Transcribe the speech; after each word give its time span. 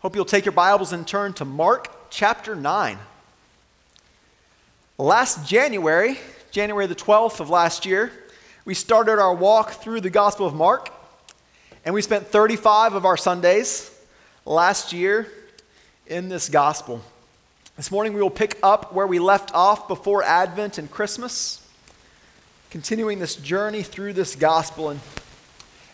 Hope 0.00 0.14
you'll 0.14 0.24
take 0.24 0.44
your 0.44 0.52
Bibles 0.52 0.92
and 0.92 1.04
turn 1.04 1.32
to 1.32 1.44
Mark 1.44 2.08
chapter 2.08 2.54
9. 2.54 2.98
Last 4.96 5.44
January, 5.44 6.18
January 6.52 6.86
the 6.86 6.94
12th 6.94 7.40
of 7.40 7.50
last 7.50 7.84
year, 7.84 8.12
we 8.64 8.74
started 8.74 9.18
our 9.18 9.34
walk 9.34 9.72
through 9.72 10.00
the 10.00 10.08
Gospel 10.08 10.46
of 10.46 10.54
Mark, 10.54 10.92
and 11.84 11.96
we 11.96 12.00
spent 12.00 12.28
35 12.28 12.94
of 12.94 13.04
our 13.04 13.16
Sundays 13.16 13.90
last 14.44 14.92
year 14.92 15.26
in 16.06 16.28
this 16.28 16.48
Gospel. 16.48 17.02
This 17.76 17.90
morning 17.90 18.12
we 18.12 18.22
will 18.22 18.30
pick 18.30 18.56
up 18.62 18.94
where 18.94 19.06
we 19.06 19.18
left 19.18 19.52
off 19.52 19.88
before 19.88 20.22
Advent 20.22 20.78
and 20.78 20.88
Christmas, 20.88 21.60
continuing 22.70 23.18
this 23.18 23.34
journey 23.34 23.82
through 23.82 24.12
this 24.12 24.36
Gospel. 24.36 24.90
And 24.90 25.00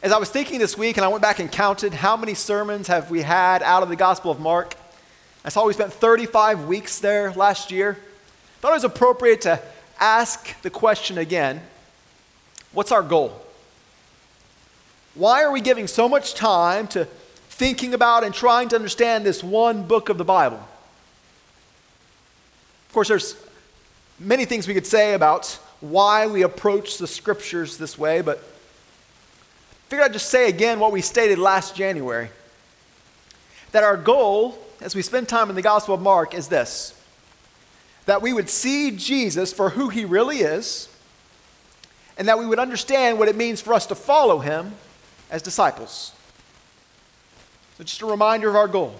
as 0.04 0.12
I 0.12 0.18
was 0.18 0.28
thinking 0.28 0.58
this 0.58 0.76
week, 0.76 0.98
and 0.98 1.04
I 1.04 1.08
went 1.08 1.22
back 1.22 1.38
and 1.38 1.50
counted 1.50 1.94
how 1.94 2.14
many 2.14 2.34
sermons 2.34 2.88
have 2.88 3.10
we 3.10 3.22
had 3.22 3.62
out 3.62 3.82
of 3.82 3.88
the 3.88 3.96
Gospel 3.96 4.30
of 4.30 4.38
Mark, 4.38 4.76
I 5.46 5.48
saw 5.48 5.66
we 5.66 5.72
spent 5.72 5.94
35 5.94 6.66
weeks 6.66 6.98
there 6.98 7.32
last 7.32 7.70
year. 7.70 7.96
Thought 8.60 8.72
it 8.72 8.74
was 8.74 8.84
appropriate 8.84 9.40
to 9.42 9.62
ask 9.98 10.60
the 10.60 10.68
question 10.68 11.16
again 11.16 11.62
what's 12.72 12.92
our 12.92 13.02
goal? 13.02 13.40
Why 15.14 15.42
are 15.42 15.50
we 15.50 15.62
giving 15.62 15.86
so 15.86 16.06
much 16.06 16.34
time 16.34 16.86
to 16.88 17.06
thinking 17.48 17.94
about 17.94 18.24
and 18.24 18.34
trying 18.34 18.68
to 18.70 18.76
understand 18.76 19.24
this 19.24 19.42
one 19.42 19.84
book 19.84 20.10
of 20.10 20.18
the 20.18 20.24
Bible? 20.24 20.60
Of 22.88 22.92
course, 22.92 23.08
there's 23.08 23.36
many 24.18 24.44
things 24.44 24.68
we 24.68 24.74
could 24.74 24.86
say 24.86 25.14
about 25.14 25.58
why 25.80 26.26
we 26.26 26.42
approach 26.42 26.98
the 26.98 27.06
scriptures 27.06 27.78
this 27.78 27.96
way, 27.96 28.20
but 28.20 28.44
figured 29.88 30.06
I'd 30.06 30.12
just 30.12 30.28
say 30.28 30.48
again 30.48 30.80
what 30.80 30.92
we 30.92 31.00
stated 31.00 31.38
last 31.38 31.76
January 31.76 32.30
that 33.74 33.82
our 33.82 33.96
goal 33.96 34.56
as 34.80 34.94
we 34.94 35.02
spend 35.02 35.28
time 35.28 35.50
in 35.50 35.56
the 35.56 35.62
Gospel 35.62 35.94
of 35.94 36.00
Mark 36.00 36.34
is 36.34 36.48
this 36.48 36.94
that 38.06 38.20
we 38.20 38.32
would 38.32 38.50
see 38.50 38.90
Jesus 38.90 39.52
for 39.52 39.70
who 39.70 39.88
he 39.88 40.04
really 40.04 40.40
is, 40.40 40.94
and 42.18 42.28
that 42.28 42.38
we 42.38 42.46
would 42.46 42.58
understand 42.58 43.18
what 43.18 43.28
it 43.28 43.36
means 43.36 43.62
for 43.62 43.72
us 43.72 43.86
to 43.86 43.94
follow 43.94 44.40
him 44.40 44.74
as 45.30 45.40
disciples. 45.40 46.12
So, 47.78 47.84
just 47.84 48.02
a 48.02 48.06
reminder 48.06 48.48
of 48.48 48.56
our 48.56 48.68
goal 48.68 48.94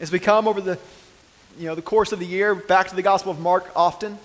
as 0.00 0.10
we 0.10 0.18
come 0.18 0.48
over 0.48 0.60
the, 0.60 0.78
you 1.56 1.66
know, 1.66 1.74
the 1.74 1.82
course 1.82 2.12
of 2.12 2.18
the 2.18 2.26
year 2.26 2.54
back 2.54 2.88
to 2.88 2.96
the 2.96 3.02
Gospel 3.02 3.30
of 3.30 3.38
Mark 3.38 3.70
often, 3.76 4.18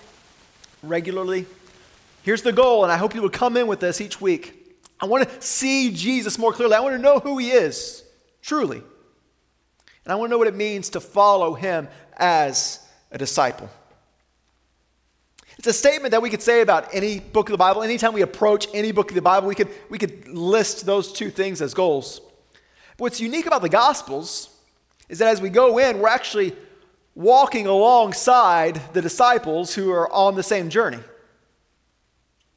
regularly. 0.81 1.45
Here's 2.23 2.41
the 2.41 2.51
goal, 2.51 2.83
and 2.83 2.91
I 2.91 2.97
hope 2.97 3.15
you 3.15 3.21
will 3.21 3.29
come 3.29 3.55
in 3.55 3.67
with 3.67 3.83
us 3.83 4.01
each 4.01 4.19
week. 4.19 4.66
I 4.99 5.05
want 5.05 5.29
to 5.29 5.41
see 5.41 5.91
Jesus 5.91 6.39
more 6.39 6.51
clearly. 6.51 6.75
I 6.75 6.79
want 6.79 6.95
to 6.95 7.01
know 7.01 7.19
who 7.19 7.37
he 7.37 7.51
is, 7.51 8.03
truly. 8.41 8.77
And 8.77 10.11
I 10.11 10.15
want 10.15 10.29
to 10.29 10.31
know 10.31 10.37
what 10.37 10.47
it 10.47 10.55
means 10.55 10.89
to 10.89 10.99
follow 10.99 11.53
him 11.53 11.87
as 12.15 12.79
a 13.11 13.17
disciple. 13.17 13.69
It's 15.57 15.67
a 15.67 15.73
statement 15.73 16.11
that 16.11 16.21
we 16.21 16.29
could 16.29 16.41
say 16.41 16.61
about 16.61 16.93
any 16.93 17.19
book 17.19 17.49
of 17.49 17.51
the 17.51 17.57
Bible. 17.57 17.81
Anytime 17.81 18.13
we 18.13 18.21
approach 18.21 18.67
any 18.73 18.91
book 18.91 19.09
of 19.09 19.15
the 19.15 19.21
Bible, 19.21 19.47
we 19.47 19.55
could, 19.55 19.69
we 19.89 19.97
could 19.97 20.27
list 20.27 20.85
those 20.85 21.11
two 21.11 21.29
things 21.29 21.61
as 21.61 21.73
goals. 21.73 22.21
But 22.97 23.03
what's 23.03 23.19
unique 23.19 23.47
about 23.47 23.61
the 23.61 23.69
Gospels 23.69 24.49
is 25.09 25.19
that 25.19 25.29
as 25.29 25.41
we 25.41 25.49
go 25.49 25.77
in, 25.77 25.99
we're 25.99 26.09
actually 26.09 26.55
walking 27.15 27.65
alongside 27.65 28.81
the 28.93 29.01
disciples 29.01 29.73
who 29.73 29.91
are 29.91 30.11
on 30.11 30.35
the 30.35 30.43
same 30.43 30.69
journey. 30.69 30.99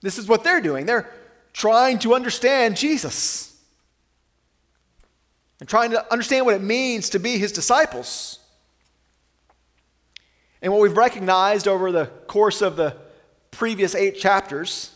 This 0.03 0.19
is 0.19 0.29
what 0.29 0.45
they're 0.45 0.61
doing. 0.61 0.87
They're 0.87 1.11
trying 1.53 1.99
to 2.01 2.15
understand 2.15 2.77
Jesus 2.77 3.59
and 5.61 5.69
trying 5.69 5.91
to 5.91 6.13
understand 6.13 6.47
what 6.47 6.55
it 6.55 6.63
means 6.63 7.11
to 7.11 7.19
be 7.19 7.39
his 7.39 7.53
disciples. 7.53 8.39
And 10.63 10.73
what 10.73 10.81
we've 10.81 10.97
recognized 10.97 11.69
over 11.69 11.93
the 11.93 12.07
course 12.07 12.63
of 12.63 12.77
the 12.77 12.97
previous 13.51 13.95
eight 13.95 14.19
chapters 14.19 14.95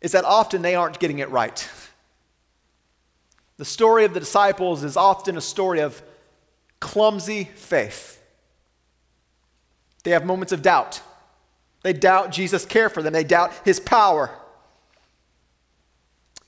is 0.00 0.12
that 0.12 0.24
often 0.24 0.62
they 0.62 0.74
aren't 0.74 0.98
getting 0.98 1.18
it 1.18 1.30
right. 1.30 1.68
The 3.56 3.64
story 3.64 4.04
of 4.04 4.14
the 4.14 4.20
disciples 4.20 4.84
is 4.84 4.96
often 4.96 5.36
a 5.36 5.40
story 5.40 5.80
of 5.80 6.02
clumsy 6.80 7.44
faith. 7.44 8.22
They 10.02 10.10
have 10.10 10.26
moments 10.26 10.52
of 10.52 10.60
doubt. 10.60 11.00
They 11.82 11.92
doubt 11.92 12.32
Jesus' 12.32 12.64
care 12.64 12.88
for 12.88 13.02
them, 13.02 13.12
they 13.12 13.24
doubt 13.24 13.52
his 13.64 13.80
power. 13.80 14.30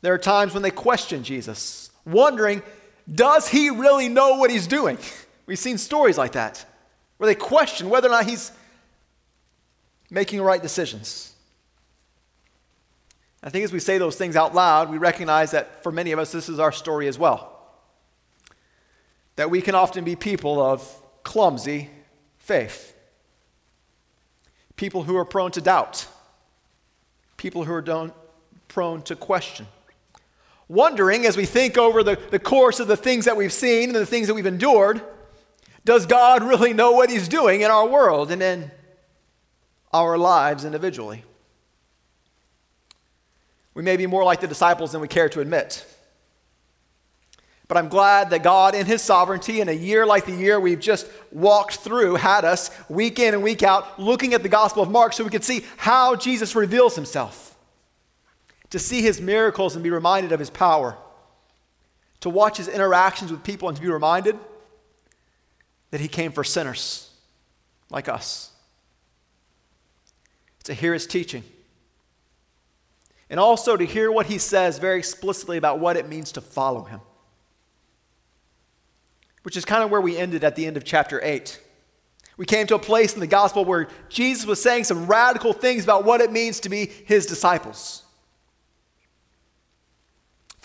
There 0.03 0.13
are 0.13 0.19
times 0.19 0.53
when 0.53 0.63
they 0.63 0.71
question 0.71 1.25
Jesus, 1.25 1.91
wondering, 2.05 2.63
does 3.13 3.49
he 3.49 3.71
really 3.71 4.09
know 4.09 4.37
what 4.37 4.51
he's 4.51 4.67
doing? 4.67 4.99
We've 5.47 5.59
seen 5.59 5.79
stories 5.79 6.19
like 6.19 6.33
that, 6.33 6.65
where 7.17 7.27
they 7.27 7.35
question 7.35 7.89
whether 7.89 8.09
or 8.09 8.13
not 8.13 8.27
he's 8.27 8.53
making 10.11 10.43
right 10.43 10.63
decisions. 10.63 11.33
I 13.43 13.51
think 13.51 13.65
as 13.65 13.73
we 13.73 13.79
say 13.81 13.99
those 13.99 14.17
things 14.17 14.35
out 14.37 14.55
loud, 14.55 14.91
we 14.91 14.99
recognize 14.99 15.53
that 15.53 15.83
for 15.83 15.93
many 15.93 16.13
of 16.13 16.19
us, 16.19 16.33
this 16.33 16.49
is 16.49 16.59
our 16.59 16.73
story 16.73 17.07
as 17.07 17.19
well. 17.19 17.53
That 19.37 19.51
we 19.51 19.63
can 19.63 19.75
often 19.75 20.05
be 20.05 20.17
people 20.17 20.61
of 20.61 20.89
clumsy 21.23 21.91
faith, 22.39 22.97
people 24.77 25.05
who 25.05 25.17
are 25.17 25.25
prone 25.25 25.51
to 25.53 25.61
doubt, 25.61 26.07
people 27.37 27.65
who 27.65 27.73
are 27.73 28.13
prone 28.69 29.03
to 29.03 29.17
question 29.17 29.67
wondering 30.69 31.27
as 31.27 31.37
we 31.37 31.47
think 31.47 31.79
over 31.79 32.03
the, 32.03 32.19
the 32.31 32.39
course 32.39 32.81
of 32.81 32.89
the 32.89 32.97
things 32.97 33.25
that 33.25 33.37
we've 33.37 33.53
seen 33.53 33.91
and 33.91 33.95
the 33.95 34.07
things 34.07 34.27
that 34.27 34.35
we've 34.35 34.47
endured 34.47 35.01
does 35.87 36.05
God 36.05 36.43
really 36.43 36.73
know 36.73 36.91
what 36.91 37.11
He's 37.11 37.29
doing 37.29 37.61
in 37.61 37.71
our 37.71 37.87
world 37.87 38.33
and 38.33 38.43
in 38.43 38.73
our 39.93 40.19
lives 40.19 40.65
individually? 40.65 41.23
We 43.73 43.85
may 43.85 43.97
be 43.97 44.09
more 44.09 44.25
like 44.25 44.41
the 44.41 44.49
disciples 44.49 44.91
than 44.91 45.01
we 45.01 45.07
care 45.07 45.29
to 45.29 45.41
admit. 45.41 45.87
But 47.69 47.77
I'm 47.77 47.89
glad 47.89 48.31
that 48.31 48.43
God, 48.43 48.75
in 48.75 48.85
His 48.85 49.01
sovereignty, 49.01 49.61
in 49.61 49.69
a 49.69 49.73
year 49.73 50.05
like 50.05 50.27
the 50.27 50.33
year 50.33 50.59
we've 50.59 50.81
just 50.81 51.07
walked 51.31 51.77
through, 51.77 52.17
had 52.17 52.45
us 52.45 52.71
week 52.89 53.21
in 53.21 53.33
and 53.33 53.43
week 53.45 53.63
out 53.63 54.01
looking 54.01 54.35
at 54.35 54.43
the 54.43 54.49
Gospel 54.49 54.83
of 54.83 54.91
Mark 54.91 55.13
so 55.13 55.23
we 55.23 55.31
could 55.31 55.45
see 55.45 55.65
how 55.77 56.17
Jesus 56.17 56.57
reveals 56.57 56.97
Himself 56.97 57.46
to 58.71 58.79
see 58.79 59.03
his 59.03 59.21
miracles 59.21 59.75
and 59.75 59.83
be 59.83 59.91
reminded 59.91 60.33
of 60.33 60.41
his 60.41 60.51
power, 60.51 60.97
to 62.21 62.31
watch 62.31 62.57
his 62.57 62.69
interactions 62.69 63.31
with 63.31 63.45
people 63.45 63.69
and 63.69 63.77
to 63.77 63.83
be 63.83 63.89
reminded 63.89 64.39
that 65.91 66.01
he 66.01 66.09
came 66.09 66.33
for 66.33 66.43
sinners 66.43 67.11
like 67.91 68.09
us, 68.09 68.51
to 70.65 70.75
hear 70.75 70.93
his 70.93 71.07
teaching, 71.07 71.45
and 73.31 73.39
also 73.39 73.77
to 73.77 73.85
hear 73.85 74.11
what 74.11 74.27
he 74.27 74.39
says 74.39 74.79
very 74.79 74.99
explicitly 74.99 75.57
about 75.57 75.79
what 75.79 75.97
it 75.97 76.09
means 76.09 76.33
to 76.33 76.41
follow 76.41 76.85
him. 76.85 77.01
Which 79.43 79.57
is 79.57 79.65
kind 79.65 79.85
of 79.85 79.91
where 79.91 80.01
we 80.01 80.17
ended 80.17 80.43
at 80.43 80.57
the 80.57 80.67
end 80.67 80.77
of 80.77 80.85
chapter 80.85 81.21
8. 81.23 81.61
We 82.37 82.47
came 82.47 82.67
to 82.67 82.75
a 82.75 82.81
place 82.81 83.15
in 83.15 83.21
the 83.21 83.27
gospel 83.27 83.65
where 83.65 83.89
Jesus 84.09 84.45
was 84.45 84.61
saying 84.61 84.85
some 84.85 85.07
radical 85.07 85.53
things 85.53 85.85
about 85.85 86.05
what 86.05 86.21
it 86.21 86.33
means 86.33 86.61
to 86.61 86.69
be 86.69 86.87
his 86.87 87.27
disciples. 87.27 88.03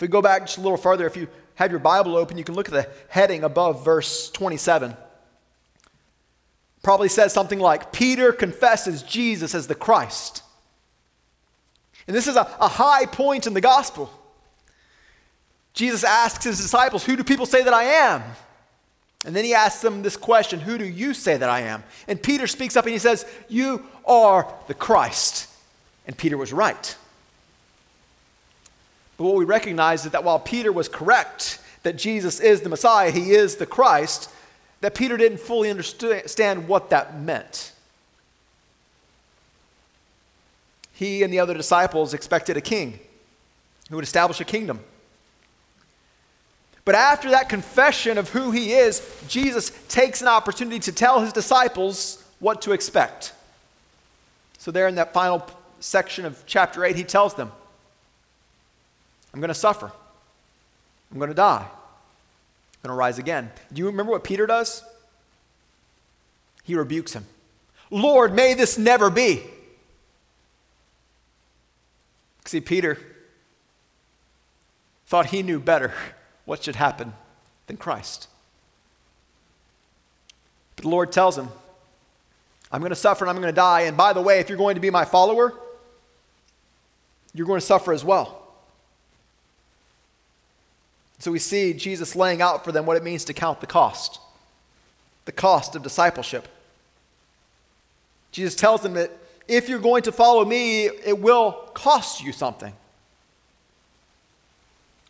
If 0.02 0.08
we 0.08 0.10
go 0.10 0.20
back 0.20 0.46
just 0.46 0.58
a 0.58 0.60
little 0.60 0.76
further, 0.76 1.06
if 1.06 1.16
you 1.16 1.28
have 1.54 1.70
your 1.70 1.78
Bible 1.78 2.16
open, 2.16 2.36
you 2.36 2.42
can 2.42 2.56
look 2.56 2.66
at 2.66 2.74
the 2.74 2.88
heading 3.06 3.44
above 3.44 3.84
verse 3.84 4.32
27. 4.32 4.96
Probably 6.82 7.08
says 7.08 7.32
something 7.32 7.60
like 7.60 7.92
Peter 7.92 8.32
confesses 8.32 9.04
Jesus 9.04 9.54
as 9.54 9.68
the 9.68 9.76
Christ. 9.76 10.42
And 12.08 12.16
this 12.16 12.26
is 12.26 12.34
a, 12.34 12.40
a 12.58 12.66
high 12.66 13.06
point 13.06 13.46
in 13.46 13.54
the 13.54 13.60
gospel. 13.60 14.10
Jesus 15.72 16.02
asks 16.02 16.46
his 16.46 16.56
disciples, 16.60 17.04
Who 17.04 17.14
do 17.14 17.22
people 17.22 17.46
say 17.46 17.62
that 17.62 17.72
I 17.72 17.84
am? 17.84 18.24
And 19.24 19.36
then 19.36 19.44
he 19.44 19.54
asks 19.54 19.82
them 19.82 20.02
this 20.02 20.16
question 20.16 20.58
Who 20.58 20.78
do 20.78 20.84
you 20.84 21.14
say 21.14 21.36
that 21.36 21.48
I 21.48 21.60
am? 21.60 21.84
And 22.08 22.20
Peter 22.20 22.48
speaks 22.48 22.74
up 22.74 22.86
and 22.86 22.92
he 22.92 22.98
says, 22.98 23.24
You 23.48 23.86
are 24.04 24.52
the 24.66 24.74
Christ. 24.74 25.48
And 26.08 26.18
Peter 26.18 26.36
was 26.36 26.52
right. 26.52 26.96
But 29.22 29.28
what 29.28 29.36
we 29.36 29.44
recognize 29.44 30.04
is 30.04 30.10
that 30.10 30.24
while 30.24 30.40
Peter 30.40 30.72
was 30.72 30.88
correct 30.88 31.60
that 31.84 31.94
Jesus 31.94 32.40
is 32.40 32.62
the 32.62 32.68
Messiah, 32.68 33.12
he 33.12 33.30
is 33.30 33.54
the 33.54 33.66
Christ, 33.66 34.28
that 34.80 34.96
Peter 34.96 35.16
didn't 35.16 35.38
fully 35.38 35.70
understand 35.70 36.66
what 36.66 36.90
that 36.90 37.20
meant. 37.20 37.70
He 40.92 41.22
and 41.22 41.32
the 41.32 41.38
other 41.38 41.54
disciples 41.54 42.14
expected 42.14 42.56
a 42.56 42.60
king 42.60 42.98
who 43.90 43.94
would 43.94 44.04
establish 44.04 44.40
a 44.40 44.44
kingdom. 44.44 44.80
But 46.84 46.96
after 46.96 47.30
that 47.30 47.48
confession 47.48 48.18
of 48.18 48.30
who 48.30 48.50
he 48.50 48.72
is, 48.72 49.08
Jesus 49.28 49.70
takes 49.88 50.20
an 50.20 50.26
opportunity 50.26 50.80
to 50.80 50.90
tell 50.90 51.20
his 51.20 51.32
disciples 51.32 52.24
what 52.40 52.60
to 52.62 52.72
expect. 52.72 53.34
So, 54.58 54.72
there 54.72 54.88
in 54.88 54.96
that 54.96 55.12
final 55.12 55.48
section 55.78 56.24
of 56.24 56.42
chapter 56.44 56.84
8, 56.84 56.96
he 56.96 57.04
tells 57.04 57.34
them 57.34 57.52
I'm 59.32 59.40
going 59.40 59.48
to 59.48 59.54
suffer. 59.54 59.90
I'm 61.10 61.18
going 61.18 61.30
to 61.30 61.34
die. 61.34 61.66
I'm 61.66 62.88
going 62.88 62.94
to 62.94 62.98
rise 62.98 63.18
again. 63.18 63.50
Do 63.72 63.80
you 63.80 63.86
remember 63.86 64.12
what 64.12 64.24
Peter 64.24 64.46
does? 64.46 64.82
He 66.64 66.74
rebukes 66.74 67.12
him. 67.12 67.26
Lord, 67.90 68.34
may 68.34 68.54
this 68.54 68.78
never 68.78 69.10
be. 69.10 69.42
See, 72.44 72.60
Peter 72.60 72.98
thought 75.06 75.26
he 75.26 75.42
knew 75.42 75.60
better 75.60 75.92
what 76.44 76.62
should 76.62 76.76
happen 76.76 77.12
than 77.66 77.76
Christ. 77.76 78.28
But 80.76 80.84
the 80.84 80.88
Lord 80.88 81.12
tells 81.12 81.38
him, 81.38 81.48
I'm 82.70 82.80
going 82.80 82.90
to 82.90 82.96
suffer 82.96 83.24
and 83.24 83.30
I'm 83.30 83.36
going 83.36 83.52
to 83.52 83.56
die. 83.56 83.82
And 83.82 83.96
by 83.96 84.12
the 84.12 84.22
way, 84.22 84.40
if 84.40 84.48
you're 84.48 84.58
going 84.58 84.74
to 84.74 84.80
be 84.80 84.90
my 84.90 85.04
follower, 85.04 85.52
you're 87.34 87.46
going 87.46 87.60
to 87.60 87.66
suffer 87.66 87.92
as 87.92 88.04
well. 88.04 88.41
So 91.22 91.30
we 91.30 91.38
see 91.38 91.72
Jesus 91.72 92.16
laying 92.16 92.42
out 92.42 92.64
for 92.64 92.72
them 92.72 92.84
what 92.84 92.96
it 92.96 93.04
means 93.04 93.24
to 93.26 93.32
count 93.32 93.60
the 93.60 93.66
cost, 93.68 94.18
the 95.24 95.30
cost 95.30 95.76
of 95.76 95.84
discipleship. 95.84 96.48
Jesus 98.32 98.56
tells 98.56 98.80
them 98.80 98.94
that 98.94 99.12
if 99.46 99.68
you're 99.68 99.78
going 99.78 100.02
to 100.02 100.10
follow 100.10 100.44
me, 100.44 100.86
it 100.86 101.20
will 101.20 101.52
cost 101.74 102.24
you 102.24 102.32
something, 102.32 102.72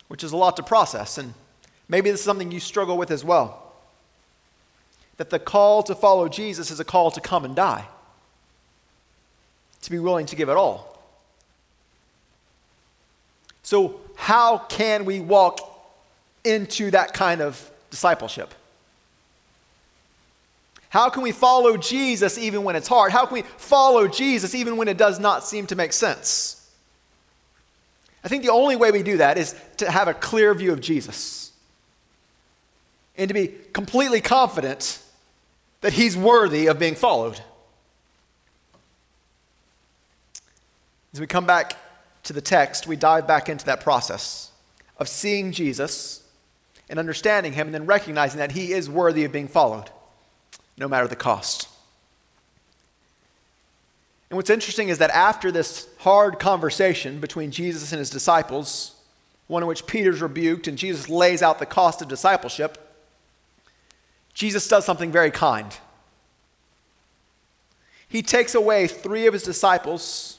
which 0.08 0.22
is 0.22 0.32
a 0.32 0.36
lot 0.36 0.54
to 0.58 0.62
process. 0.62 1.16
And 1.16 1.32
maybe 1.88 2.10
this 2.10 2.20
is 2.20 2.26
something 2.26 2.52
you 2.52 2.60
struggle 2.60 2.98
with 2.98 3.10
as 3.10 3.24
well. 3.24 3.72
That 5.16 5.30
the 5.30 5.38
call 5.38 5.82
to 5.84 5.94
follow 5.94 6.28
Jesus 6.28 6.70
is 6.70 6.78
a 6.78 6.84
call 6.84 7.10
to 7.10 7.22
come 7.22 7.46
and 7.46 7.56
die, 7.56 7.86
to 9.80 9.90
be 9.90 9.98
willing 9.98 10.26
to 10.26 10.36
give 10.36 10.50
it 10.50 10.58
all. 10.58 11.02
So, 13.62 14.00
how 14.14 14.58
can 14.58 15.06
we 15.06 15.20
walk 15.20 15.71
into 16.44 16.90
that 16.90 17.12
kind 17.12 17.40
of 17.40 17.70
discipleship? 17.90 18.54
How 20.88 21.08
can 21.08 21.22
we 21.22 21.32
follow 21.32 21.76
Jesus 21.76 22.36
even 22.36 22.64
when 22.64 22.76
it's 22.76 22.88
hard? 22.88 23.12
How 23.12 23.24
can 23.24 23.34
we 23.34 23.42
follow 23.42 24.08
Jesus 24.08 24.54
even 24.54 24.76
when 24.76 24.88
it 24.88 24.98
does 24.98 25.18
not 25.18 25.42
seem 25.44 25.66
to 25.68 25.76
make 25.76 25.92
sense? 25.92 26.70
I 28.22 28.28
think 28.28 28.42
the 28.42 28.50
only 28.50 28.76
way 28.76 28.90
we 28.90 29.02
do 29.02 29.16
that 29.16 29.38
is 29.38 29.54
to 29.78 29.90
have 29.90 30.06
a 30.06 30.14
clear 30.14 30.52
view 30.54 30.72
of 30.72 30.80
Jesus 30.80 31.50
and 33.16 33.28
to 33.28 33.34
be 33.34 33.54
completely 33.72 34.20
confident 34.20 35.02
that 35.80 35.92
he's 35.92 36.16
worthy 36.16 36.66
of 36.66 36.78
being 36.78 36.94
followed. 36.94 37.40
As 41.12 41.20
we 41.20 41.26
come 41.26 41.46
back 41.46 41.76
to 42.24 42.32
the 42.32 42.40
text, 42.40 42.86
we 42.86 42.96
dive 42.96 43.26
back 43.26 43.48
into 43.48 43.64
that 43.66 43.80
process 43.80 44.50
of 44.98 45.08
seeing 45.08 45.52
Jesus 45.52 46.21
and 46.88 46.98
understanding 46.98 47.52
him 47.52 47.68
and 47.68 47.74
then 47.74 47.86
recognizing 47.86 48.38
that 48.38 48.52
he 48.52 48.72
is 48.72 48.88
worthy 48.88 49.24
of 49.24 49.32
being 49.32 49.48
followed 49.48 49.90
no 50.76 50.88
matter 50.88 51.06
the 51.06 51.16
cost. 51.16 51.68
And 54.30 54.36
what's 54.36 54.50
interesting 54.50 54.88
is 54.88 54.98
that 54.98 55.10
after 55.10 55.52
this 55.52 55.88
hard 55.98 56.38
conversation 56.38 57.20
between 57.20 57.50
Jesus 57.50 57.92
and 57.92 57.98
his 57.98 58.08
disciples, 58.08 58.94
one 59.46 59.62
in 59.62 59.66
which 59.66 59.86
Peter's 59.86 60.22
rebuked 60.22 60.66
and 60.66 60.78
Jesus 60.78 61.08
lays 61.08 61.42
out 61.42 61.58
the 61.58 61.66
cost 61.66 62.00
of 62.00 62.08
discipleship, 62.08 62.78
Jesus 64.32 64.66
does 64.66 64.86
something 64.86 65.12
very 65.12 65.30
kind. 65.30 65.76
He 68.08 68.22
takes 68.22 68.54
away 68.54 68.86
three 68.86 69.26
of 69.26 69.34
his 69.34 69.42
disciples 69.42 70.38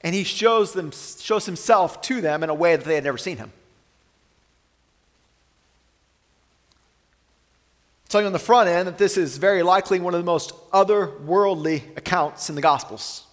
and 0.00 0.14
he 0.14 0.24
shows, 0.24 0.72
them, 0.72 0.90
shows 0.90 1.46
himself 1.46 2.02
to 2.02 2.20
them 2.20 2.42
in 2.42 2.50
a 2.50 2.54
way 2.54 2.76
that 2.76 2.84
they 2.84 2.94
had 2.94 3.04
never 3.04 3.18
seen 3.18 3.36
him. 3.36 3.52
Tell 8.12 8.26
on 8.26 8.32
the 8.32 8.38
front 8.38 8.68
end 8.68 8.86
that 8.86 8.98
this 8.98 9.16
is 9.16 9.38
very 9.38 9.62
likely 9.62 9.98
one 9.98 10.14
of 10.14 10.20
the 10.20 10.26
most 10.26 10.52
otherworldly 10.70 11.96
accounts 11.96 12.50
in 12.50 12.54
the 12.54 12.60
Gospels. 12.60 13.26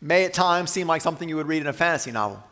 May 0.00 0.24
at 0.24 0.34
times 0.34 0.70
seem 0.70 0.88
like 0.88 1.00
something 1.00 1.28
you 1.28 1.36
would 1.36 1.46
read 1.46 1.62
in 1.62 1.68
a 1.68 1.72
fantasy 1.72 2.10
novel. 2.10 2.42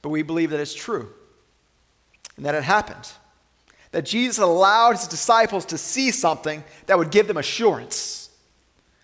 But 0.00 0.08
we 0.08 0.22
believe 0.22 0.50
that 0.50 0.60
it's 0.60 0.74
true 0.74 1.10
and 2.36 2.46
that 2.46 2.54
it 2.54 2.64
happened. 2.64 3.12
That 3.92 4.06
Jesus 4.06 4.38
allowed 4.38 4.92
his 4.92 5.08
disciples 5.08 5.66
to 5.66 5.78
see 5.78 6.12
something 6.12 6.64
that 6.86 6.96
would 6.96 7.10
give 7.10 7.26
them 7.26 7.36
assurance, 7.36 8.30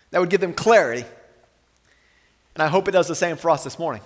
that 0.09 0.19
would 0.19 0.29
give 0.29 0.41
them 0.41 0.53
clarity. 0.53 1.05
And 2.55 2.63
I 2.63 2.67
hope 2.67 2.87
it 2.87 2.91
does 2.91 3.07
the 3.07 3.15
same 3.15 3.35
for 3.35 3.51
us 3.51 3.63
this 3.63 3.77
morning 3.77 4.01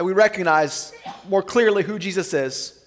that 0.00 0.04
we 0.04 0.14
recognize 0.14 0.94
more 1.28 1.42
clearly 1.42 1.82
who 1.82 1.98
Jesus 1.98 2.32
is, 2.32 2.82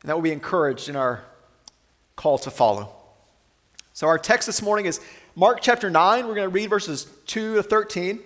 and 0.00 0.08
that 0.08 0.14
will 0.14 0.22
be 0.22 0.30
encouraged 0.30 0.88
in 0.88 0.94
our 0.94 1.24
call 2.14 2.38
to 2.38 2.48
follow. 2.48 2.94
So, 3.92 4.06
our 4.06 4.18
text 4.18 4.46
this 4.46 4.62
morning 4.62 4.86
is 4.86 5.00
Mark 5.34 5.62
chapter 5.62 5.90
9. 5.90 6.28
We're 6.28 6.36
going 6.36 6.48
to 6.48 6.54
read 6.54 6.70
verses 6.70 7.08
2 7.26 7.56
to 7.56 7.62
13. 7.64 8.20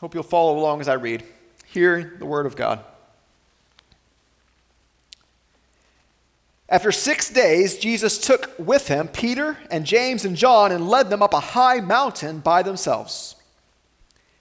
Hope 0.00 0.14
you'll 0.14 0.22
follow 0.22 0.58
along 0.58 0.80
as 0.80 0.88
I 0.88 0.94
read. 0.94 1.24
Hear 1.66 2.16
the 2.18 2.24
word 2.24 2.46
of 2.46 2.56
God. 2.56 2.82
After 6.68 6.92
six 6.92 7.30
days, 7.30 7.78
Jesus 7.78 8.18
took 8.18 8.52
with 8.58 8.88
him 8.88 9.08
Peter 9.08 9.58
and 9.70 9.86
James 9.86 10.24
and 10.24 10.36
John 10.36 10.70
and 10.70 10.88
led 10.88 11.08
them 11.08 11.22
up 11.22 11.32
a 11.32 11.40
high 11.40 11.80
mountain 11.80 12.40
by 12.40 12.62
themselves. 12.62 13.36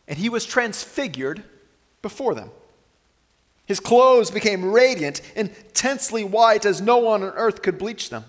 And 0.07 0.17
he 0.17 0.27
was 0.27 0.45
transfigured 0.45 1.43
before 2.01 2.35
them. 2.35 2.49
His 3.65 3.79
clothes 3.79 4.31
became 4.31 4.71
radiant, 4.71 5.21
intensely 5.35 6.23
white, 6.23 6.65
as 6.65 6.81
no 6.81 6.97
one 6.97 7.23
on 7.23 7.29
earth 7.29 7.61
could 7.61 7.77
bleach 7.77 8.09
them. 8.09 8.25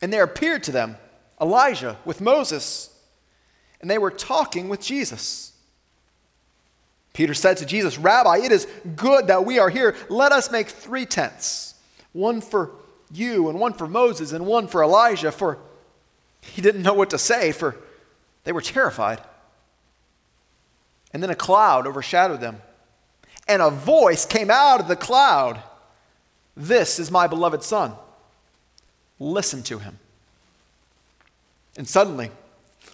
And 0.00 0.12
there 0.12 0.24
appeared 0.24 0.62
to 0.64 0.72
them 0.72 0.96
Elijah 1.40 1.98
with 2.04 2.20
Moses, 2.20 2.98
and 3.80 3.90
they 3.90 3.98
were 3.98 4.10
talking 4.10 4.68
with 4.68 4.80
Jesus. 4.80 5.52
Peter 7.12 7.34
said 7.34 7.58
to 7.58 7.66
Jesus, 7.66 7.98
Rabbi, 7.98 8.38
it 8.38 8.52
is 8.52 8.66
good 8.96 9.26
that 9.26 9.44
we 9.44 9.58
are 9.58 9.68
here. 9.68 9.94
Let 10.08 10.32
us 10.32 10.50
make 10.50 10.68
three 10.68 11.04
tents 11.04 11.74
one 12.12 12.40
for 12.40 12.70
you, 13.12 13.48
and 13.48 13.58
one 13.58 13.74
for 13.74 13.86
Moses, 13.86 14.32
and 14.32 14.46
one 14.46 14.66
for 14.66 14.82
Elijah, 14.82 15.32
for 15.32 15.58
he 16.40 16.62
didn't 16.62 16.82
know 16.82 16.94
what 16.94 17.10
to 17.10 17.18
say, 17.18 17.52
for 17.52 17.76
they 18.44 18.52
were 18.52 18.60
terrified. 18.60 19.20
And 21.12 21.22
then 21.22 21.30
a 21.30 21.34
cloud 21.34 21.86
overshadowed 21.86 22.40
them, 22.40 22.62
and 23.46 23.60
a 23.60 23.70
voice 23.70 24.24
came 24.24 24.50
out 24.50 24.80
of 24.80 24.88
the 24.88 24.96
cloud 24.96 25.62
This 26.56 26.98
is 26.98 27.10
my 27.10 27.26
beloved 27.26 27.62
Son. 27.62 27.92
Listen 29.18 29.62
to 29.64 29.78
him. 29.78 29.98
And 31.76 31.88
suddenly, 31.88 32.30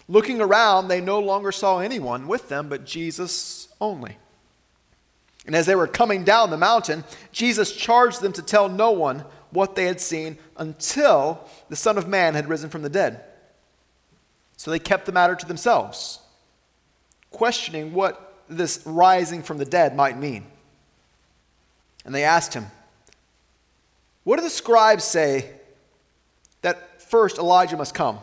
looking 0.07 0.39
around, 0.39 0.87
they 0.87 1.01
no 1.01 1.19
longer 1.19 1.51
saw 1.51 1.79
anyone 1.79 2.27
with 2.27 2.49
them 2.49 2.69
but 2.69 2.85
Jesus 2.85 3.67
only. 3.81 4.17
And 5.45 5.55
as 5.55 5.65
they 5.65 5.75
were 5.75 5.87
coming 5.87 6.23
down 6.23 6.51
the 6.51 6.57
mountain, 6.57 7.03
Jesus 7.31 7.75
charged 7.75 8.21
them 8.21 8.33
to 8.33 8.41
tell 8.41 8.69
no 8.69 8.91
one 8.91 9.25
what 9.51 9.75
they 9.75 9.85
had 9.85 9.99
seen 9.99 10.37
until 10.57 11.43
the 11.69 11.75
Son 11.75 11.97
of 11.97 12.07
Man 12.07 12.35
had 12.35 12.47
risen 12.47 12.69
from 12.69 12.81
the 12.81 12.89
dead. 12.89 13.23
So 14.57 14.71
they 14.71 14.79
kept 14.79 15.05
the 15.05 15.11
matter 15.11 15.35
to 15.35 15.45
themselves, 15.45 16.19
questioning 17.31 17.93
what 17.93 18.43
this 18.49 18.81
rising 18.85 19.41
from 19.41 19.57
the 19.57 19.65
dead 19.65 19.95
might 19.95 20.17
mean. 20.17 20.45
And 22.05 22.13
they 22.13 22.23
asked 22.23 22.53
him, 22.53 22.65
What 24.23 24.37
do 24.37 24.41
the 24.41 24.49
scribes 24.49 25.03
say 25.03 25.51
that 26.61 27.01
first 27.01 27.37
Elijah 27.37 27.77
must 27.77 27.93
come? 27.93 28.19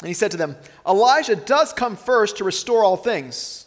And 0.00 0.08
he 0.08 0.14
said 0.14 0.32
to 0.32 0.36
them, 0.36 0.56
Elijah 0.86 1.36
does 1.36 1.72
come 1.72 1.96
first 1.96 2.38
to 2.38 2.44
restore 2.44 2.82
all 2.82 2.96
things. 2.96 3.66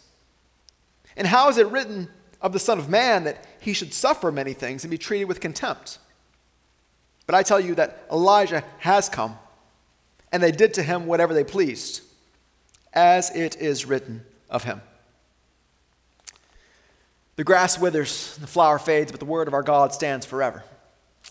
And 1.16 1.26
how 1.26 1.48
is 1.48 1.56
it 1.56 1.66
written 1.68 2.08
of 2.42 2.52
the 2.52 2.58
Son 2.58 2.78
of 2.78 2.90
Man 2.90 3.24
that 3.24 3.46
he 3.58 3.72
should 3.72 3.94
suffer 3.94 4.30
many 4.30 4.52
things 4.52 4.84
and 4.84 4.90
be 4.90 4.98
treated 4.98 5.24
with 5.24 5.40
contempt? 5.40 5.98
But 7.26 7.34
I 7.34 7.42
tell 7.42 7.60
you 7.60 7.74
that 7.74 8.06
Elijah 8.10 8.64
has 8.78 9.08
come, 9.08 9.36
and 10.32 10.42
they 10.42 10.52
did 10.52 10.74
to 10.74 10.82
him 10.82 11.06
whatever 11.06 11.34
they 11.34 11.44
pleased, 11.44 12.02
as 12.92 13.34
it 13.34 13.56
is 13.56 13.84
written 13.84 14.24
of 14.48 14.64
him. 14.64 14.80
The 17.34 17.44
grass 17.44 17.78
withers, 17.78 18.36
the 18.38 18.46
flower 18.46 18.78
fades, 18.78 19.10
but 19.10 19.20
the 19.20 19.26
word 19.26 19.48
of 19.48 19.54
our 19.54 19.62
God 19.62 19.92
stands 19.92 20.24
forever. 20.24 20.64
We 21.24 21.30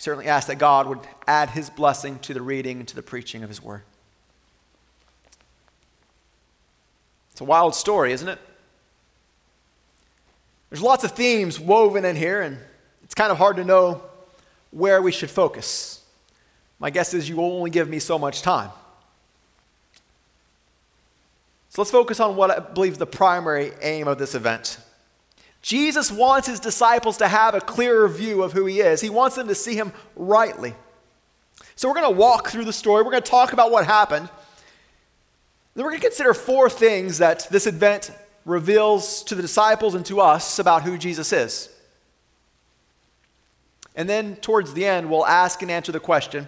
certainly 0.00 0.26
ask 0.26 0.48
that 0.48 0.56
God 0.56 0.86
would 0.88 1.00
add 1.26 1.50
his 1.50 1.70
blessing 1.70 2.18
to 2.20 2.34
the 2.34 2.42
reading 2.42 2.80
and 2.80 2.88
to 2.88 2.96
the 2.96 3.02
preaching 3.02 3.42
of 3.42 3.48
his 3.48 3.62
word. 3.62 3.82
It's 7.30 7.40
a 7.40 7.44
wild 7.44 7.74
story, 7.74 8.12
isn't 8.12 8.28
it? 8.28 8.38
There's 10.70 10.82
lots 10.82 11.04
of 11.04 11.12
themes 11.12 11.60
woven 11.60 12.04
in 12.04 12.16
here, 12.16 12.40
and 12.40 12.58
it's 13.04 13.14
kind 13.14 13.30
of 13.30 13.38
hard 13.38 13.56
to 13.56 13.64
know 13.64 14.02
where 14.70 15.00
we 15.00 15.12
should 15.12 15.30
focus. 15.30 16.02
My 16.78 16.90
guess 16.90 17.14
is 17.14 17.28
you 17.28 17.36
will 17.36 17.52
only 17.52 17.70
give 17.70 17.88
me 17.88 17.98
so 17.98 18.18
much 18.18 18.42
time. 18.42 18.70
So 21.70 21.82
let's 21.82 21.90
focus 21.90 22.20
on 22.20 22.36
what 22.36 22.50
I 22.50 22.58
believe 22.58 22.98
the 22.98 23.06
primary 23.06 23.72
aim 23.82 24.08
of 24.08 24.18
this 24.18 24.34
event. 24.34 24.78
Jesus 25.60 26.12
wants 26.12 26.46
his 26.46 26.60
disciples 26.60 27.16
to 27.18 27.28
have 27.28 27.54
a 27.54 27.60
clearer 27.60 28.08
view 28.08 28.42
of 28.42 28.52
who 28.52 28.66
he 28.66 28.80
is. 28.80 29.00
He 29.00 29.10
wants 29.10 29.36
them 29.36 29.48
to 29.48 29.54
see 29.54 29.74
him 29.74 29.92
rightly. 30.14 30.74
So 31.74 31.88
we're 31.88 31.94
going 31.94 32.14
to 32.14 32.18
walk 32.18 32.48
through 32.48 32.64
the 32.64 32.72
story. 32.72 33.02
We're 33.02 33.10
going 33.10 33.22
to 33.22 33.30
talk 33.30 33.52
about 33.52 33.70
what 33.70 33.84
happened. 33.84 34.28
Then 35.74 35.84
we're 35.84 35.90
going 35.90 36.00
to 36.00 36.06
consider 36.06 36.32
four 36.32 36.70
things 36.70 37.18
that 37.18 37.46
this 37.50 37.66
event 37.66 38.10
reveals 38.46 39.22
to 39.24 39.34
the 39.34 39.42
disciples 39.42 39.94
and 39.94 40.06
to 40.06 40.20
us 40.20 40.58
about 40.58 40.82
who 40.82 40.96
Jesus 40.96 41.32
is. 41.32 41.68
And 43.96 44.08
then 44.08 44.36
towards 44.36 44.74
the 44.74 44.84
end, 44.84 45.10
we'll 45.10 45.26
ask 45.26 45.62
and 45.62 45.70
answer 45.70 45.90
the 45.90 46.00
question 46.00 46.46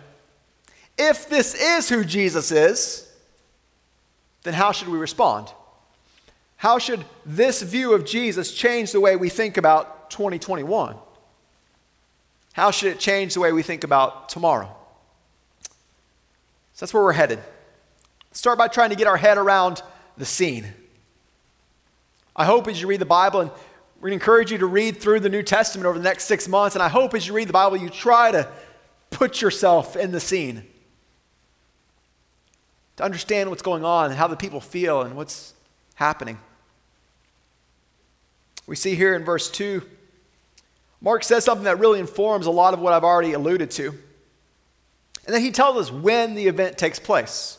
if 0.98 1.28
this 1.28 1.54
is 1.54 1.88
who 1.88 2.04
Jesus 2.04 2.50
is, 2.50 3.08
then 4.42 4.52
how 4.52 4.72
should 4.72 4.88
we 4.88 4.98
respond? 4.98 5.52
How 6.56 6.78
should 6.78 7.04
this 7.24 7.62
view 7.62 7.94
of 7.94 8.04
Jesus 8.04 8.52
change 8.52 8.90
the 8.90 9.00
way 9.00 9.14
we 9.14 9.28
think 9.28 9.56
about 9.56 10.10
2021? 10.10 10.96
How 12.52 12.72
should 12.72 12.90
it 12.90 12.98
change 12.98 13.34
the 13.34 13.40
way 13.40 13.52
we 13.52 13.62
think 13.62 13.84
about 13.84 14.28
tomorrow? 14.28 14.74
So 16.74 16.84
that's 16.84 16.92
where 16.92 17.04
we're 17.04 17.12
headed. 17.12 17.38
Start 18.32 18.58
by 18.58 18.66
trying 18.66 18.90
to 18.90 18.96
get 18.96 19.06
our 19.06 19.16
head 19.16 19.38
around 19.38 19.82
the 20.16 20.24
scene. 20.24 20.66
I 22.34 22.44
hope 22.44 22.66
as 22.66 22.80
you 22.80 22.88
read 22.88 23.00
the 23.00 23.06
Bible, 23.06 23.40
and 23.40 23.50
we're 23.98 24.10
going 24.10 24.18
to 24.18 24.22
encourage 24.22 24.52
you 24.52 24.58
to 24.58 24.66
read 24.66 25.00
through 25.00 25.20
the 25.20 25.28
New 25.28 25.42
Testament 25.42 25.86
over 25.86 25.98
the 25.98 26.04
next 26.04 26.24
six 26.24 26.46
months. 26.46 26.76
And 26.76 26.82
I 26.82 26.88
hope 26.88 27.14
as 27.14 27.26
you 27.26 27.34
read 27.34 27.48
the 27.48 27.52
Bible, 27.52 27.76
you 27.76 27.88
try 27.88 28.30
to 28.30 28.48
put 29.10 29.42
yourself 29.42 29.96
in 29.96 30.12
the 30.12 30.20
scene, 30.20 30.64
to 32.96 33.02
understand 33.02 33.50
what's 33.50 33.62
going 33.62 33.84
on 33.84 34.10
and 34.10 34.14
how 34.14 34.28
the 34.28 34.36
people 34.36 34.60
feel 34.60 35.02
and 35.02 35.16
what's 35.16 35.54
happening. 35.94 36.38
We 38.68 38.76
see 38.76 38.94
here 38.94 39.16
in 39.16 39.24
verse 39.24 39.50
2, 39.50 39.82
Mark 41.00 41.24
says 41.24 41.44
something 41.44 41.64
that 41.64 41.80
really 41.80 41.98
informs 41.98 42.46
a 42.46 42.50
lot 42.50 42.74
of 42.74 42.80
what 42.80 42.92
I've 42.92 43.04
already 43.04 43.32
alluded 43.32 43.70
to. 43.72 43.88
And 45.26 45.34
then 45.34 45.42
he 45.42 45.50
tells 45.50 45.76
us 45.76 45.92
when 45.92 46.34
the 46.34 46.46
event 46.46 46.78
takes 46.78 46.98
place. 46.98 47.58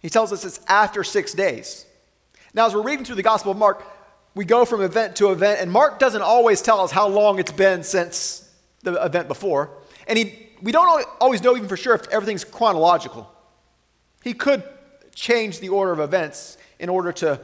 He 0.00 0.08
tells 0.08 0.32
us 0.32 0.44
it's 0.44 0.60
after 0.68 1.02
six 1.02 1.32
days. 1.32 1.86
Now, 2.54 2.66
as 2.66 2.74
we're 2.74 2.82
reading 2.82 3.04
through 3.04 3.16
the 3.16 3.22
Gospel 3.22 3.52
of 3.52 3.58
Mark, 3.58 3.84
we 4.34 4.44
go 4.44 4.64
from 4.64 4.82
event 4.82 5.16
to 5.16 5.30
event, 5.30 5.60
and 5.60 5.70
Mark 5.70 5.98
doesn't 5.98 6.22
always 6.22 6.62
tell 6.62 6.80
us 6.80 6.90
how 6.90 7.08
long 7.08 7.38
it's 7.38 7.52
been 7.52 7.82
since 7.82 8.50
the 8.82 9.02
event 9.04 9.28
before. 9.28 9.70
And 10.06 10.18
he, 10.18 10.48
we 10.62 10.72
don't 10.72 11.06
always 11.20 11.42
know 11.42 11.56
even 11.56 11.68
for 11.68 11.76
sure 11.76 11.94
if 11.94 12.08
everything's 12.08 12.44
chronological. 12.44 13.30
He 14.22 14.34
could 14.34 14.62
change 15.14 15.60
the 15.60 15.68
order 15.68 15.92
of 15.92 16.00
events 16.00 16.56
in 16.78 16.88
order 16.88 17.12
to 17.12 17.40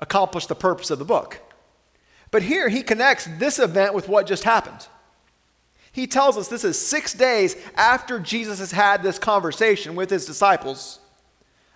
accomplish 0.00 0.46
the 0.46 0.54
purpose 0.54 0.90
of 0.90 0.98
the 0.98 1.04
book. 1.04 1.40
But 2.30 2.42
here 2.42 2.68
he 2.68 2.82
connects 2.82 3.28
this 3.38 3.58
event 3.58 3.94
with 3.94 4.08
what 4.08 4.26
just 4.26 4.44
happened. 4.44 4.86
He 5.92 6.06
tells 6.06 6.36
us 6.36 6.48
this 6.48 6.64
is 6.64 6.78
six 6.78 7.14
days 7.14 7.56
after 7.74 8.18
Jesus 8.20 8.58
has 8.58 8.72
had 8.72 9.02
this 9.02 9.18
conversation 9.18 9.94
with 9.94 10.10
his 10.10 10.26
disciples 10.26 11.00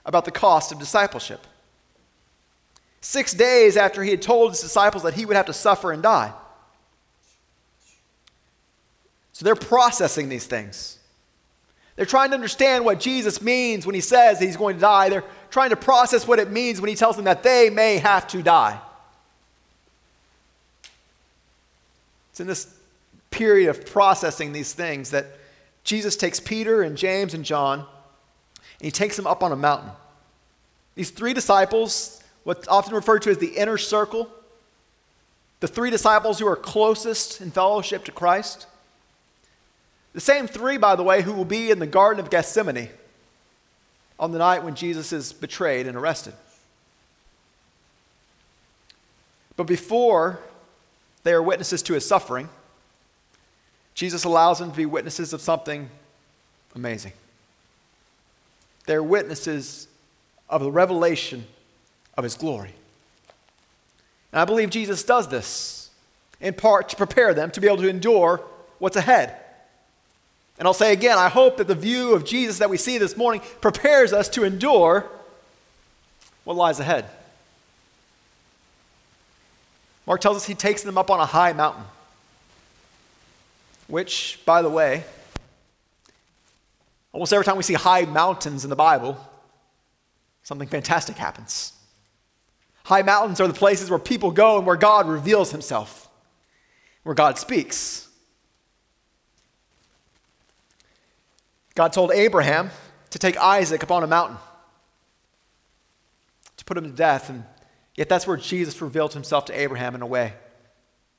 about 0.05 0.25
the 0.25 0.31
cost 0.31 0.71
of 0.71 0.79
discipleship. 0.79 1.47
Six 3.03 3.35
days 3.35 3.77
after 3.77 4.03
he 4.03 4.11
had 4.11 4.23
told 4.23 4.53
his 4.53 4.61
disciples 4.61 5.03
that 5.03 5.15
he 5.15 5.27
would 5.27 5.37
have 5.37 5.47
to 5.47 5.53
suffer 5.53 5.93
and 5.93 6.03
die. 6.03 6.33
So 9.33 9.45
they're 9.45 9.57
processing 9.57 10.29
these 10.29 10.47
things. 10.47 10.99
They're 11.97 12.07
trying 12.07 12.31
to 12.31 12.35
understand 12.35 12.85
what 12.85 13.01
Jesus 13.01 13.43
means 13.43 13.85
when 13.85 13.97
he 13.97 14.01
says 14.01 14.39
that 14.39 14.45
he's 14.47 14.57
going 14.57 14.77
to 14.77 14.81
die. 14.81 15.09
They're 15.09 15.25
trying 15.51 15.71
to 15.71 15.77
process 15.77 16.27
what 16.27 16.39
it 16.39 16.51
means 16.51 16.81
when 16.81 16.89
he 16.89 16.95
tells 16.95 17.17
them 17.17 17.25
that 17.25 17.43
they 17.43 17.71
may 17.71 17.99
have 17.99 18.29
to 18.29 18.41
die. 18.41 18.81
It's 22.31 22.41
in 22.41 22.47
this 22.47 22.73
period 23.31 23.69
of 23.69 23.85
processing 23.85 24.53
these 24.53 24.73
things 24.73 25.11
that 25.11 25.27
Jesus 25.83 26.15
takes 26.15 26.39
Peter 26.39 26.83
and 26.83 26.97
James 26.97 27.35
and 27.35 27.45
John 27.45 27.81
and 27.81 27.87
he 28.81 28.93
takes 28.93 29.17
them 29.17 29.27
up 29.27 29.43
on 29.43 29.51
a 29.51 29.57
mountain. 29.57 29.91
These 30.95 31.11
three 31.11 31.35
disciples, 31.35 32.22
what's 32.45 32.69
often 32.69 32.95
referred 32.95 33.23
to 33.23 33.31
as 33.31 33.39
the 33.39 33.57
inner 33.57 33.79
circle, 33.79 34.29
the 35.61 35.69
three 35.69 35.91
disciples 35.91 36.39
who 36.39 36.47
are 36.47 36.57
closest 36.57 37.41
in 37.41 37.51
fellowship 37.51 38.05
to 38.05 38.13
Christ. 38.13 38.67
The 40.13 40.21
same 40.21 40.47
three, 40.47 40.77
by 40.77 40.97
the 40.97 41.03
way, 41.03 41.23
who 41.23 41.33
will 41.33 41.45
be 41.45 41.71
in 41.71 41.79
the 41.79 41.87
Garden 41.87 42.21
of 42.21 42.31
Gethsemane 42.31 42.91
on 44.19 44.33
the 44.33 44.39
night 44.39 44.65
when 44.65 44.75
Jesus 44.75 45.13
is 45.13 45.33
betrayed 45.33 45.87
and 45.87 45.97
arrested. 45.97 46.35
But 49.57 49.65
before 49.65 50.41
they 51.23 51.33
are 51.33 51.43
witnesses 51.43 51.83
to 51.83 51.95
his 51.95 52.07
suffering, 52.07 52.49
Jesus 53.95 54.25
allows 54.25 54.59
them 54.59 54.71
to 54.71 54.77
be 54.77 54.87
witnesses 54.87 55.33
of 55.33 55.41
something 55.41 55.91
amazing. 56.75 57.13
They're 58.87 59.03
witnesses 59.03 59.87
of 60.49 60.63
the 60.63 60.71
revelation 60.71 61.47
of 62.17 62.25
his 62.25 62.35
glory. 62.35 62.75
And 64.33 64.41
I 64.41 64.45
believe 64.45 64.71
Jesus 64.71 65.03
does 65.03 65.29
this 65.29 65.91
in 66.41 66.55
part 66.55 66.89
to 66.91 66.97
prepare 66.97 67.35
them 67.35 67.51
to 67.53 67.61
be 67.61 67.67
able 67.67 67.79
to 67.79 67.89
endure 67.89 68.43
what's 68.79 68.97
ahead. 68.97 69.37
And 70.59 70.67
I'll 70.67 70.75
say 70.75 70.93
again, 70.93 71.19
I 71.19 71.29
hope 71.29 71.57
that 71.59 71.67
the 71.67 71.75
view 71.75 72.15
of 72.15 72.25
Jesus 72.25 72.59
that 72.59 72.71
we 72.71 72.77
see 72.77 72.99
this 72.99 73.17
morning 73.17 73.41
prepares 73.61 74.13
us 74.13 74.29
to 74.31 74.45
endure 74.45 75.07
what 76.45 76.57
lies 76.57 76.81
ahead. 76.81 77.07
Mark 80.07 80.21
tells 80.21 80.37
us 80.37 80.45
he 80.45 80.55
takes 80.55 80.83
them 80.83 80.99
up 80.99 81.11
on 81.11 81.21
a 81.21 81.27
high 81.27 81.53
mountain, 81.53 81.85
which, 83.87 84.41
by 84.45 84.61
the 84.61 84.69
way, 84.69 85.05
almost 87.13 87.33
every 87.33 87.45
time 87.45 87.57
we 87.57 87.63
see 87.63 87.75
high 87.75 88.05
mountains 88.05 88.65
in 88.65 88.71
the 88.71 88.77
Bible, 88.77 89.17
something 90.43 90.69
fantastic 90.69 91.17
happens. 91.17 91.73
High 92.85 93.03
mountains 93.03 93.41
are 93.41 93.49
the 93.49 93.55
places 93.55 93.91
where 93.91 93.99
people 93.99 94.31
go 94.31 94.59
and 94.59 94.67
where 94.67 94.77
God 94.77 95.09
reveals 95.09 95.53
himself, 95.53 96.09
where 97.03 97.15
God 97.15 97.39
speaks. 97.39 98.09
God 101.75 101.93
told 101.93 102.13
Abraham 102.13 102.71
to 103.11 103.19
take 103.19 103.37
Isaac 103.37 103.83
upon 103.83 104.03
a 104.03 104.07
mountain 104.07 104.37
to 106.57 106.65
put 106.65 106.77
him 106.77 106.85
to 106.85 106.91
death, 106.91 107.29
and 107.29 107.45
yet 107.95 108.09
that's 108.09 108.27
where 108.27 108.37
Jesus 108.37 108.81
revealed 108.81 109.15
himself 109.15 109.47
to 109.47 109.59
Abraham 109.59 109.95
in 109.95 110.03
a 110.03 110.07
way 110.07 110.35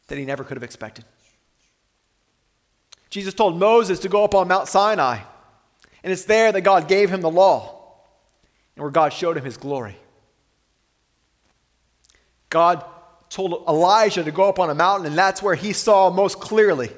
that 0.08 0.18
he 0.18 0.26
never 0.26 0.44
could 0.44 0.58
have 0.58 0.64
expected. 0.64 1.06
Jesus 3.10 3.34
told 3.34 3.60
Moses 3.60 4.00
to 4.00 4.10
go 4.10 4.24
up 4.24 4.36
on 4.36 4.48
Mount 4.48 4.68
Sinai, 4.68 5.20
and 6.04 6.12
it's 6.12 6.26
there 6.26 6.52
that 6.52 6.62
God 6.62 6.88
gave 6.88 7.10
him 7.10 7.22
the 7.22 7.30
law 7.30 7.80
and 8.76 8.84
where 8.84 8.92
God 8.92 9.14
showed 9.14 9.38
him 9.38 9.46
his 9.46 9.58
glory. 9.58 9.98
God 12.54 12.86
told 13.30 13.64
Elijah 13.68 14.24
to 14.24 14.32
go 14.32 14.48
up 14.48 14.60
on 14.60 14.70
a 14.70 14.76
mountain, 14.76 15.08
and 15.08 15.18
that's 15.18 15.42
where 15.42 15.56
he 15.56 15.74
saw 15.74 16.12
most 16.12 16.40
clearly 16.40 16.90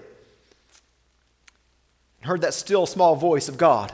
and 2.19 2.27
heard 2.27 2.41
that 2.41 2.53
still 2.53 2.85
small 2.85 3.15
voice 3.15 3.47
of 3.47 3.57
God. 3.57 3.93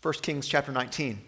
1 0.00 0.14
Kings 0.22 0.46
chapter 0.46 0.70
19. 0.70 1.18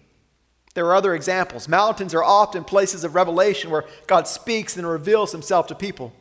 There 0.75 0.87
are 0.87 0.95
other 0.95 1.13
examples. 1.13 1.67
Mountains 1.67 2.15
are 2.15 2.23
often 2.23 2.63
places 2.63 3.03
of 3.03 3.17
revelation 3.17 3.69
where 3.69 3.85
God 4.07 4.29
speaks 4.29 4.77
and 4.77 4.87
reveals 4.87 5.33
himself 5.33 5.67
to 5.67 5.75
people. 5.75 6.13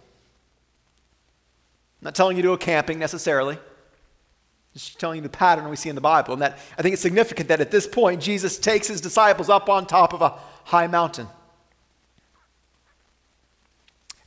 I'm 2.01 2.05
not 2.05 2.15
telling 2.15 2.37
you 2.37 2.41
to 2.41 2.49
go 2.49 2.57
camping 2.57 2.97
necessarily. 2.97 3.59
Just 4.73 4.99
telling 4.99 5.17
you 5.17 5.21
the 5.21 5.29
pattern 5.29 5.69
we 5.69 5.75
see 5.75 5.89
in 5.89 5.95
the 5.95 6.01
Bible. 6.01 6.33
And 6.33 6.41
that 6.41 6.57
I 6.75 6.81
think 6.81 6.93
it's 6.93 7.03
significant 7.03 7.49
that 7.49 7.61
at 7.61 7.69
this 7.69 7.85
point 7.85 8.19
Jesus 8.19 8.57
takes 8.57 8.87
his 8.87 8.99
disciples 8.99 9.47
up 9.47 9.69
on 9.69 9.85
top 9.85 10.11
of 10.11 10.23
a 10.23 10.39
high 10.63 10.87
mountain. 10.87 11.27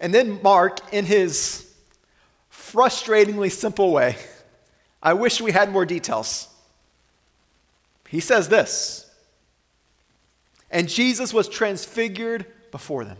And 0.00 0.12
then 0.14 0.40
Mark, 0.42 0.92
in 0.92 1.04
his 1.06 1.72
frustratingly 2.52 3.50
simple 3.50 3.92
way, 3.92 4.16
I 5.02 5.14
wish 5.14 5.40
we 5.40 5.52
had 5.52 5.70
more 5.70 5.86
details. 5.86 6.48
He 8.08 8.20
says 8.20 8.48
this 8.48 9.10
And 10.70 10.88
Jesus 10.88 11.32
was 11.32 11.48
transfigured 11.48 12.46
before 12.70 13.04
them. 13.04 13.18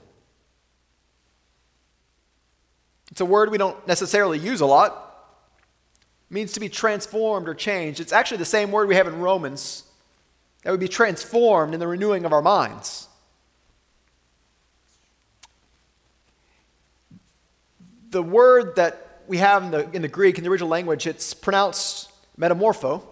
It's 3.11 3.21
a 3.21 3.25
word 3.25 3.51
we 3.51 3.59
don't 3.59 3.87
necessarily 3.87 4.39
use 4.39 4.61
a 4.61 4.67
lot. 4.67 5.03
It 6.29 6.35
means 6.35 6.53
to 6.53 6.61
be 6.61 6.69
transformed 6.69 7.49
or 7.49 7.55
changed. 7.55 8.01
It's 8.01 8.13
actually 8.13 8.39
the 8.39 8.45
same 8.45 8.73
word 8.73 8.89
we 8.89 8.97
have 8.97 9.07
in 9.07 9.21
Romans 9.21 9.85
that 10.63 10.71
would 10.71 10.81
be 10.81 10.89
transformed 10.89 11.73
in 11.73 11.81
the 11.81 11.87
renewing 11.87 12.25
of 12.25 12.33
our 12.33 12.43
minds. 12.43 13.06
The 18.11 18.23
word 18.23 18.77
that 18.77 19.23
we 19.27 19.39
have 19.39 19.65
in 19.65 19.71
the, 19.71 19.91
in 19.91 20.03
the 20.03 20.09
Greek, 20.09 20.39
in 20.39 20.45
the 20.45 20.51
original 20.51 20.69
language, 20.69 21.07
it's 21.07 21.35
pronounced 21.35 22.11
metamorpho. 22.39 23.03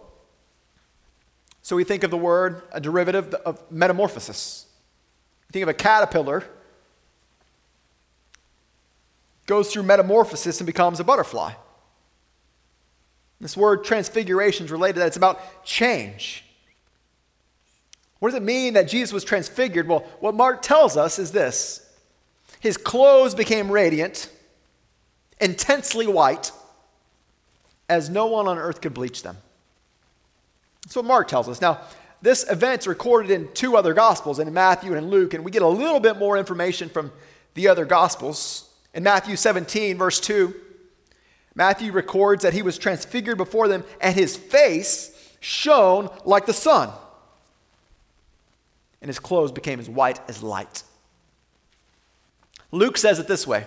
So 1.62 1.76
we 1.76 1.84
think 1.84 2.04
of 2.04 2.10
the 2.10 2.18
word, 2.18 2.62
a 2.72 2.80
derivative 2.80 3.32
of 3.34 3.60
metamorphosis. 3.70 4.66
think 5.50 5.62
of 5.62 5.68
a 5.68 5.74
caterpillar, 5.74 6.44
goes 9.46 9.72
through 9.72 9.84
metamorphosis 9.84 10.60
and 10.60 10.66
becomes 10.66 11.00
a 11.00 11.04
butterfly. 11.04 11.52
This 13.40 13.56
word 13.56 13.84
transfiguration 13.84 14.66
is 14.66 14.72
related 14.72 14.94
to 14.94 15.00
that. 15.00 15.06
It's 15.08 15.16
about 15.16 15.64
change. 15.64 16.44
What 18.20 18.30
does 18.30 18.36
it 18.36 18.42
mean 18.42 18.74
that 18.74 18.88
Jesus 18.88 19.12
was 19.12 19.24
transfigured? 19.24 19.86
Well, 19.86 20.00
what 20.20 20.34
Mark 20.34 20.62
tells 20.62 20.96
us 20.96 21.18
is 21.18 21.32
this 21.32 21.86
his 22.60 22.78
clothes 22.78 23.34
became 23.34 23.70
radiant, 23.70 24.30
intensely 25.44 26.06
white, 26.06 26.50
as 27.88 28.08
no 28.08 28.26
one 28.26 28.48
on 28.48 28.58
earth 28.58 28.80
could 28.80 28.94
bleach 28.94 29.22
them. 29.22 29.36
That's 30.82 30.96
what 30.96 31.04
Mark 31.04 31.28
tells 31.28 31.48
us. 31.48 31.60
Now, 31.60 31.80
this 32.22 32.50
event's 32.50 32.86
recorded 32.86 33.30
in 33.30 33.52
two 33.52 33.76
other 33.76 33.92
Gospels, 33.92 34.38
in 34.38 34.52
Matthew 34.54 34.94
and 34.94 35.10
Luke, 35.10 35.34
and 35.34 35.44
we 35.44 35.50
get 35.50 35.60
a 35.60 35.68
little 35.68 36.00
bit 36.00 36.16
more 36.16 36.38
information 36.38 36.88
from 36.88 37.12
the 37.52 37.68
other 37.68 37.84
Gospels. 37.84 38.70
In 38.94 39.02
Matthew 39.02 39.36
17, 39.36 39.98
verse 39.98 40.18
2, 40.20 40.54
Matthew 41.54 41.92
records 41.92 42.42
that 42.42 42.54
he 42.54 42.62
was 42.62 42.78
transfigured 42.78 43.36
before 43.36 43.68
them, 43.68 43.84
and 44.00 44.14
his 44.14 44.36
face 44.36 45.10
shone 45.40 46.08
like 46.24 46.46
the 46.46 46.54
sun, 46.54 46.90
and 49.02 49.10
his 49.10 49.18
clothes 49.18 49.52
became 49.52 49.78
as 49.78 49.90
white 49.90 50.20
as 50.26 50.42
light. 50.42 50.82
Luke 52.72 52.96
says 52.96 53.18
it 53.18 53.28
this 53.28 53.46
way 53.46 53.66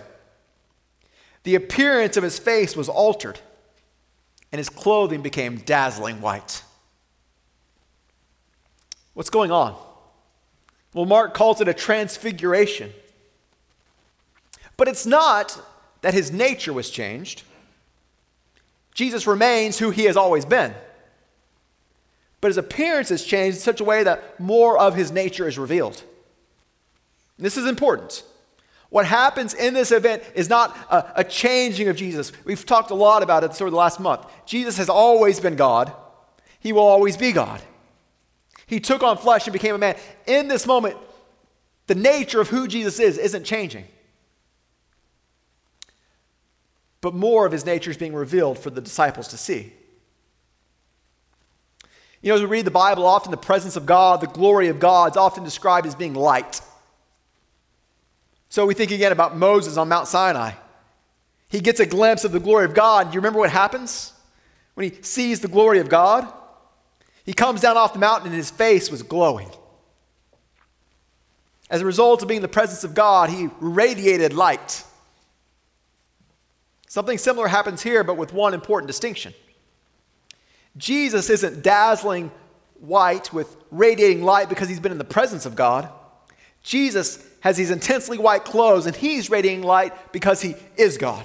The 1.44 1.54
appearance 1.54 2.16
of 2.16 2.22
his 2.22 2.38
face 2.38 2.76
was 2.76 2.88
altered, 2.88 3.40
and 4.52 4.58
his 4.58 4.68
clothing 4.68 5.22
became 5.22 5.58
dazzling 5.58 6.20
white. 6.20 6.62
What's 9.14 9.30
going 9.30 9.50
on? 9.50 9.76
Well, 10.94 11.06
Mark 11.06 11.34
calls 11.34 11.60
it 11.60 11.68
a 11.68 11.74
transfiguration. 11.74 12.92
But 14.76 14.88
it's 14.88 15.06
not 15.06 15.60
that 16.02 16.14
his 16.14 16.30
nature 16.30 16.72
was 16.72 16.88
changed. 16.88 17.42
Jesus 18.94 19.26
remains 19.26 19.78
who 19.78 19.90
he 19.90 20.04
has 20.04 20.16
always 20.16 20.44
been. 20.44 20.74
But 22.40 22.48
his 22.48 22.56
appearance 22.56 23.08
has 23.08 23.24
changed 23.24 23.58
in 23.58 23.62
such 23.62 23.80
a 23.80 23.84
way 23.84 24.02
that 24.04 24.38
more 24.38 24.78
of 24.78 24.94
his 24.94 25.10
nature 25.10 25.48
is 25.48 25.58
revealed. 25.58 26.02
This 27.38 27.56
is 27.56 27.66
important. 27.66 28.22
What 28.90 29.04
happens 29.04 29.52
in 29.52 29.74
this 29.74 29.92
event 29.92 30.22
is 30.34 30.48
not 30.48 30.76
a, 30.90 31.20
a, 31.20 31.24
changing 31.24 31.88
of 31.88 31.96
Jesus. 31.96 32.32
We've 32.44 32.64
talked 32.64 32.90
a 32.90 32.94
lot 32.94 33.22
about 33.22 33.44
it 33.44 33.50
over 33.60 33.70
the 33.70 33.76
last 33.76 34.00
month. 34.00 34.26
Jesus 34.46 34.78
has 34.78 34.88
always 34.88 35.40
been 35.40 35.56
God, 35.56 35.92
he 36.60 36.72
will 36.72 36.82
always 36.82 37.16
be 37.16 37.32
God. 37.32 37.60
He 38.66 38.80
took 38.80 39.02
on 39.02 39.16
flesh 39.16 39.46
and 39.46 39.52
became 39.52 39.74
a 39.74 39.78
man. 39.78 39.96
In 40.26 40.48
this 40.48 40.66
moment, 40.66 40.96
the 41.86 41.94
nature 41.94 42.40
of 42.40 42.48
who 42.48 42.68
Jesus 42.68 42.98
is 43.00 43.16
isn't 43.16 43.44
changing. 43.44 43.86
But 47.00 47.14
more 47.14 47.46
of 47.46 47.52
his 47.52 47.64
nature 47.64 47.90
is 47.90 47.96
being 47.96 48.14
revealed 48.14 48.58
for 48.58 48.70
the 48.70 48.80
disciples 48.80 49.28
to 49.28 49.38
see. 49.38 49.72
You 52.20 52.30
know, 52.30 52.34
as 52.34 52.40
we 52.40 52.46
read 52.48 52.66
the 52.66 52.70
Bible, 52.70 53.06
often 53.06 53.30
the 53.30 53.36
presence 53.36 53.76
of 53.76 53.86
God, 53.86 54.20
the 54.20 54.26
glory 54.26 54.68
of 54.68 54.80
God, 54.80 55.12
is 55.12 55.16
often 55.16 55.44
described 55.44 55.86
as 55.86 55.94
being 55.94 56.14
light. 56.14 56.60
So 58.48 58.66
we 58.66 58.74
think 58.74 58.90
again 58.90 59.12
about 59.12 59.36
Moses 59.36 59.76
on 59.76 59.88
Mount 59.88 60.08
Sinai. 60.08 60.52
He 61.48 61.60
gets 61.60 61.80
a 61.80 61.86
glimpse 61.86 62.24
of 62.24 62.32
the 62.32 62.40
glory 62.40 62.64
of 62.64 62.74
God. 62.74 63.10
Do 63.10 63.14
you 63.14 63.20
remember 63.20 63.38
what 63.38 63.50
happens 63.50 64.12
when 64.74 64.90
he 64.90 65.02
sees 65.02 65.40
the 65.40 65.48
glory 65.48 65.80
of 65.80 65.88
God? 65.88 66.30
He 67.24 67.32
comes 67.32 67.60
down 67.60 67.76
off 67.76 67.92
the 67.92 67.98
mountain 67.98 68.28
and 68.28 68.36
his 68.36 68.50
face 68.50 68.90
was 68.90 69.02
glowing. 69.02 69.50
As 71.70 71.82
a 71.82 71.86
result 71.86 72.22
of 72.22 72.28
being 72.28 72.38
in 72.38 72.42
the 72.42 72.48
presence 72.48 72.84
of 72.84 72.94
God, 72.94 73.28
he 73.28 73.48
radiated 73.60 74.32
light. 74.32 74.84
Something 76.86 77.18
similar 77.18 77.48
happens 77.48 77.82
here, 77.82 78.02
but 78.02 78.16
with 78.16 78.32
one 78.32 78.54
important 78.54 78.86
distinction. 78.86 79.34
Jesus 80.78 81.28
isn't 81.28 81.62
dazzling 81.62 82.30
white 82.80 83.32
with 83.32 83.54
radiating 83.70 84.22
light 84.22 84.48
because 84.48 84.68
he's 84.68 84.80
been 84.80 84.92
in 84.92 84.98
the 84.98 85.04
presence 85.04 85.44
of 85.44 85.54
God. 85.54 85.90
Jesus 86.62 87.27
has 87.40 87.56
these 87.56 87.70
intensely 87.70 88.18
white 88.18 88.44
clothes 88.44 88.86
and 88.86 88.96
he's 88.96 89.30
radiating 89.30 89.62
light 89.62 90.12
because 90.12 90.40
he 90.40 90.54
is 90.76 90.98
God. 90.98 91.24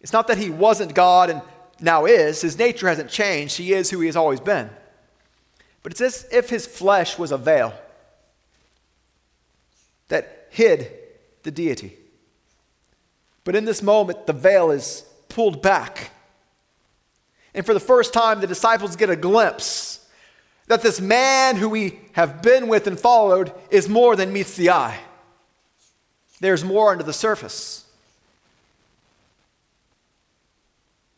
It's 0.00 0.12
not 0.12 0.26
that 0.28 0.38
he 0.38 0.50
wasn't 0.50 0.94
God 0.94 1.30
and 1.30 1.42
now 1.80 2.04
is. 2.04 2.42
His 2.42 2.58
nature 2.58 2.88
hasn't 2.88 3.10
changed. 3.10 3.56
He 3.56 3.72
is 3.72 3.90
who 3.90 4.00
he 4.00 4.06
has 4.06 4.16
always 4.16 4.40
been. 4.40 4.68
But 5.82 5.92
it's 5.92 6.00
as 6.00 6.26
if 6.30 6.50
his 6.50 6.66
flesh 6.66 7.18
was 7.18 7.32
a 7.32 7.38
veil 7.38 7.72
that 10.08 10.48
hid 10.50 10.92
the 11.42 11.50
deity. 11.50 11.96
But 13.44 13.56
in 13.56 13.64
this 13.64 13.82
moment, 13.82 14.26
the 14.26 14.32
veil 14.32 14.70
is 14.70 15.04
pulled 15.28 15.62
back. 15.62 16.10
And 17.54 17.66
for 17.66 17.74
the 17.74 17.80
first 17.80 18.12
time, 18.12 18.40
the 18.40 18.46
disciples 18.46 18.96
get 18.96 19.10
a 19.10 19.16
glimpse 19.16 20.01
that 20.68 20.82
this 20.82 21.00
man 21.00 21.56
who 21.56 21.68
we 21.68 22.00
have 22.12 22.42
been 22.42 22.68
with 22.68 22.86
and 22.86 22.98
followed 22.98 23.52
is 23.70 23.88
more 23.88 24.16
than 24.16 24.32
meets 24.32 24.56
the 24.56 24.70
eye. 24.70 25.00
There's 26.40 26.64
more 26.64 26.90
under 26.90 27.04
the 27.04 27.12
surface. 27.12 27.86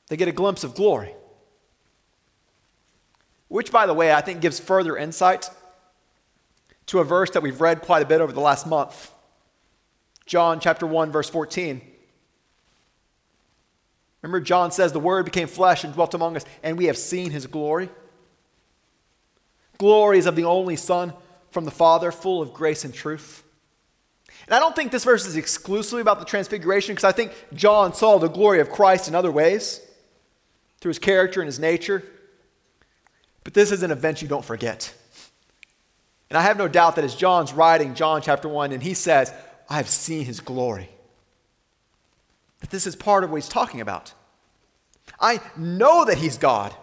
They 0.08 0.16
get 0.16 0.28
a 0.28 0.32
glimpse 0.32 0.64
of 0.64 0.74
glory. 0.74 1.14
Which, 3.48 3.70
by 3.70 3.86
the 3.86 3.94
way, 3.94 4.12
I 4.12 4.20
think 4.20 4.40
gives 4.40 4.58
further 4.58 4.96
insight 4.96 5.48
to 6.86 6.98
a 6.98 7.04
verse 7.04 7.30
that 7.30 7.42
we've 7.42 7.60
read 7.60 7.82
quite 7.82 8.02
a 8.02 8.06
bit 8.06 8.20
over 8.20 8.32
the 8.32 8.40
last 8.40 8.66
month. 8.66 9.10
John 10.26 10.60
chapter 10.60 10.86
1, 10.86 11.10
verse 11.12 11.30
14. 11.30 11.80
Remember, 14.22 14.40
John 14.40 14.70
says, 14.70 14.92
The 14.92 15.00
Word 15.00 15.24
became 15.24 15.48
flesh 15.48 15.84
and 15.84 15.92
dwelt 15.92 16.14
among 16.14 16.36
us, 16.36 16.44
and 16.62 16.78
we 16.78 16.86
have 16.86 16.96
seen 16.96 17.30
his 17.30 17.46
glory. 17.46 17.90
Glory 19.84 20.16
is 20.16 20.24
of 20.24 20.34
the 20.34 20.46
only 20.46 20.76
Son 20.76 21.12
from 21.50 21.66
the 21.66 21.70
Father, 21.70 22.10
full 22.10 22.40
of 22.40 22.54
grace 22.54 22.86
and 22.86 22.94
truth. 22.94 23.44
And 24.46 24.54
I 24.54 24.58
don't 24.58 24.74
think 24.74 24.90
this 24.90 25.04
verse 25.04 25.26
is 25.26 25.36
exclusively 25.36 26.00
about 26.00 26.20
the 26.20 26.24
transfiguration, 26.24 26.94
because 26.94 27.04
I 27.04 27.12
think 27.12 27.32
John 27.52 27.92
saw 27.92 28.16
the 28.16 28.28
glory 28.28 28.60
of 28.60 28.70
Christ 28.70 29.08
in 29.08 29.14
other 29.14 29.30
ways 29.30 29.82
through 30.80 30.88
his 30.88 30.98
character 30.98 31.42
and 31.42 31.46
his 31.46 31.58
nature. 31.58 32.02
But 33.44 33.52
this 33.52 33.70
is 33.70 33.82
an 33.82 33.90
event 33.90 34.22
you 34.22 34.26
don't 34.26 34.42
forget. 34.42 34.94
And 36.30 36.38
I 36.38 36.40
have 36.40 36.56
no 36.56 36.66
doubt 36.66 36.96
that 36.96 37.04
as 37.04 37.14
John's 37.14 37.52
writing 37.52 37.94
John 37.94 38.22
chapter 38.22 38.48
1, 38.48 38.72
and 38.72 38.82
he 38.82 38.94
says, 38.94 39.34
I 39.68 39.76
have 39.76 39.90
seen 39.90 40.24
his 40.24 40.40
glory, 40.40 40.88
that 42.60 42.70
this 42.70 42.86
is 42.86 42.96
part 42.96 43.22
of 43.22 43.30
what 43.30 43.36
he's 43.36 43.50
talking 43.50 43.82
about. 43.82 44.14
I 45.20 45.42
know 45.58 46.06
that 46.06 46.16
he's 46.16 46.38
God. 46.38 46.74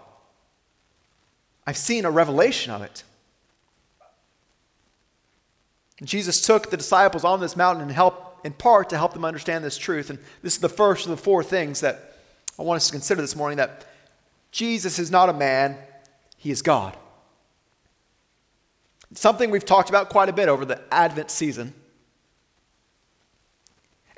I've 1.72 1.78
seen 1.78 2.04
a 2.04 2.12
revelation 2.12 2.74
of 2.74 2.82
it. 2.82 3.06
And 6.00 6.08
Jesus 6.10 6.46
took 6.46 6.70
the 6.70 6.76
disciples 6.76 7.24
on 7.24 7.40
this 7.40 7.56
mountain 7.56 7.82
and 7.82 7.94
helped, 7.94 8.46
in 8.46 8.52
part, 8.52 8.90
to 8.90 8.98
help 8.98 9.14
them 9.14 9.24
understand 9.24 9.64
this 9.64 9.78
truth. 9.78 10.10
And 10.10 10.20
this 10.42 10.56
is 10.56 10.60
the 10.60 10.68
first 10.68 11.06
of 11.06 11.12
the 11.12 11.16
four 11.16 11.46
things 11.46 11.80
that 11.80 12.18
I 12.60 12.64
want 12.64 12.76
us 12.76 12.88
to 12.88 12.92
consider 12.92 13.22
this 13.22 13.38
morning 13.38 13.56
that 13.56 13.86
Jesus 14.52 15.00
is 15.00 15.10
not 15.12 15.30
a 15.30 15.34
man, 15.34 15.78
he 16.36 16.52
is 16.52 16.62
God. 16.62 16.98
something 19.14 19.50
we've 19.50 19.64
talked 19.64 19.88
about 19.88 20.10
quite 20.10 20.28
a 20.28 20.34
bit 20.34 20.50
over 20.50 20.66
the 20.66 20.82
Advent 20.94 21.32
season. 21.32 21.74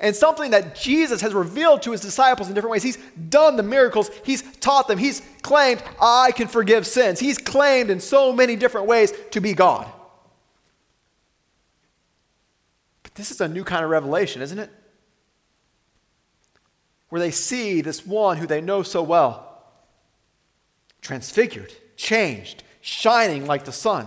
And 0.04 0.14
something 0.14 0.50
that 0.50 0.74
Jesus 0.74 1.22
has 1.22 1.32
revealed 1.32 1.80
to 1.82 1.92
his 1.92 2.02
disciples 2.02 2.48
in 2.48 2.54
different 2.54 2.72
ways. 2.72 2.82
He's 2.82 2.98
done 3.30 3.56
the 3.56 3.62
miracles, 3.62 4.10
he's 4.22 4.42
taught 4.58 4.86
them, 4.86 4.98
he's 4.98 5.22
claimed, 5.40 5.82
I 5.98 6.30
can 6.32 6.46
forgive 6.46 6.86
sins. 6.86 7.18
He's 7.18 7.38
claimed 7.38 7.88
in 7.88 8.00
so 8.00 8.30
many 8.30 8.54
different 8.54 8.86
ways 8.86 9.14
to 9.30 9.40
be 9.40 9.54
God. 9.54 9.90
But 13.02 13.14
this 13.14 13.30
is 13.30 13.40
a 13.40 13.48
new 13.48 13.64
kind 13.64 13.82
of 13.82 13.88
revelation, 13.88 14.42
isn't 14.42 14.58
it? 14.58 14.68
Where 17.08 17.20
they 17.20 17.30
see 17.30 17.80
this 17.80 18.06
one 18.06 18.36
who 18.36 18.46
they 18.46 18.60
know 18.60 18.82
so 18.82 19.02
well 19.02 19.62
transfigured, 21.00 21.72
changed, 21.96 22.62
shining 22.82 23.46
like 23.46 23.64
the 23.64 23.72
sun. 23.72 24.06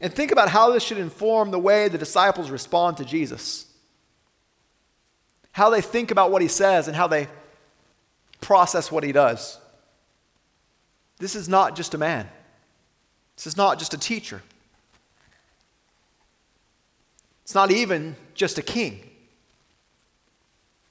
And 0.00 0.12
think 0.12 0.30
about 0.30 0.48
how 0.48 0.70
this 0.70 0.82
should 0.82 0.98
inform 0.98 1.50
the 1.50 1.58
way 1.58 1.88
the 1.88 1.98
disciples 1.98 2.50
respond 2.50 2.98
to 2.98 3.04
Jesus. 3.04 3.66
How 5.52 5.70
they 5.70 5.80
think 5.80 6.10
about 6.10 6.30
what 6.30 6.42
he 6.42 6.48
says 6.48 6.86
and 6.86 6.96
how 6.96 7.06
they 7.06 7.28
process 8.40 8.92
what 8.92 9.04
he 9.04 9.12
does. 9.12 9.58
This 11.18 11.34
is 11.34 11.48
not 11.48 11.76
just 11.76 11.94
a 11.94 11.98
man, 11.98 12.28
this 13.36 13.46
is 13.46 13.56
not 13.56 13.78
just 13.78 13.94
a 13.94 13.98
teacher, 13.98 14.42
it's 17.42 17.54
not 17.54 17.70
even 17.70 18.16
just 18.34 18.58
a 18.58 18.62
king. 18.62 19.10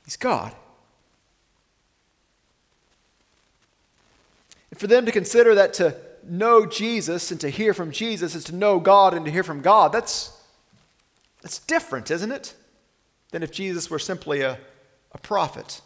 He's 0.03 0.17
God. 0.17 0.53
And 4.71 4.79
for 4.79 4.87
them 4.87 5.05
to 5.05 5.11
consider 5.11 5.55
that 5.55 5.73
to 5.75 5.95
know 6.27 6.65
Jesus 6.65 7.31
and 7.31 7.39
to 7.41 7.49
hear 7.49 7.73
from 7.73 7.91
Jesus 7.91 8.35
is 8.35 8.43
to 8.45 8.55
know 8.55 8.79
God 8.79 9.13
and 9.13 9.25
to 9.25 9.31
hear 9.31 9.43
from 9.43 9.61
God, 9.61 9.91
that's, 9.91 10.31
that's 11.41 11.59
different, 11.59 12.11
isn't 12.11 12.31
it? 12.31 12.53
Than 13.31 13.43
if 13.43 13.51
Jesus 13.51 13.89
were 13.89 13.99
simply 13.99 14.41
a, 14.41 14.57
a 15.11 15.17
prophet. 15.17 15.81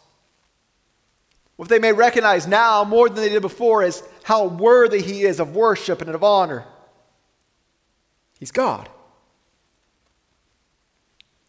What 1.56 1.68
they 1.68 1.78
may 1.78 1.92
recognize 1.92 2.46
now 2.46 2.84
more 2.84 3.08
than 3.08 3.16
they 3.16 3.28
did 3.28 3.42
before 3.42 3.82
is 3.82 4.02
how 4.22 4.46
worthy 4.46 5.02
he 5.02 5.22
is 5.22 5.40
of 5.40 5.54
worship 5.54 6.00
and 6.00 6.10
of 6.10 6.24
honor. 6.24 6.64
He's 8.38 8.50
God. 8.50 8.88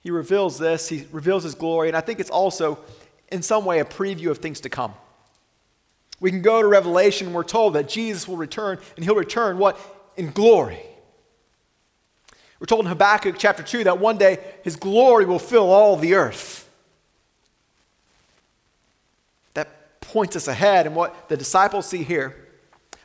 He 0.02 0.12
reveals 0.12 0.58
this, 0.58 0.90
he 0.90 1.08
reveals 1.12 1.44
his 1.44 1.56
glory, 1.56 1.88
and 1.88 1.96
I 1.96 2.02
think 2.02 2.20
it's 2.20 2.30
also, 2.30 2.80
in 3.32 3.42
some 3.42 3.66
way, 3.66 3.80
a 3.80 3.86
preview 3.86 4.32
of 4.32 4.40
things 4.40 4.60
to 4.62 4.70
come. 4.70 4.94
We 6.22 6.30
can 6.30 6.42
go 6.42 6.62
to 6.62 6.68
Revelation 6.68 7.28
and 7.28 7.36
we're 7.36 7.44
told 7.44 7.74
that 7.74 7.90
Jesus 7.90 8.28
will 8.28 8.38
return, 8.38 8.80
and 8.96 9.04
he'll 9.04 9.16
return 9.16 9.58
what? 9.58 9.78
In 10.16 10.32
glory. 10.32 10.80
We're 12.60 12.68
told 12.68 12.86
in 12.86 12.90
Habakkuk 12.90 13.36
chapter 13.40 13.64
2 13.64 13.86
that 13.86 14.00
one 14.00 14.20
day 14.20 14.38
his 14.64 14.76
glory 14.76 15.26
will 15.26 15.40
fill 15.40 15.72
all 15.72 15.98
the 15.98 16.14
earth. 16.14 16.70
That 19.56 20.00
points 20.00 20.36
us 20.36 20.48
ahead 20.48 20.86
and 20.86 20.96
what 20.96 21.28
the 21.28 21.36
disciples 21.36 21.88
see 21.88 22.04
here. 22.04 22.36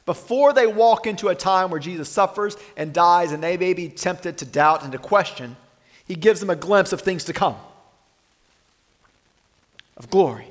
Before 0.04 0.52
they 0.52 0.66
walk 0.66 1.06
into 1.06 1.28
a 1.28 1.34
time 1.34 1.70
where 1.70 1.80
Jesus 1.80 2.10
suffers 2.10 2.56
and 2.76 2.92
dies 2.92 3.32
and 3.32 3.42
they 3.42 3.56
may 3.56 3.72
be 3.72 3.88
tempted 3.88 4.36
to 4.38 4.44
doubt 4.44 4.82
and 4.82 4.92
to 4.92 4.98
question, 4.98 5.56
he 6.06 6.14
gives 6.14 6.38
them 6.38 6.50
a 6.50 6.54
glimpse 6.54 6.92
of 6.92 7.00
things 7.00 7.24
to 7.24 7.32
come, 7.32 7.56
of 9.96 10.10
glory. 10.10 10.48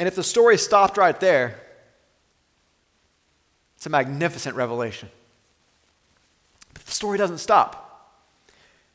And 0.00 0.06
if 0.06 0.14
the 0.14 0.24
story 0.24 0.56
stopped 0.56 0.96
right 0.96 1.20
there, 1.20 1.60
it's 3.76 3.84
a 3.84 3.90
magnificent 3.90 4.56
revelation. 4.56 5.10
But 6.72 6.86
the 6.86 6.90
story 6.90 7.18
doesn't 7.18 7.36
stop. 7.36 8.16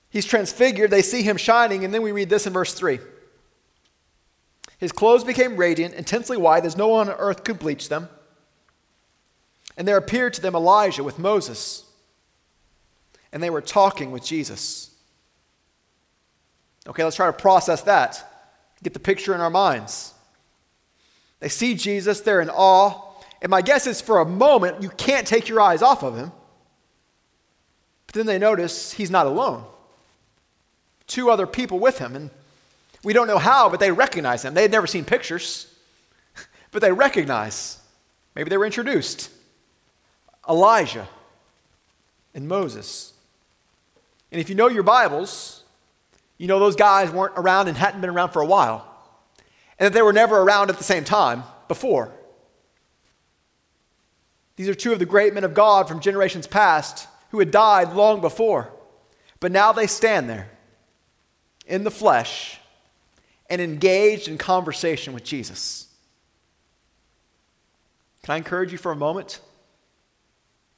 He's 0.09 0.25
transfigured, 0.25 0.89
they 0.89 1.03
see 1.03 1.21
him 1.21 1.37
shining, 1.37 1.85
and 1.85 1.93
then 1.93 2.01
we 2.01 2.11
read 2.11 2.29
this 2.31 2.47
in 2.47 2.53
verse 2.53 2.73
3. 2.73 2.97
His 4.79 4.91
clothes 4.91 5.23
became 5.23 5.57
radiant, 5.57 5.93
intensely 5.93 6.37
white, 6.37 6.65
as 6.65 6.75
no 6.75 6.87
one 6.87 7.07
on 7.07 7.15
earth 7.19 7.43
could 7.43 7.59
bleach 7.59 7.87
them. 7.87 8.09
And 9.77 9.87
there 9.87 9.97
appeared 9.97 10.33
to 10.33 10.41
them 10.41 10.55
Elijah 10.55 11.03
with 11.03 11.19
Moses, 11.19 11.85
and 13.31 13.43
they 13.43 13.51
were 13.51 13.61
talking 13.61 14.09
with 14.09 14.25
Jesus. 14.25 14.89
Okay, 16.87 17.03
let's 17.03 17.15
try 17.15 17.27
to 17.27 17.33
process 17.33 17.83
that, 17.83 18.57
get 18.81 18.93
the 18.93 18.99
picture 18.99 19.35
in 19.35 19.39
our 19.39 19.51
minds. 19.51 20.13
They 21.45 21.49
see 21.49 21.75
Jesus, 21.75 22.21
they're 22.21 22.41
in 22.41 22.49
awe, 22.49 22.99
and 23.39 23.51
my 23.51 23.61
guess 23.61 23.85
is 23.85 24.01
for 24.01 24.19
a 24.19 24.25
moment 24.25 24.81
you 24.81 24.89
can't 24.89 25.27
take 25.27 25.47
your 25.47 25.61
eyes 25.61 25.83
off 25.83 26.01
of 26.01 26.17
him. 26.17 26.31
But 28.07 28.15
then 28.15 28.25
they 28.25 28.39
notice 28.39 28.93
he's 28.93 29.11
not 29.11 29.27
alone. 29.27 29.63
Two 31.05 31.29
other 31.29 31.45
people 31.45 31.77
with 31.77 31.99
him, 31.99 32.15
and 32.15 32.31
we 33.03 33.13
don't 33.13 33.27
know 33.27 33.37
how, 33.37 33.69
but 33.69 33.79
they 33.79 33.91
recognize 33.91 34.43
him. 34.43 34.55
They 34.55 34.63
had 34.63 34.71
never 34.71 34.87
seen 34.87 35.05
pictures, 35.05 35.71
but 36.71 36.81
they 36.81 36.91
recognize. 36.91 37.77
Maybe 38.33 38.49
they 38.49 38.57
were 38.57 38.65
introduced. 38.65 39.29
Elijah 40.49 41.07
and 42.33 42.47
Moses. 42.47 43.13
And 44.31 44.41
if 44.41 44.49
you 44.49 44.55
know 44.55 44.67
your 44.67 44.81
Bibles, 44.81 45.63
you 46.39 46.47
know 46.47 46.57
those 46.57 46.75
guys 46.75 47.11
weren't 47.11 47.33
around 47.37 47.67
and 47.67 47.77
hadn't 47.77 48.01
been 48.01 48.09
around 48.09 48.31
for 48.31 48.41
a 48.41 48.47
while, 48.47 48.94
and 49.77 49.85
that 49.85 49.93
they 49.93 50.01
were 50.01 50.13
never 50.13 50.39
around 50.39 50.69
at 50.69 50.77
the 50.77 50.83
same 50.83 51.03
time 51.03 51.43
before. 51.67 52.11
These 54.55 54.69
are 54.69 54.75
two 54.75 54.93
of 54.93 54.99
the 54.99 55.05
great 55.05 55.33
men 55.33 55.43
of 55.43 55.53
God 55.53 55.87
from 55.87 55.99
generations 55.99 56.47
past 56.47 57.07
who 57.31 57.39
had 57.39 57.51
died 57.51 57.93
long 57.93 58.21
before, 58.21 58.71
but 59.39 59.51
now 59.51 59.73
they 59.73 59.87
stand 59.87 60.29
there 60.29 60.49
in 61.65 61.83
the 61.83 61.91
flesh 61.91 62.59
and 63.49 63.61
engaged 63.61 64.27
in 64.27 64.37
conversation 64.37 65.13
with 65.13 65.23
Jesus. 65.23 65.87
Can 68.23 68.33
I 68.33 68.37
encourage 68.37 68.71
you 68.71 68.77
for 68.77 68.91
a 68.91 68.95
moment 68.95 69.39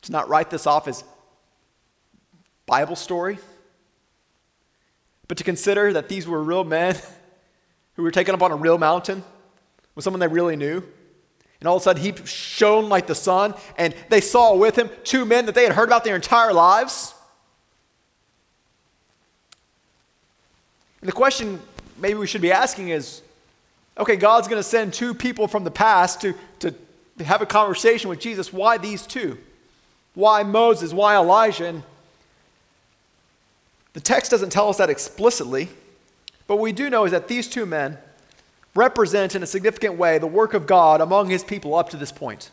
to 0.02 0.12
not 0.12 0.28
write 0.28 0.50
this 0.50 0.68
off 0.68 0.88
as 0.88 1.04
Bible 2.66 2.96
story, 2.96 3.40
but 5.28 5.38
to 5.38 5.44
consider 5.44 5.94
that 5.94 6.10
these 6.10 6.28
were 6.28 6.44
real 6.44 6.64
men 6.64 6.98
who 7.98 8.04
were 8.04 8.12
taken 8.12 8.34
up 8.34 8.42
on 8.42 8.52
a 8.52 8.56
real 8.56 8.78
mountain 8.78 9.24
with 9.96 10.04
someone 10.04 10.22
they 10.22 10.28
really 10.28 10.56
knew. 10.56 10.82
And 11.60 11.68
all 11.68 11.76
of 11.76 11.82
a 11.82 11.84
sudden, 11.84 12.02
he 12.02 12.14
shone 12.26 12.88
like 12.88 13.08
the 13.08 13.16
sun, 13.16 13.56
and 13.78 13.94
they 14.10 14.22
saw 14.22 14.56
with 14.56 14.78
him 14.78 14.90
two 15.04 15.26
men 15.26 15.48
that 15.48 15.56
they 15.56 15.64
had 15.64 15.74
heard 15.74 15.90
about 15.90 16.04
their 16.04 16.16
entire 16.16 16.54
lives. 16.54 17.16
And 21.02 21.08
the 21.08 21.14
question 21.14 21.60
maybe 21.98 22.14
we 22.14 22.28
should 22.28 22.42
be 22.42 22.52
asking 22.52 22.90
is 22.90 23.22
okay, 23.98 24.16
God's 24.16 24.48
going 24.48 24.60
to 24.60 24.68
send 24.68 24.94
two 24.94 25.16
people 25.16 25.48
from 25.48 25.64
the 25.64 25.72
past 25.72 26.22
to, 26.22 26.36
to 26.60 26.76
have 27.24 27.42
a 27.42 27.48
conversation 27.48 28.12
with 28.12 28.20
Jesus. 28.20 28.54
Why 28.54 28.78
these 28.78 29.08
two? 29.08 29.40
Why 30.14 30.44
Moses? 30.44 30.94
Why 30.94 31.16
Elijah? 31.16 31.66
And 31.66 31.84
the 33.94 34.00
text 34.00 34.30
doesn't 34.30 34.52
tell 34.52 34.70
us 34.70 34.78
that 34.78 34.92
explicitly, 34.92 35.70
but 36.48 36.56
what 36.56 36.64
we 36.64 36.72
do 36.72 36.90
know 36.90 37.06
is 37.06 37.12
that 37.12 37.28
these 37.28 37.48
two 37.48 37.66
men 37.66 37.98
represent 38.74 39.36
in 39.36 39.44
a 39.44 39.48
significant 39.48 39.98
way 39.98 40.18
the 40.18 40.28
work 40.28 40.54
of 40.54 40.66
God 40.66 41.02
among 41.02 41.30
his 41.30 41.44
people 41.44 41.76
up 41.76 41.90
to 41.90 41.98
this 41.98 42.12
point. 42.12 42.52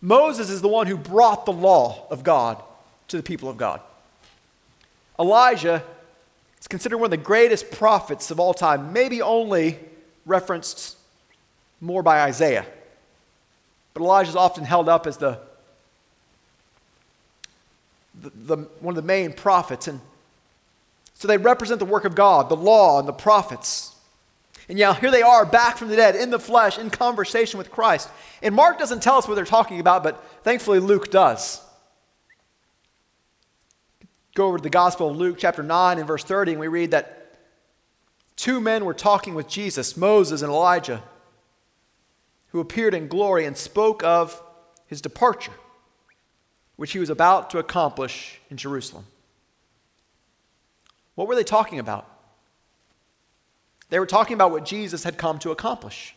Moses 0.00 0.48
is 0.48 0.62
the 0.62 0.68
one 0.68 0.86
who 0.86 0.96
brought 0.96 1.44
the 1.44 1.52
law 1.52 2.06
of 2.10 2.22
God 2.22 2.62
to 3.08 3.16
the 3.16 3.22
people 3.22 3.48
of 3.48 3.56
God. 3.56 3.80
Elijah 5.18 5.82
is 6.60 6.68
considered 6.68 6.98
one 6.98 7.06
of 7.06 7.10
the 7.10 7.16
greatest 7.16 7.70
prophets 7.72 8.30
of 8.30 8.38
all 8.38 8.54
time, 8.54 8.92
maybe 8.92 9.20
only 9.20 9.78
referenced 10.24 10.96
more 11.80 12.02
by 12.02 12.20
Isaiah. 12.22 12.66
But 13.94 14.02
Elijah 14.02 14.30
is 14.30 14.36
often 14.36 14.64
held 14.64 14.88
up 14.88 15.06
as 15.06 15.16
the, 15.16 15.40
the, 18.20 18.30
the, 18.30 18.56
one 18.80 18.92
of 18.92 18.96
the 18.96 19.06
main 19.06 19.32
prophets. 19.32 19.88
And 19.88 20.00
so 21.18 21.26
they 21.26 21.36
represent 21.36 21.80
the 21.80 21.84
work 21.84 22.04
of 22.04 22.14
God, 22.14 22.48
the 22.48 22.56
law, 22.56 23.00
and 23.00 23.08
the 23.08 23.12
prophets. 23.12 23.96
And 24.68 24.78
yeah, 24.78 24.94
here 24.94 25.10
they 25.10 25.22
are 25.22 25.44
back 25.44 25.76
from 25.76 25.88
the 25.88 25.96
dead 25.96 26.14
in 26.14 26.30
the 26.30 26.38
flesh 26.38 26.78
in 26.78 26.90
conversation 26.90 27.58
with 27.58 27.72
Christ. 27.72 28.08
And 28.40 28.54
Mark 28.54 28.78
doesn't 28.78 29.02
tell 29.02 29.16
us 29.16 29.26
what 29.26 29.34
they're 29.34 29.44
talking 29.44 29.80
about, 29.80 30.04
but 30.04 30.24
thankfully 30.44 30.78
Luke 30.78 31.10
does 31.10 31.60
go 34.36 34.46
over 34.46 34.58
to 34.58 34.62
the 34.62 34.70
Gospel 34.70 35.10
of 35.10 35.16
Luke, 35.16 35.38
chapter 35.40 35.64
9, 35.64 35.98
and 35.98 36.06
verse 36.06 36.22
30, 36.22 36.52
and 36.52 36.60
we 36.60 36.68
read 36.68 36.92
that 36.92 37.36
two 38.36 38.60
men 38.60 38.84
were 38.84 38.94
talking 38.94 39.34
with 39.34 39.48
Jesus, 39.48 39.96
Moses 39.96 40.42
and 40.42 40.52
Elijah, 40.52 41.02
who 42.50 42.60
appeared 42.60 42.94
in 42.94 43.08
glory 43.08 43.44
and 43.44 43.56
spoke 43.56 44.04
of 44.04 44.40
his 44.86 45.00
departure, 45.00 45.54
which 46.76 46.92
he 46.92 47.00
was 47.00 47.10
about 47.10 47.50
to 47.50 47.58
accomplish 47.58 48.40
in 48.48 48.56
Jerusalem. 48.56 49.06
What 51.18 51.26
were 51.26 51.34
they 51.34 51.42
talking 51.42 51.80
about? 51.80 52.08
They 53.90 53.98
were 53.98 54.06
talking 54.06 54.34
about 54.34 54.52
what 54.52 54.64
Jesus 54.64 55.02
had 55.02 55.18
come 55.18 55.40
to 55.40 55.50
accomplish. 55.50 56.14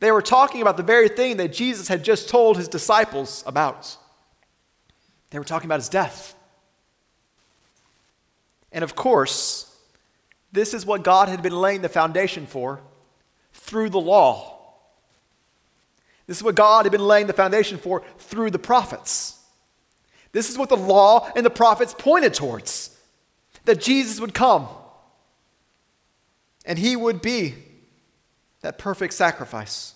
They 0.00 0.10
were 0.10 0.20
talking 0.20 0.60
about 0.60 0.76
the 0.76 0.82
very 0.82 1.08
thing 1.08 1.36
that 1.36 1.52
Jesus 1.52 1.86
had 1.86 2.02
just 2.02 2.28
told 2.28 2.56
his 2.56 2.66
disciples 2.66 3.44
about. 3.46 3.96
They 5.30 5.38
were 5.38 5.44
talking 5.44 5.68
about 5.68 5.78
his 5.78 5.88
death. 5.88 6.34
And 8.72 8.82
of 8.82 8.96
course, 8.96 9.72
this 10.50 10.74
is 10.74 10.84
what 10.84 11.04
God 11.04 11.28
had 11.28 11.40
been 11.40 11.54
laying 11.54 11.82
the 11.82 11.88
foundation 11.88 12.44
for 12.44 12.80
through 13.52 13.90
the 13.90 14.00
law. 14.00 14.58
This 16.26 16.38
is 16.38 16.42
what 16.42 16.56
God 16.56 16.86
had 16.86 16.90
been 16.90 17.06
laying 17.06 17.28
the 17.28 17.32
foundation 17.32 17.78
for 17.78 18.02
through 18.18 18.50
the 18.50 18.58
prophets. 18.58 19.38
This 20.32 20.50
is 20.50 20.58
what 20.58 20.70
the 20.70 20.76
law 20.76 21.30
and 21.36 21.46
the 21.46 21.50
prophets 21.50 21.94
pointed 21.96 22.34
towards 22.34 22.81
that 23.64 23.80
Jesus 23.80 24.20
would 24.20 24.34
come 24.34 24.68
and 26.64 26.78
he 26.78 26.96
would 26.96 27.22
be 27.22 27.54
that 28.60 28.78
perfect 28.78 29.14
sacrifice. 29.14 29.94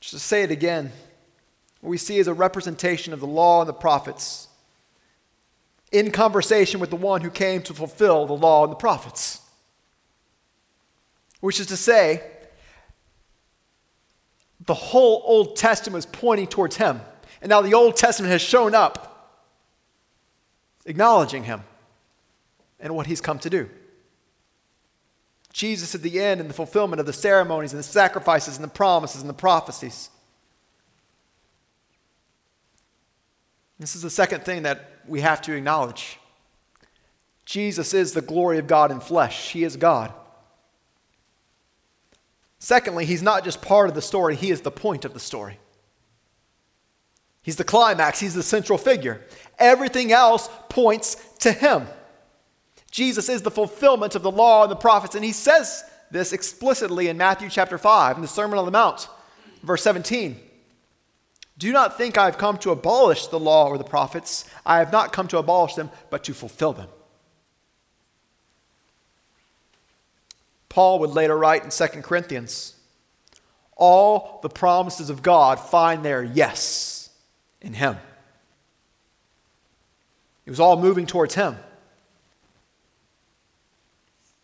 Just 0.00 0.14
to 0.14 0.20
say 0.20 0.42
it 0.42 0.50
again, 0.50 0.92
what 1.80 1.90
we 1.90 1.98
see 1.98 2.18
is 2.18 2.28
a 2.28 2.34
representation 2.34 3.12
of 3.12 3.20
the 3.20 3.26
law 3.26 3.60
and 3.60 3.68
the 3.68 3.72
prophets 3.72 4.48
in 5.92 6.10
conversation 6.10 6.80
with 6.80 6.90
the 6.90 6.96
one 6.96 7.20
who 7.20 7.30
came 7.30 7.62
to 7.62 7.74
fulfill 7.74 8.26
the 8.26 8.32
law 8.34 8.64
and 8.64 8.72
the 8.72 8.76
prophets. 8.76 9.40
Which 11.40 11.60
is 11.60 11.66
to 11.66 11.76
say, 11.76 12.22
the 14.64 14.74
whole 14.74 15.22
Old 15.24 15.56
Testament 15.56 15.94
was 15.94 16.06
pointing 16.06 16.48
towards 16.48 16.76
him. 16.76 17.00
And 17.40 17.50
now 17.50 17.62
the 17.62 17.74
Old 17.74 17.96
Testament 17.96 18.32
has 18.32 18.42
shown 18.42 18.74
up, 18.74 19.15
acknowledging 20.86 21.44
him 21.44 21.62
and 22.80 22.94
what 22.94 23.06
he's 23.06 23.20
come 23.20 23.38
to 23.40 23.50
do. 23.50 23.68
Jesus 25.52 25.94
at 25.94 26.02
the 26.02 26.20
end 26.20 26.40
and 26.40 26.50
the 26.50 26.54
fulfillment 26.54 27.00
of 27.00 27.06
the 27.06 27.12
ceremonies 27.12 27.72
and 27.72 27.78
the 27.78 27.84
sacrifices 27.84 28.56
and 28.56 28.64
the 28.64 28.68
promises 28.68 29.20
and 29.20 29.28
the 29.28 29.34
prophecies. 29.34 30.10
This 33.78 33.96
is 33.96 34.02
the 34.02 34.10
second 34.10 34.44
thing 34.44 34.62
that 34.62 35.00
we 35.06 35.20
have 35.20 35.42
to 35.42 35.54
acknowledge. 35.54 36.18
Jesus 37.44 37.94
is 37.94 38.12
the 38.12 38.22
glory 38.22 38.58
of 38.58 38.66
God 38.66 38.90
in 38.90 39.00
flesh, 39.00 39.52
He 39.52 39.64
is 39.64 39.76
God. 39.76 40.12
Secondly, 42.58 43.04
He's 43.04 43.22
not 43.22 43.44
just 43.44 43.62
part 43.62 43.88
of 43.88 43.94
the 43.94 44.02
story, 44.02 44.34
He 44.34 44.50
is 44.50 44.62
the 44.62 44.70
point 44.70 45.04
of 45.04 45.14
the 45.14 45.20
story. 45.20 45.58
He's 47.46 47.54
the 47.54 47.62
climax, 47.62 48.18
He's 48.18 48.34
the 48.34 48.42
central 48.42 48.76
figure. 48.76 49.20
Everything 49.56 50.10
else 50.10 50.50
points 50.68 51.14
to 51.38 51.52
Him. 51.52 51.86
Jesus 52.90 53.28
is 53.28 53.42
the 53.42 53.52
fulfillment 53.52 54.16
of 54.16 54.24
the 54.24 54.32
law 54.32 54.64
and 54.64 54.70
the 54.70 54.74
prophets, 54.74 55.14
and 55.14 55.24
He 55.24 55.30
says 55.30 55.84
this 56.10 56.32
explicitly 56.32 57.06
in 57.06 57.16
Matthew 57.16 57.48
chapter 57.48 57.78
5 57.78 58.16
in 58.16 58.22
the 58.22 58.26
Sermon 58.26 58.58
on 58.58 58.64
the 58.64 58.72
Mount, 58.72 59.08
verse 59.62 59.84
17. 59.84 60.40
Do 61.56 61.72
not 61.72 61.96
think 61.96 62.18
I 62.18 62.24
have 62.24 62.36
come 62.36 62.58
to 62.58 62.72
abolish 62.72 63.28
the 63.28 63.38
law 63.38 63.68
or 63.68 63.78
the 63.78 63.84
prophets. 63.84 64.44
I 64.66 64.80
have 64.80 64.90
not 64.90 65.12
come 65.12 65.28
to 65.28 65.38
abolish 65.38 65.76
them, 65.76 65.92
but 66.10 66.24
to 66.24 66.34
fulfill 66.34 66.72
them. 66.72 66.88
Paul 70.68 70.98
would 70.98 71.10
later 71.10 71.38
write 71.38 71.62
in 71.62 71.70
2 71.70 72.02
Corinthians 72.02 72.74
all 73.76 74.40
the 74.42 74.48
promises 74.48 75.10
of 75.10 75.22
God 75.22 75.60
find 75.60 76.04
their 76.04 76.24
yes 76.24 76.95
in 77.60 77.74
Him. 77.74 77.96
It 80.44 80.50
was 80.50 80.60
all 80.60 80.76
moving 80.76 81.06
towards 81.06 81.34
Him. 81.34 81.56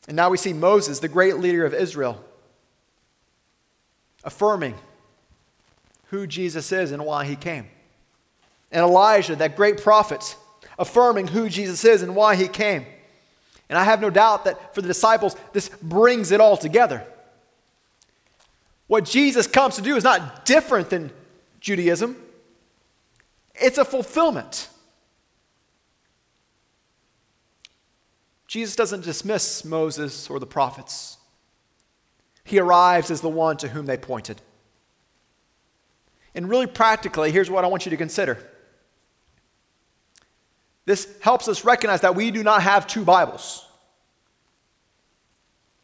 And 0.08 0.16
now 0.16 0.30
we 0.30 0.36
see 0.36 0.52
Moses, 0.52 0.98
the 0.98 1.08
great 1.08 1.38
leader 1.38 1.64
of 1.64 1.74
Israel, 1.74 2.22
affirming 4.24 4.74
who 6.12 6.26
Jesus 6.26 6.72
is 6.72 6.92
and 6.92 7.04
why 7.04 7.24
he 7.24 7.36
came. 7.36 7.66
And 8.70 8.82
Elijah, 8.82 9.36
that 9.36 9.56
great 9.56 9.80
prophet, 9.80 10.36
affirming 10.78 11.28
who 11.28 11.48
Jesus 11.48 11.84
is 11.84 12.02
and 12.02 12.14
why 12.16 12.36
he 12.36 12.48
came. 12.48 12.84
And 13.68 13.78
I 13.78 13.84
have 13.84 14.00
no 14.00 14.10
doubt 14.10 14.44
that 14.44 14.74
for 14.74 14.82
the 14.82 14.88
disciples, 14.88 15.36
this 15.52 15.68
brings 15.68 16.30
it 16.30 16.40
all 16.40 16.56
together. 16.56 17.06
What 18.88 19.04
Jesus 19.04 19.46
comes 19.46 19.76
to 19.76 19.82
do 19.82 19.96
is 19.96 20.04
not 20.04 20.44
different 20.44 20.90
than 20.90 21.10
Judaism, 21.60 22.16
it's 23.54 23.78
a 23.78 23.84
fulfillment. 23.84 24.68
Jesus 28.46 28.76
doesn't 28.76 29.04
dismiss 29.04 29.64
Moses 29.64 30.28
or 30.28 30.38
the 30.38 30.46
prophets. 30.46 31.16
He 32.44 32.58
arrives 32.58 33.10
as 33.10 33.20
the 33.20 33.28
one 33.28 33.56
to 33.58 33.68
whom 33.68 33.86
they 33.86 33.96
pointed. 33.96 34.40
And 36.34 36.48
really 36.48 36.66
practically, 36.66 37.30
here's 37.30 37.50
what 37.50 37.64
I 37.64 37.68
want 37.68 37.86
you 37.86 37.90
to 37.90 37.96
consider. 37.96 38.38
This 40.84 41.08
helps 41.20 41.48
us 41.48 41.64
recognize 41.64 42.00
that 42.00 42.16
we 42.16 42.30
do 42.30 42.42
not 42.42 42.62
have 42.62 42.86
two 42.86 43.04
Bibles. 43.04 43.66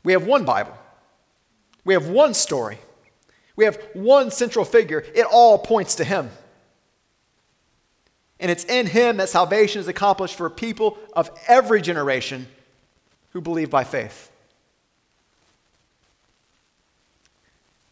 We 0.04 0.12
have 0.12 0.26
one 0.26 0.44
Bible. 0.44 0.76
We 1.84 1.94
have 1.94 2.08
one 2.08 2.34
story. 2.34 2.78
We 3.56 3.64
have 3.64 3.78
one 3.94 4.30
central 4.30 4.64
figure. 4.64 5.04
It 5.14 5.26
all 5.30 5.58
points 5.58 5.96
to 5.96 6.04
Him. 6.04 6.30
And 8.40 8.50
it's 8.50 8.64
in 8.64 8.86
Him 8.86 9.16
that 9.16 9.28
salvation 9.28 9.80
is 9.80 9.88
accomplished 9.88 10.36
for 10.36 10.48
people 10.48 10.98
of 11.12 11.30
every 11.48 11.82
generation 11.82 12.46
who 13.32 13.40
believe 13.40 13.70
by 13.70 13.84
faith. 13.84 14.30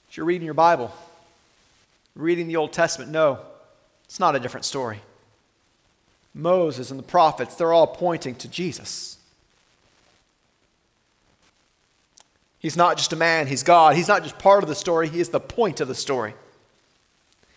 If 0.08 0.16
you're 0.16 0.26
reading 0.26 0.44
your 0.44 0.54
Bible, 0.54 0.92
reading 2.16 2.48
the 2.48 2.56
Old 2.56 2.72
Testament. 2.72 3.10
No, 3.10 3.38
it's 4.04 4.18
not 4.18 4.34
a 4.34 4.40
different 4.40 4.64
story. 4.64 5.00
Moses 6.34 6.90
and 6.90 6.98
the 6.98 7.04
prophets, 7.04 7.54
they're 7.54 7.72
all 7.72 7.86
pointing 7.86 8.34
to 8.36 8.48
Jesus. 8.48 9.18
He's 12.58 12.76
not 12.76 12.96
just 12.96 13.12
a 13.12 13.16
man, 13.16 13.46
he's 13.46 13.62
God. 13.62 13.94
He's 13.96 14.08
not 14.08 14.22
just 14.22 14.38
part 14.38 14.64
of 14.64 14.68
the 14.68 14.74
story, 14.74 15.08
he 15.08 15.20
is 15.20 15.28
the 15.28 15.40
point 15.40 15.80
of 15.80 15.88
the 15.88 15.94
story. 15.94 16.34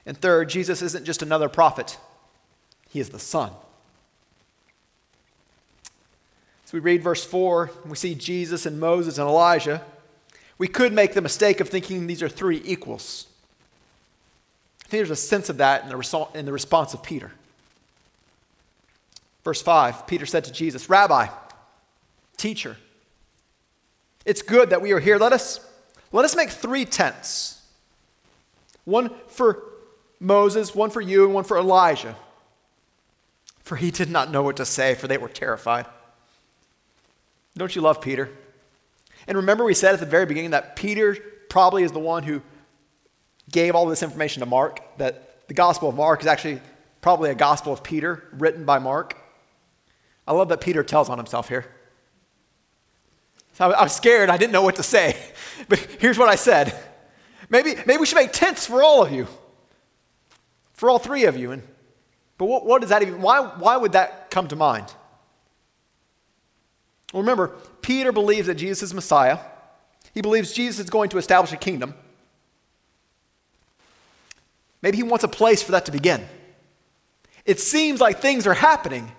And 0.06 0.18
third, 0.18 0.50
Jesus 0.50 0.82
isn't 0.82 1.06
just 1.06 1.22
another 1.22 1.50
prophet, 1.50 1.98
he 2.90 3.00
is 3.00 3.10
the 3.10 3.20
Son. 3.20 3.52
So 6.66 6.78
we 6.78 6.82
read 6.82 7.02
verse 7.02 7.26
4, 7.26 7.72
and 7.82 7.90
we 7.90 7.96
see 7.96 8.14
Jesus 8.14 8.66
and 8.66 8.80
Moses 8.80 9.18
and 9.18 9.28
Elijah. 9.28 9.82
We 10.60 10.68
could 10.68 10.94
make 10.94 11.14
the 11.14 11.22
mistake 11.22 11.62
of 11.62 11.70
thinking 11.70 12.06
these 12.06 12.22
are 12.22 12.30
three 12.30 12.62
equals. 12.64 13.28
I 14.82 14.90
think 14.90 15.00
there's 15.00 15.10
a 15.10 15.16
sense 15.16 15.50
of 15.50 15.58
that 15.58 15.84
in 15.84 15.90
the, 15.90 16.28
in 16.36 16.46
the 16.46 16.52
response 16.52 16.94
of 16.94 17.02
Peter. 17.02 17.32
Verse 19.44 19.62
5 19.62 20.06
Peter 20.06 20.26
said 20.26 20.44
to 20.46 20.52
Jesus, 20.52 20.90
Rabbi, 20.90 21.28
teacher, 22.38 22.78
it's 24.26 24.42
good 24.42 24.70
that 24.70 24.82
we 24.82 24.92
are 24.92 25.00
here. 25.00 25.18
Let 25.18 25.34
us, 25.34 25.60
let 26.12 26.26
us 26.26 26.36
make 26.36 26.50
three 26.50 26.86
tents 26.86 27.64
one 28.86 29.12
for 29.28 29.64
Moses, 30.20 30.76
one 30.76 30.90
for 30.90 31.02
you, 31.02 31.26
and 31.26 31.34
one 31.34 31.44
for 31.46 31.58
Elijah. 31.58 32.16
For 33.70 33.76
he 33.76 33.92
did 33.92 34.10
not 34.10 34.32
know 34.32 34.42
what 34.42 34.58
to 34.58 34.66
say, 34.66 34.96
for 34.96 35.08
they 35.08 35.20
were 35.20 35.30
terrified. 35.30 35.86
Don't 37.56 37.76
you 37.76 37.84
love 37.84 38.02
Peter? 38.02 38.32
And 39.28 39.38
remember, 39.38 39.64
we 39.64 39.76
said 39.76 39.94
at 39.94 40.00
the 40.00 40.08
very 40.08 40.26
beginning 40.26 40.50
that 40.50 40.76
Peter 40.76 41.16
probably 41.50 41.84
is 41.84 41.92
the 41.92 42.00
one 42.00 42.24
who 42.24 42.42
gave 43.52 43.76
all 43.76 43.86
this 43.86 44.02
information 44.02 44.40
to 44.40 44.48
Mark, 44.48 44.82
that 44.98 45.48
the 45.48 45.54
Gospel 45.54 45.88
of 45.88 45.96
Mark 45.96 46.22
is 46.22 46.26
actually 46.26 46.62
probably 47.02 47.30
a 47.30 47.36
Gospel 47.36 47.72
of 47.72 47.84
Peter 47.84 48.24
written 48.32 48.66
by 48.66 48.80
Mark. 48.80 49.16
I 50.28 50.34
love 50.34 50.50
that 50.50 50.62
Peter 50.62 50.84
tells 50.84 51.08
on 51.08 51.20
himself 51.20 51.48
here. 51.48 51.68
So 53.54 53.72
I 53.72 53.84
was 53.84 53.96
scared. 53.96 54.32
I 54.32 54.38
didn't 54.38 54.52
know 54.52 54.64
what 54.64 54.78
to 54.78 54.84
say. 54.84 55.16
But 55.68 55.78
here's 56.00 56.18
what 56.18 56.28
I 56.28 56.38
said 56.38 56.74
maybe, 57.52 57.76
maybe 57.86 57.98
we 57.98 58.08
should 58.08 58.16
make 58.16 58.34
tents 58.34 58.66
for 58.66 58.82
all 58.82 59.04
of 59.04 59.12
you, 59.12 59.28
for 60.74 60.90
all 60.90 60.98
three 60.98 61.26
of 61.26 61.38
you. 61.38 61.52
And, 61.52 61.62
but 62.40 62.46
what, 62.46 62.66
what 62.66 62.80
does 62.80 62.90
that 62.90 63.02
even, 63.02 63.22
why, 63.22 63.42
why 63.42 63.76
would 63.76 63.92
that 63.92 64.32
come 64.32 64.48
to 64.48 64.56
mind? 64.56 64.86
Well, 67.14 67.22
remember, 67.22 67.50
Peter 67.82 68.14
believes 68.14 68.48
that 68.48 68.56
Jesus 68.56 68.82
is 68.82 68.94
Messiah. 68.94 69.40
He 70.14 70.22
believes 70.22 70.54
Jesus 70.54 70.80
is 70.80 70.90
going 70.90 71.10
to 71.10 71.18
establish 71.18 71.52
a 71.52 71.58
kingdom. 71.58 71.94
Maybe 74.82 74.96
he 74.96 75.04
wants 75.04 75.26
a 75.26 75.28
place 75.28 75.62
for 75.62 75.74
that 75.74 75.86
to 75.88 75.92
begin. 75.92 76.26
It 77.46 77.60
seems 77.60 78.00
like 78.00 78.20
things 78.20 78.48
are 78.48 78.54
happening. 78.54 79.12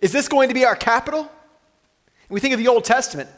Is 0.00 0.12
this 0.12 0.28
going 0.28 0.46
to 0.46 0.54
be 0.54 0.64
our 0.64 0.76
capital? 0.76 1.28
We 2.28 2.38
think 2.38 2.54
of 2.54 2.60
the 2.60 2.68
Old 2.68 2.84
Testament. 2.84 3.28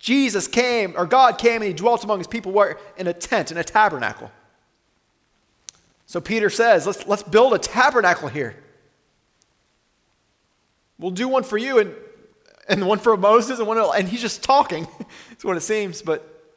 Jesus 0.00 0.48
came, 0.48 0.94
or 0.96 1.06
God 1.06 1.38
came, 1.38 1.62
and 1.62 1.64
he 1.64 1.72
dwelt 1.72 2.02
among 2.02 2.18
his 2.18 2.26
people 2.26 2.50
where? 2.50 2.78
In 2.96 3.06
a 3.06 3.12
tent, 3.12 3.52
in 3.52 3.58
a 3.58 3.64
tabernacle. 3.64 4.32
So 6.06 6.20
Peter 6.20 6.50
says, 6.50 6.84
let's, 6.84 7.06
let's 7.06 7.22
build 7.22 7.54
a 7.54 7.58
tabernacle 7.58 8.28
here. 8.28 8.56
We'll 10.98 11.10
do 11.12 11.28
one 11.28 11.44
for 11.44 11.58
you 11.58 11.78
and, 11.78 11.94
and 12.68 12.86
one 12.86 12.98
for 12.98 13.16
Moses 13.16 13.58
and 13.58 13.68
one, 13.68 13.78
and 13.78 14.08
he's 14.08 14.20
just 14.20 14.42
talking. 14.42 14.86
That's 15.28 15.44
what 15.44 15.56
it 15.56 15.60
seems, 15.60 16.02
but 16.02 16.52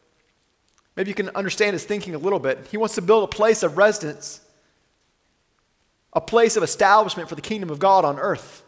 maybe 0.95 1.09
you 1.09 1.15
can 1.15 1.29
understand 1.29 1.73
his 1.73 1.83
thinking 1.83 2.15
a 2.15 2.17
little 2.17 2.39
bit. 2.39 2.67
He 2.71 2.77
wants 2.77 2.95
to 2.95 3.01
build 3.01 3.23
a 3.23 3.27
place 3.27 3.63
of 3.63 3.77
residence 3.77 4.41
a 6.13 6.21
place 6.21 6.57
of 6.57 6.63
establishment 6.63 7.29
for 7.29 7.35
the 7.35 7.41
kingdom 7.41 7.69
of 7.69 7.79
God 7.79 8.05
on 8.05 8.19
earth. 8.19 8.63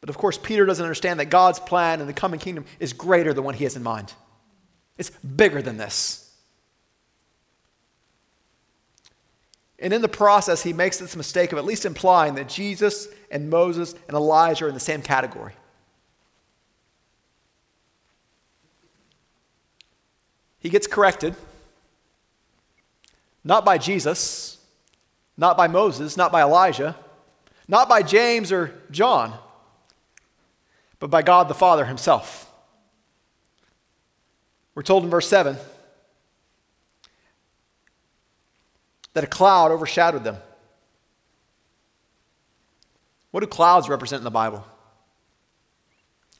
But 0.00 0.10
of 0.10 0.18
course, 0.18 0.38
Peter 0.38 0.66
doesn't 0.66 0.84
understand 0.84 1.20
that 1.20 1.26
God's 1.26 1.60
plan 1.60 2.00
in 2.00 2.06
the 2.06 2.12
coming 2.12 2.40
kingdom 2.40 2.64
is 2.78 2.92
greater 2.92 3.32
than 3.32 3.44
what 3.44 3.54
he 3.54 3.64
has 3.64 3.76
in 3.76 3.82
mind. 3.82 4.12
It's 4.98 5.10
bigger 5.10 5.62
than 5.62 5.76
this. 5.76 6.23
And 9.78 9.92
in 9.92 10.02
the 10.02 10.08
process, 10.08 10.62
he 10.62 10.72
makes 10.72 10.98
this 10.98 11.16
mistake 11.16 11.52
of 11.52 11.58
at 11.58 11.64
least 11.64 11.84
implying 11.84 12.36
that 12.36 12.48
Jesus 12.48 13.08
and 13.30 13.50
Moses 13.50 13.94
and 14.08 14.16
Elijah 14.16 14.66
are 14.66 14.68
in 14.68 14.74
the 14.74 14.80
same 14.80 15.02
category. 15.02 15.52
He 20.60 20.70
gets 20.70 20.86
corrected, 20.86 21.34
not 23.42 23.64
by 23.64 23.76
Jesus, 23.76 24.58
not 25.36 25.56
by 25.56 25.68
Moses, 25.68 26.16
not 26.16 26.32
by 26.32 26.40
Elijah, 26.40 26.96
not 27.68 27.88
by 27.88 28.02
James 28.02 28.50
or 28.50 28.80
John, 28.90 29.34
but 31.00 31.10
by 31.10 31.20
God 31.20 31.48
the 31.48 31.54
Father 31.54 31.84
Himself. 31.84 32.50
We're 34.74 34.82
told 34.82 35.04
in 35.04 35.10
verse 35.10 35.28
7 35.28 35.58
that 39.14 39.24
a 39.24 39.28
cloud 39.28 39.72
overshadowed 39.72 40.24
them. 40.24 40.36
What 43.30 43.40
do 43.40 43.46
clouds 43.46 43.88
represent 43.88 44.20
in 44.20 44.24
the 44.24 44.30
Bible? 44.30 44.64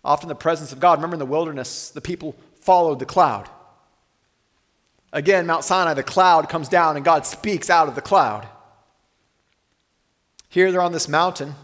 Often 0.05 0.29
the 0.29 0.35
presence 0.35 0.73
of 0.73 0.81
God. 0.81 0.99
Remember 0.99 1.15
in 1.15 1.19
the 1.19 1.27
wilderness, 1.27 1.91
the 1.91 2.01
people 2.01 2.37
followed 2.61 2.99
the 2.99 3.07
cloud. 3.07 3.49
Again, 5.13 5.47
Mount 5.47 5.65
Sinai, 5.65 5.95
the 5.95 6.03
cloud 6.03 6.49
comes 6.49 6.69
down 6.69 6.97
and 6.97 7.05
God 7.05 7.25
speaks 7.25 7.71
out 7.71 7.89
of 7.89 7.95
the 7.95 8.03
cloud. 8.03 8.47
Here 10.49 10.71
they're 10.71 10.81
on 10.81 10.93
this 10.93 11.09
mountain. 11.09 11.55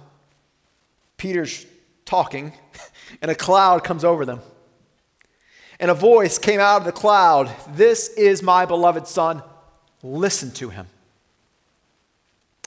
Peter's 1.17 1.67
talking, 2.05 2.53
and 3.23 3.31
a 3.31 3.35
cloud 3.35 3.85
comes 3.85 4.05
over 4.05 4.25
them. 4.25 4.41
And 5.79 5.91
a 5.91 5.95
voice 5.95 6.39
came 6.39 6.61
out 6.61 6.79
of 6.79 6.85
the 6.85 6.93
cloud 6.93 7.55
This 7.69 8.09
is 8.09 8.43
my 8.43 8.67
beloved 8.67 9.07
Son. 9.07 9.43
Listen 10.03 10.51
to 10.53 10.71
him. 10.71 10.87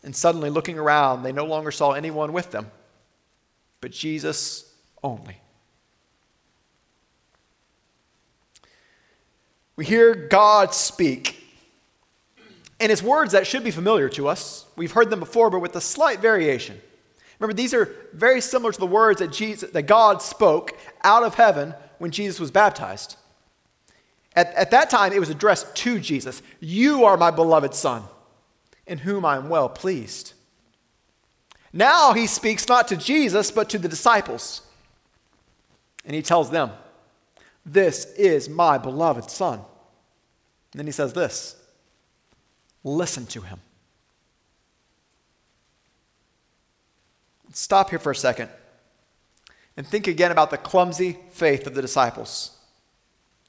And 0.04 0.16
suddenly, 0.16 0.50
looking 0.50 0.78
around, 0.78 1.24
they 1.24 1.32
no 1.32 1.46
longer 1.46 1.72
saw 1.72 1.92
anyone 1.92 2.34
with 2.34 2.52
them, 2.52 2.70
but 3.80 3.92
Jesus 3.92 4.74
only. 5.02 5.40
We 9.76 9.86
hear 9.86 10.14
God 10.14 10.74
speak. 10.74 11.40
And 12.80 12.92
it's 12.92 13.02
words 13.02 13.32
that 13.32 13.48
should 13.48 13.64
be 13.64 13.72
familiar 13.72 14.10
to 14.10 14.28
us. 14.28 14.66
We've 14.76 14.92
heard 14.92 15.10
them 15.10 15.20
before, 15.20 15.50
but 15.50 15.60
with 15.60 15.76
a 15.76 15.82
slight 15.82 16.20
variation. 16.20 16.82
Remember, 17.40 17.54
these 17.54 17.74
are 17.74 17.94
very 18.14 18.42
similar 18.42 18.72
to 18.72 18.80
the 18.80 18.86
words 18.86 19.20
that, 19.20 19.32
Jesus, 19.32 19.72
that 19.72 19.84
God 19.84 20.22
spoke 20.22 20.78
out 21.04 21.24
of 21.24 21.36
heaven 21.36 21.74
when 21.98 22.12
Jesus 22.12 22.40
was 22.40 22.52
baptized. 22.52 23.16
At, 24.36 24.54
at 24.54 24.72
that 24.72 24.90
time, 24.90 25.14
it 25.14 25.20
was 25.20 25.30
addressed 25.30 25.76
to 25.78 26.00
Jesus 26.00 26.42
You 26.60 27.06
are 27.06 27.18
my 27.18 27.32
beloved 27.32 27.74
Son, 27.74 28.04
in 28.86 29.00
whom 29.00 29.26
I 29.26 29.38
am 29.38 29.50
well 29.50 29.70
pleased. 29.70 30.34
Now 31.72 32.14
he 32.14 32.28
speaks 32.28 32.68
not 32.68 32.88
to 32.90 32.98
Jesus, 32.98 33.50
but 33.50 33.70
to 33.70 33.80
the 33.80 33.88
disciples. 33.88 34.62
And 36.06 36.16
he 36.16 36.22
tells 36.22 36.52
them, 36.52 36.72
This 37.66 38.06
is 38.14 38.50
my 38.50 38.78
beloved 38.78 39.32
Son. 39.32 39.60
And 39.60 40.80
then 40.80 40.86
he 40.86 40.92
says 40.92 41.14
this 41.14 41.56
Listen 42.84 43.26
to 43.28 43.42
him. 43.42 43.60
Stop 47.54 47.92
here 47.92 48.00
for 48.00 48.12
a 48.12 48.16
second 48.16 48.50
and 49.78 49.88
think 49.88 50.08
again 50.08 50.32
about 50.32 50.50
the 50.50 50.58
clumsy 50.58 51.18
faith 51.32 51.68
of 51.68 51.76
the 51.76 51.82
disciples 51.82 52.58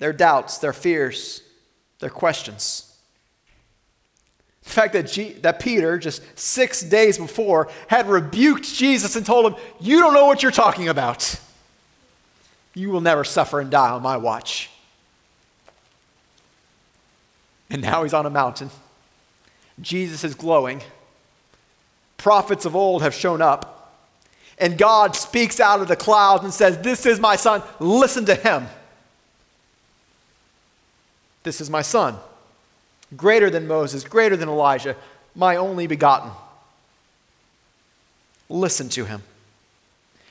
their 0.01 0.13
doubts, 0.13 0.59
their 0.59 0.73
fears, 0.73 1.41
their 2.01 2.11
questions. 2.11 2.94
The 4.65 4.71
fact 4.71 4.93
that, 4.95 5.11
G- 5.11 5.33
that 5.43 5.61
Peter, 5.61 5.99
just 5.99 6.23
six 6.39 6.83
days 6.83 7.19
before, 7.19 7.69
had 7.87 8.09
rebuked 8.09 8.65
Jesus 8.65 9.15
and 9.15 9.25
told 9.25 9.53
him, 9.53 9.61
You 9.81 10.01
don't 10.01 10.15
know 10.15 10.27
what 10.27 10.43
you're 10.43 10.53
talking 10.53 10.89
about. 10.89 11.39
You 12.75 12.91
will 12.91 13.03
never 13.03 13.25
suffer 13.25 13.61
and 13.61 13.71
die 13.71 13.91
on 13.91 14.03
my 14.03 14.17
watch. 14.17 14.71
And 17.71 17.83
now 17.83 18.03
he's 18.03 18.15
on 18.15 18.27
a 18.27 18.31
mountain. 18.31 18.71
Jesus 19.81 20.25
is 20.25 20.35
glowing. 20.35 20.83
Prophets 22.17 22.65
of 22.65 22.75
old 22.75 23.03
have 23.03 23.15
shown 23.15 23.43
up. 23.43 23.75
And 24.59 24.79
God 24.79 25.17
speaks 25.17 25.61
out 25.61 25.81
of 25.81 25.89
the 25.89 25.97
clouds 25.97 26.45
and 26.45 26.53
says, 26.53 26.79
This 26.79 27.07
is 27.07 27.21
my 27.21 27.37
son. 27.37 27.63
Listen 27.81 28.25
to 28.27 28.35
him. 28.35 28.67
This 31.43 31.61
is 31.61 31.69
my 31.69 31.83
son. 31.83 32.17
Greater 33.17 33.51
than 33.51 33.67
Moses, 33.67 34.05
greater 34.05 34.37
than 34.37 34.49
Elijah, 34.49 34.97
my 35.35 35.57
only 35.57 35.87
begotten. 35.87 36.31
Listen 38.49 38.89
to 38.91 39.05
him. 39.05 39.23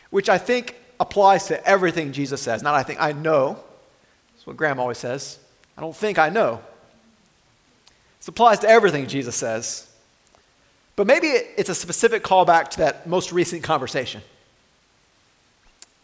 Which 0.10 0.30
I 0.30 0.38
think 0.38 0.76
applies 1.00 1.48
to 1.48 1.66
everything 1.68 2.12
Jesus 2.12 2.42
says. 2.42 2.64
Not 2.64 2.76
I 2.76 2.84
think, 2.84 3.02
I 3.02 3.12
know. 3.12 3.60
That's 4.34 4.48
what 4.48 4.58
Graham 4.58 4.80
always 4.80 4.98
says. 4.98 5.40
I 5.78 5.82
don't 5.82 5.96
think 5.96 6.20
I 6.20 6.30
know. 6.30 6.62
This 8.20 8.28
applies 8.28 8.60
to 8.60 8.70
everything 8.70 9.08
Jesus 9.08 9.36
says. 9.36 9.90
But 10.96 11.08
maybe 11.08 11.28
it's 11.28 11.70
a 11.70 11.76
specific 11.76 12.24
callback 12.24 12.70
to 12.70 12.78
that 12.80 13.08
most 13.08 13.32
recent 13.32 13.64
conversation. 13.64 14.22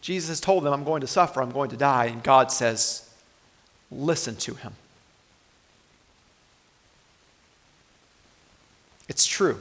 Jesus 0.02 0.30
has 0.30 0.40
told 0.40 0.64
them, 0.64 0.74
I'm 0.74 0.84
going 0.84 1.02
to 1.02 1.08
suffer, 1.08 1.42
I'm 1.42 1.52
going 1.52 1.70
to 1.70 1.78
die, 1.78 2.06
and 2.06 2.24
God 2.24 2.52
says, 2.52 3.10
listen 3.92 4.36
to 4.38 4.56
him. 4.56 4.74
It's 9.10 9.26
true. 9.26 9.60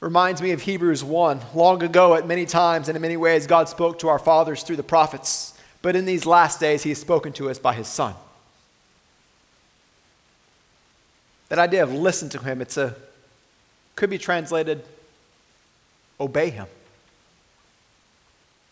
Reminds 0.00 0.40
me 0.40 0.52
of 0.52 0.62
Hebrews 0.62 1.04
1. 1.04 1.40
Long 1.54 1.82
ago, 1.82 2.14
at 2.14 2.26
many 2.26 2.46
times 2.46 2.88
and 2.88 2.96
in 2.96 3.02
many 3.02 3.18
ways, 3.18 3.46
God 3.46 3.68
spoke 3.68 3.98
to 3.98 4.08
our 4.08 4.18
fathers 4.18 4.62
through 4.62 4.76
the 4.76 4.82
prophets, 4.82 5.56
but 5.82 5.94
in 5.94 6.06
these 6.06 6.24
last 6.24 6.58
days, 6.58 6.82
He 6.82 6.88
has 6.88 6.98
spoken 6.98 7.34
to 7.34 7.50
us 7.50 7.58
by 7.58 7.74
His 7.74 7.86
Son. 7.86 8.14
That 11.50 11.58
idea 11.58 11.82
of 11.82 11.92
listen 11.92 12.30
to 12.30 12.38
Him, 12.38 12.62
it's 12.62 12.78
a, 12.78 12.96
could 13.94 14.08
be 14.08 14.18
translated 14.18 14.82
obey 16.18 16.48
Him, 16.48 16.66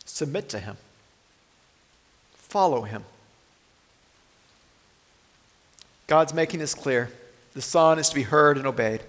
submit 0.06 0.48
to 0.48 0.58
Him, 0.58 0.78
follow 2.32 2.82
Him. 2.82 3.04
God's 6.06 6.32
making 6.32 6.60
this 6.60 6.74
clear. 6.74 7.10
The 7.58 7.62
Son 7.62 7.98
is 7.98 8.08
to 8.10 8.14
be 8.14 8.22
heard 8.22 8.56
and 8.56 8.68
obeyed. 8.68 9.00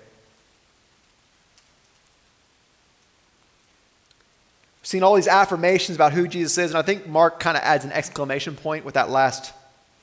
We've 4.81 4.87
seen 4.87 5.03
all 5.03 5.13
these 5.13 5.27
affirmations 5.27 5.95
about 5.95 6.13
who 6.13 6.27
Jesus 6.27 6.57
is, 6.57 6.71
and 6.71 6.79
I 6.79 6.81
think 6.81 7.05
Mark 7.05 7.39
kind 7.39 7.55
of 7.55 7.61
adds 7.61 7.85
an 7.85 7.91
exclamation 7.91 8.55
point 8.55 8.85
with 8.85 8.95
that 8.95 9.11
last 9.11 9.53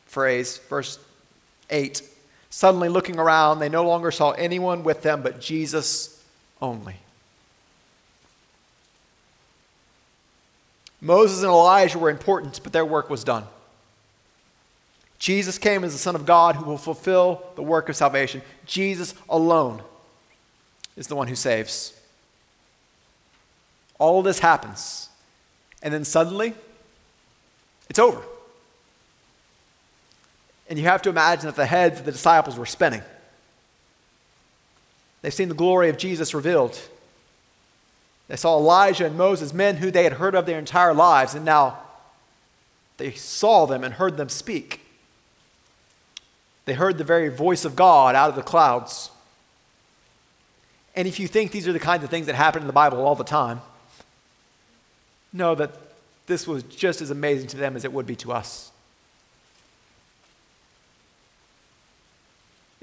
phrase, 0.06 0.58
verse 0.68 1.00
8. 1.70 2.00
Suddenly 2.48 2.88
looking 2.88 3.18
around, 3.18 3.58
they 3.58 3.68
no 3.68 3.84
longer 3.84 4.12
saw 4.12 4.30
anyone 4.30 4.84
with 4.84 5.02
them 5.02 5.22
but 5.22 5.40
Jesus 5.40 6.22
only. 6.62 6.94
Moses 11.00 11.38
and 11.38 11.50
Elijah 11.50 11.98
were 11.98 12.10
important, 12.10 12.60
but 12.62 12.72
their 12.72 12.86
work 12.86 13.10
was 13.10 13.24
done. 13.24 13.42
Jesus 15.26 15.58
came 15.58 15.82
as 15.82 15.92
the 15.92 15.98
Son 15.98 16.14
of 16.14 16.24
God 16.24 16.54
who 16.54 16.64
will 16.64 16.78
fulfill 16.78 17.42
the 17.56 17.62
work 17.62 17.88
of 17.88 17.96
salvation. 17.96 18.42
Jesus 18.64 19.12
alone 19.28 19.82
is 20.96 21.08
the 21.08 21.16
one 21.16 21.26
who 21.26 21.34
saves. 21.34 22.00
All 23.98 24.22
this 24.22 24.38
happens, 24.38 25.08
and 25.82 25.92
then 25.92 26.04
suddenly, 26.04 26.54
it's 27.90 27.98
over. 27.98 28.22
And 30.70 30.78
you 30.78 30.84
have 30.84 31.02
to 31.02 31.10
imagine 31.10 31.46
that 31.46 31.56
the 31.56 31.66
heads 31.66 31.98
of 31.98 32.06
the 32.06 32.12
disciples 32.12 32.56
were 32.56 32.64
spinning. 32.64 33.02
They've 35.22 35.34
seen 35.34 35.48
the 35.48 35.56
glory 35.56 35.88
of 35.88 35.98
Jesus 35.98 36.34
revealed. 36.34 36.78
They 38.28 38.36
saw 38.36 38.58
Elijah 38.58 39.06
and 39.06 39.18
Moses, 39.18 39.52
men 39.52 39.78
who 39.78 39.90
they 39.90 40.04
had 40.04 40.12
heard 40.12 40.36
of 40.36 40.46
their 40.46 40.60
entire 40.60 40.94
lives, 40.94 41.34
and 41.34 41.44
now 41.44 41.80
they 42.98 43.10
saw 43.10 43.66
them 43.66 43.82
and 43.82 43.94
heard 43.94 44.18
them 44.18 44.28
speak. 44.28 44.82
They 46.66 46.74
heard 46.74 46.98
the 46.98 47.04
very 47.04 47.28
voice 47.28 47.64
of 47.64 47.74
God 47.74 48.14
out 48.14 48.28
of 48.28 48.36
the 48.36 48.42
clouds. 48.42 49.10
And 50.94 51.08
if 51.08 51.18
you 51.18 51.28
think 51.28 51.52
these 51.52 51.66
are 51.66 51.72
the 51.72 51.80
kinds 51.80 52.04
of 52.04 52.10
things 52.10 52.26
that 52.26 52.34
happen 52.34 52.60
in 52.60 52.66
the 52.66 52.72
Bible 52.72 53.00
all 53.04 53.14
the 53.14 53.24
time, 53.24 53.62
know 55.32 55.54
that 55.54 55.72
this 56.26 56.46
was 56.46 56.62
just 56.64 57.00
as 57.00 57.10
amazing 57.10 57.48
to 57.48 57.56
them 57.56 57.76
as 57.76 57.84
it 57.84 57.92
would 57.92 58.06
be 58.06 58.16
to 58.16 58.32
us. 58.32 58.72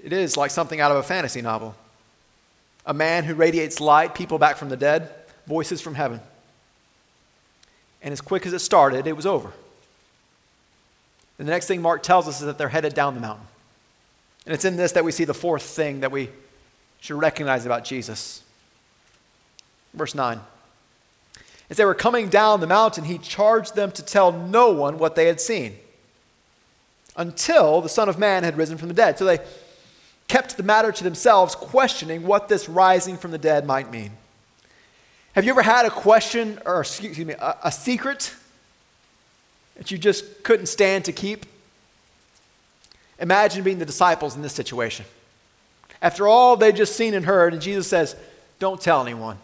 It 0.02 0.14
is 0.14 0.38
like 0.38 0.52
something 0.52 0.80
out 0.80 0.92
of 0.92 0.98
a 0.98 1.04
fantasy 1.04 1.42
novel. 1.42 1.76
A 2.86 2.94
man 2.94 3.24
who 3.24 3.34
radiates 3.34 3.80
light, 3.80 4.14
people 4.14 4.38
back 4.38 4.58
from 4.58 4.70
the 4.70 4.78
dead, 4.78 5.10
voices 5.48 5.82
from 5.82 5.96
heaven. 5.96 6.20
And 8.02 8.12
as 8.12 8.22
quick 8.22 8.46
as 8.46 8.54
it 8.54 8.60
started, 8.60 9.08
it 9.08 9.16
was 9.16 9.26
over. 9.26 9.52
And 11.40 11.48
the 11.48 11.52
next 11.52 11.68
thing 11.68 11.82
Mark 11.82 12.04
tells 12.04 12.28
us 12.28 12.40
is 12.42 12.46
that 12.46 12.58
they're 12.58 12.70
headed 12.70 12.94
down 12.94 13.16
the 13.16 13.22
mountain. 13.22 13.48
And 14.46 14.54
it's 14.54 14.66
in 14.66 14.76
this 14.76 14.92
that 14.94 15.06
we 15.06 15.12
see 15.12 15.26
the 15.26 15.34
fourth 15.34 15.64
thing 15.64 16.02
that 16.02 16.12
we 16.12 16.30
should 17.00 17.18
recognize 17.18 17.66
about 17.66 17.84
Jesus. 17.86 18.44
Verse 19.94 20.16
9. 20.16 20.40
As 21.70 21.78
they 21.78 21.86
were 21.86 21.96
coming 21.96 22.30
down 22.30 22.60
the 22.60 22.68
mountain, 22.68 23.06
he 23.06 23.18
charged 23.18 23.76
them 23.76 23.92
to 23.92 24.04
tell 24.04 24.32
no 24.32 24.72
one 24.72 24.98
what 24.98 25.16
they 25.16 25.26
had 25.26 25.40
seen 25.40 25.78
until 27.16 27.82
the 27.82 27.90
Son 27.90 28.10
of 28.10 28.18
Man 28.18 28.44
had 28.44 28.58
risen 28.58 28.78
from 28.78 28.88
the 28.88 28.94
dead. 28.94 29.18
So 29.18 29.26
they 29.26 29.40
kept 30.28 30.58
the 30.58 30.64
matter 30.64 30.92
to 30.92 31.04
themselves, 31.04 31.56
questioning 31.56 32.24
what 32.24 32.50
this 32.50 32.68
rising 32.68 33.18
from 33.18 33.32
the 33.32 33.38
dead 33.38 33.66
might 33.66 33.92
mean. 33.92 34.12
Have 35.34 35.46
you 35.46 35.52
ever 35.52 35.62
had 35.62 35.86
a 35.86 35.90
question, 35.90 36.60
or 36.66 36.82
excuse 36.82 37.18
me, 37.18 37.34
a, 37.34 37.58
a 37.66 37.72
secret 37.72 38.34
that 39.78 39.90
you 39.90 39.98
just 39.98 40.44
couldn't 40.44 40.68
stand 40.68 41.06
to 41.06 41.12
keep? 41.12 41.46
Imagine 43.24 43.64
being 43.64 43.80
the 43.80 43.86
disciples 43.86 44.36
in 44.36 44.42
this 44.42 44.52
situation. 44.52 45.06
After 46.02 46.28
all 46.28 46.58
they'd 46.58 46.76
just 46.76 46.98
seen 46.98 47.14
and 47.14 47.26
heard, 47.26 47.54
and 47.54 47.62
Jesus 47.62 47.88
says, 47.88 48.18
Don't 48.60 48.82
tell 48.82 49.02
anyone. 49.02 49.38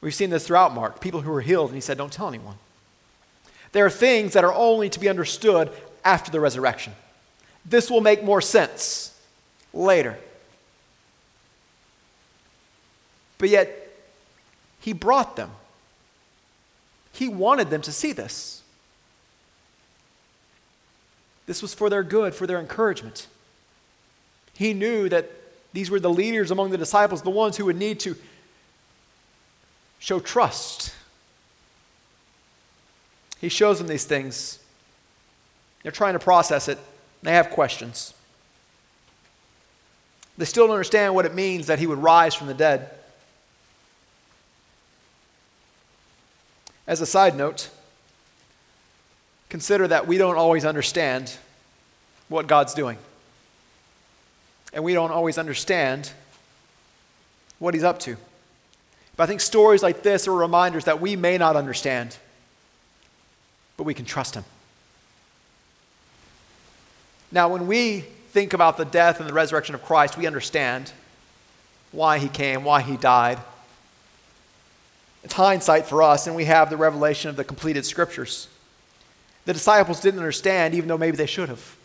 We've 0.00 0.12
seen 0.14 0.30
this 0.30 0.48
throughout 0.48 0.74
Mark. 0.74 1.00
People 1.00 1.20
who 1.20 1.30
were 1.30 1.40
healed, 1.40 1.68
and 1.68 1.76
he 1.76 1.80
said, 1.80 1.96
Don't 1.96 2.12
tell 2.12 2.26
anyone. 2.26 2.56
There 3.70 3.86
are 3.86 3.90
things 3.90 4.32
that 4.32 4.42
are 4.42 4.52
only 4.52 4.90
to 4.90 4.98
be 4.98 5.08
understood 5.08 5.70
after 6.04 6.32
the 6.32 6.40
resurrection. 6.40 6.92
This 7.64 7.88
will 7.88 8.00
make 8.00 8.24
more 8.24 8.40
sense 8.40 9.16
later. 9.72 10.18
But 13.38 13.48
yet, 13.48 13.96
he 14.80 14.92
brought 14.92 15.36
them. 15.36 15.52
He 17.12 17.28
wanted 17.28 17.70
them 17.70 17.82
to 17.82 17.92
see 17.92 18.12
this. 18.12 18.59
This 21.50 21.62
was 21.62 21.74
for 21.74 21.90
their 21.90 22.04
good, 22.04 22.32
for 22.32 22.46
their 22.46 22.60
encouragement. 22.60 23.26
He 24.54 24.72
knew 24.72 25.08
that 25.08 25.28
these 25.72 25.90
were 25.90 25.98
the 25.98 26.08
leaders 26.08 26.52
among 26.52 26.70
the 26.70 26.78
disciples, 26.78 27.22
the 27.22 27.30
ones 27.30 27.56
who 27.56 27.64
would 27.64 27.76
need 27.76 27.98
to 28.00 28.14
show 29.98 30.20
trust. 30.20 30.94
He 33.40 33.48
shows 33.48 33.78
them 33.78 33.88
these 33.88 34.04
things. 34.04 34.60
They're 35.82 35.90
trying 35.90 36.12
to 36.12 36.20
process 36.20 36.68
it, 36.68 36.78
they 37.20 37.32
have 37.32 37.50
questions. 37.50 38.14
They 40.38 40.44
still 40.44 40.68
don't 40.68 40.76
understand 40.76 41.16
what 41.16 41.26
it 41.26 41.34
means 41.34 41.66
that 41.66 41.80
he 41.80 41.88
would 41.88 41.98
rise 41.98 42.32
from 42.32 42.46
the 42.46 42.54
dead. 42.54 42.90
As 46.86 47.00
a 47.00 47.06
side 47.06 47.36
note, 47.36 47.70
consider 49.50 49.86
that 49.88 50.06
we 50.06 50.16
don't 50.16 50.36
always 50.36 50.64
understand 50.64 51.36
what 52.28 52.46
God's 52.46 52.72
doing. 52.72 52.96
And 54.72 54.82
we 54.84 54.94
don't 54.94 55.10
always 55.10 55.36
understand 55.36 56.10
what 57.58 57.74
He's 57.74 57.84
up 57.84 57.98
to. 58.00 58.16
But 59.16 59.24
I 59.24 59.26
think 59.26 59.42
stories 59.42 59.82
like 59.82 60.02
this 60.02 60.26
are 60.26 60.32
reminders 60.32 60.84
that 60.86 61.00
we 61.00 61.16
may 61.16 61.36
not 61.36 61.56
understand, 61.56 62.16
but 63.76 63.84
we 63.84 63.92
can 63.92 64.06
trust 64.06 64.34
Him. 64.34 64.44
Now, 67.32 67.48
when 67.48 67.66
we 67.66 68.00
think 68.30 68.54
about 68.54 68.76
the 68.76 68.84
death 68.84 69.20
and 69.20 69.28
the 69.28 69.32
resurrection 69.32 69.74
of 69.74 69.82
Christ, 69.84 70.16
we 70.16 70.26
understand 70.26 70.92
why 71.90 72.18
He 72.18 72.28
came, 72.28 72.62
why 72.62 72.80
He 72.80 72.96
died. 72.96 73.38
It's 75.24 75.34
hindsight 75.34 75.86
for 75.86 76.02
us, 76.02 76.28
and 76.28 76.36
we 76.36 76.44
have 76.44 76.70
the 76.70 76.76
revelation 76.76 77.28
of 77.28 77.36
the 77.36 77.44
completed 77.44 77.84
scriptures. 77.84 78.48
The 79.44 79.52
disciples 79.52 80.00
didn't 80.00 80.20
understand, 80.20 80.74
even 80.74 80.88
though 80.88 80.98
maybe 80.98 81.16
they 81.16 81.26
should 81.26 81.48
have. 81.48 81.76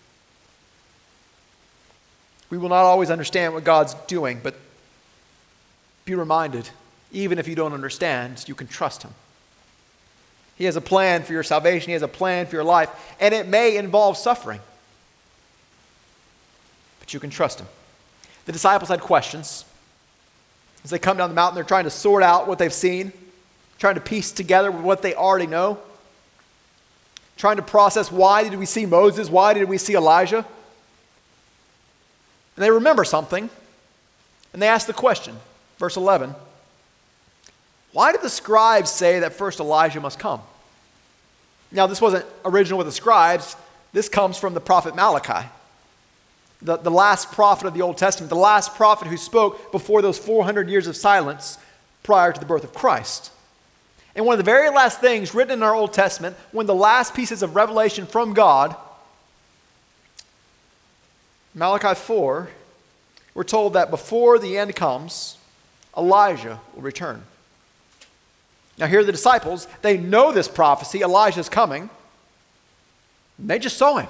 We 2.49 2.57
will 2.57 2.69
not 2.69 2.83
always 2.83 3.09
understand 3.09 3.53
what 3.53 3.63
God's 3.63 3.93
doing, 4.07 4.39
but 4.43 4.55
be 6.05 6.15
reminded, 6.15 6.69
even 7.11 7.39
if 7.39 7.47
you 7.47 7.55
don't 7.55 7.73
understand, 7.73 8.43
you 8.47 8.55
can 8.55 8.67
trust 8.67 9.03
Him. 9.03 9.11
He 10.57 10.65
has 10.65 10.75
a 10.75 10.81
plan 10.81 11.23
for 11.23 11.33
your 11.33 11.43
salvation, 11.43 11.87
He 11.87 11.93
has 11.93 12.01
a 12.01 12.07
plan 12.07 12.45
for 12.45 12.55
your 12.55 12.63
life, 12.63 12.89
and 13.19 13.33
it 13.33 13.47
may 13.47 13.77
involve 13.77 14.17
suffering. 14.17 14.61
But 16.99 17.13
you 17.13 17.19
can 17.19 17.29
trust 17.29 17.59
Him. 17.59 17.67
The 18.45 18.51
disciples 18.51 18.89
had 18.89 19.01
questions. 19.01 19.65
As 20.83 20.91
they 20.91 20.99
come 20.99 21.17
down 21.17 21.29
the 21.29 21.35
mountain, 21.35 21.55
they're 21.55 21.63
trying 21.63 21.85
to 21.85 21.89
sort 21.89 22.21
out 22.21 22.47
what 22.47 22.59
they've 22.59 22.71
seen, 22.71 23.11
trying 23.79 23.95
to 23.95 24.01
piece 24.01 24.31
together 24.31 24.71
what 24.71 25.01
they 25.01 25.15
already 25.15 25.47
know, 25.47 25.79
trying 27.37 27.57
to 27.57 27.61
process 27.61 28.11
why 28.11 28.47
did 28.47 28.57
we 28.57 28.65
see 28.65 28.85
Moses? 28.85 29.29
Why 29.29 29.53
did 29.53 29.67
we 29.67 29.77
see 29.77 29.95
Elijah? 29.95 30.45
And 32.55 32.63
they 32.63 32.71
remember 32.71 33.03
something, 33.03 33.49
and 34.53 34.61
they 34.61 34.67
ask 34.67 34.87
the 34.87 34.93
question, 34.93 35.35
verse 35.77 35.97
11 35.97 36.35
Why 37.91 38.11
did 38.11 38.21
the 38.21 38.29
scribes 38.29 38.89
say 38.89 39.19
that 39.19 39.33
first 39.33 39.59
Elijah 39.59 39.99
must 39.99 40.19
come? 40.19 40.41
Now, 41.71 41.87
this 41.87 41.99
wasn't 41.99 42.25
original 42.45 42.77
with 42.77 42.87
the 42.87 42.93
scribes, 42.93 43.57
this 43.91 44.07
comes 44.07 44.37
from 44.37 44.53
the 44.53 44.61
prophet 44.61 44.95
Malachi, 44.95 45.47
the, 46.61 46.77
the 46.77 46.91
last 46.91 47.31
prophet 47.31 47.67
of 47.67 47.73
the 47.73 47.81
Old 47.81 47.97
Testament, 47.97 48.29
the 48.29 48.35
last 48.35 48.75
prophet 48.75 49.07
who 49.07 49.17
spoke 49.17 49.71
before 49.71 50.01
those 50.01 50.17
400 50.17 50.69
years 50.69 50.87
of 50.87 50.95
silence 50.95 51.57
prior 52.03 52.31
to 52.31 52.39
the 52.39 52.45
birth 52.45 52.63
of 52.63 52.73
Christ. 52.73 53.31
And 54.15 54.25
one 54.25 54.33
of 54.33 54.37
the 54.37 54.49
very 54.49 54.69
last 54.69 55.01
things 55.01 55.35
written 55.35 55.59
in 55.59 55.63
our 55.63 55.75
Old 55.75 55.91
Testament, 55.91 56.37
one 56.51 56.63
of 56.63 56.67
the 56.67 56.75
last 56.75 57.13
pieces 57.13 57.43
of 57.43 57.55
revelation 57.55 58.05
from 58.05 58.33
God, 58.33 58.75
Malachi 61.53 61.95
4, 61.95 62.49
we're 63.33 63.43
told 63.43 63.73
that 63.73 63.89
before 63.89 64.39
the 64.39 64.57
end 64.57 64.75
comes, 64.75 65.37
Elijah 65.97 66.59
will 66.73 66.81
return. 66.81 67.23
Now, 68.77 68.87
here 68.87 68.99
are 68.99 69.05
the 69.05 69.11
disciples. 69.11 69.67
They 69.81 69.97
know 69.97 70.31
this 70.31 70.47
prophecy, 70.47 71.01
Elijah's 71.01 71.49
coming. 71.49 71.89
they 73.37 73.59
just 73.59 73.77
saw 73.77 73.97
him. 73.97 74.09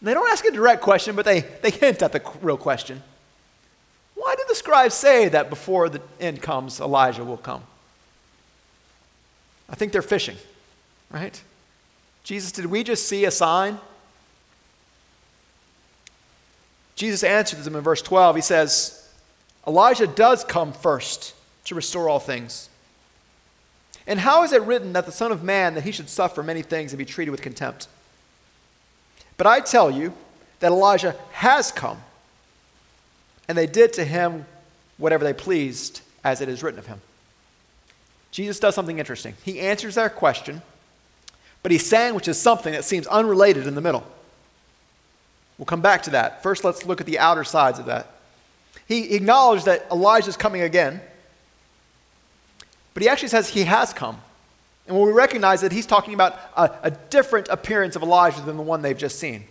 And 0.00 0.08
they 0.08 0.14
don't 0.14 0.30
ask 0.30 0.44
a 0.44 0.50
direct 0.50 0.82
question, 0.82 1.14
but 1.14 1.24
they, 1.24 1.40
they 1.62 1.70
hint 1.70 2.02
at 2.02 2.12
the 2.12 2.22
real 2.40 2.56
question. 2.56 3.02
Why 4.14 4.34
did 4.34 4.46
the 4.48 4.54
scribes 4.54 4.94
say 4.94 5.28
that 5.28 5.50
before 5.50 5.88
the 5.88 6.00
end 6.18 6.42
comes, 6.42 6.80
Elijah 6.80 7.24
will 7.24 7.36
come? 7.36 7.62
I 9.70 9.76
think 9.76 9.92
they're 9.92 10.02
fishing, 10.02 10.36
right? 11.10 11.40
Jesus, 12.24 12.52
did 12.52 12.66
we 12.66 12.82
just 12.82 13.08
see 13.08 13.24
a 13.24 13.30
sign? 13.30 13.78
Jesus 16.96 17.24
answers 17.24 17.64
them 17.64 17.76
in 17.76 17.82
verse 17.82 18.02
12. 18.02 18.36
He 18.36 18.42
says, 18.42 19.08
Elijah 19.66 20.06
does 20.06 20.44
come 20.44 20.72
first 20.72 21.34
to 21.64 21.74
restore 21.74 22.08
all 22.08 22.18
things. 22.18 22.68
And 24.06 24.18
how 24.18 24.42
is 24.42 24.52
it 24.52 24.62
written 24.62 24.92
that 24.94 25.06
the 25.06 25.12
Son 25.12 25.30
of 25.32 25.42
Man 25.42 25.74
that 25.74 25.84
he 25.84 25.92
should 25.92 26.08
suffer 26.08 26.42
many 26.42 26.62
things 26.62 26.92
and 26.92 26.98
be 26.98 27.04
treated 27.04 27.30
with 27.30 27.42
contempt? 27.42 27.88
But 29.36 29.46
I 29.46 29.60
tell 29.60 29.90
you 29.90 30.12
that 30.58 30.72
Elijah 30.72 31.16
has 31.32 31.72
come, 31.72 31.98
and 33.48 33.56
they 33.56 33.66
did 33.66 33.92
to 33.94 34.04
him 34.04 34.44
whatever 34.98 35.24
they 35.24 35.32
pleased, 35.32 36.02
as 36.22 36.40
it 36.40 36.48
is 36.48 36.62
written 36.62 36.78
of 36.78 36.86
him. 36.86 37.00
Jesus 38.30 38.60
does 38.60 38.74
something 38.74 38.98
interesting. 38.98 39.34
He 39.44 39.60
answers 39.60 39.96
their 39.96 40.08
question, 40.08 40.62
but 41.62 41.72
he 41.72 41.78
sandwiches 41.78 42.40
something 42.40 42.72
that 42.72 42.84
seems 42.84 43.06
unrelated 43.08 43.66
in 43.66 43.74
the 43.74 43.80
middle. 43.80 44.06
We'll 45.58 45.66
come 45.66 45.82
back 45.82 46.02
to 46.04 46.10
that. 46.10 46.42
First, 46.42 46.64
let's 46.64 46.86
look 46.86 47.00
at 47.00 47.06
the 47.06 47.18
outer 47.18 47.44
sides 47.44 47.78
of 47.78 47.86
that. 47.86 48.06
He 48.86 49.14
acknowledged 49.14 49.66
that 49.66 49.86
Elijah 49.90 50.28
is 50.28 50.36
coming 50.36 50.62
again, 50.62 51.00
but 52.94 53.02
he 53.02 53.08
actually 53.08 53.28
says 53.28 53.48
he 53.48 53.64
has 53.64 53.92
come. 53.92 54.20
And 54.86 54.96
when 54.96 55.06
we 55.06 55.12
recognize 55.12 55.60
that 55.60 55.70
he's 55.70 55.86
talking 55.86 56.14
about 56.14 56.36
a, 56.56 56.70
a 56.84 56.90
different 56.90 57.48
appearance 57.48 57.94
of 57.94 58.02
Elijah 58.02 58.40
than 58.40 58.56
the 58.56 58.62
one 58.62 58.82
they've 58.82 58.96
just 58.96 59.18
seen. 59.18 59.44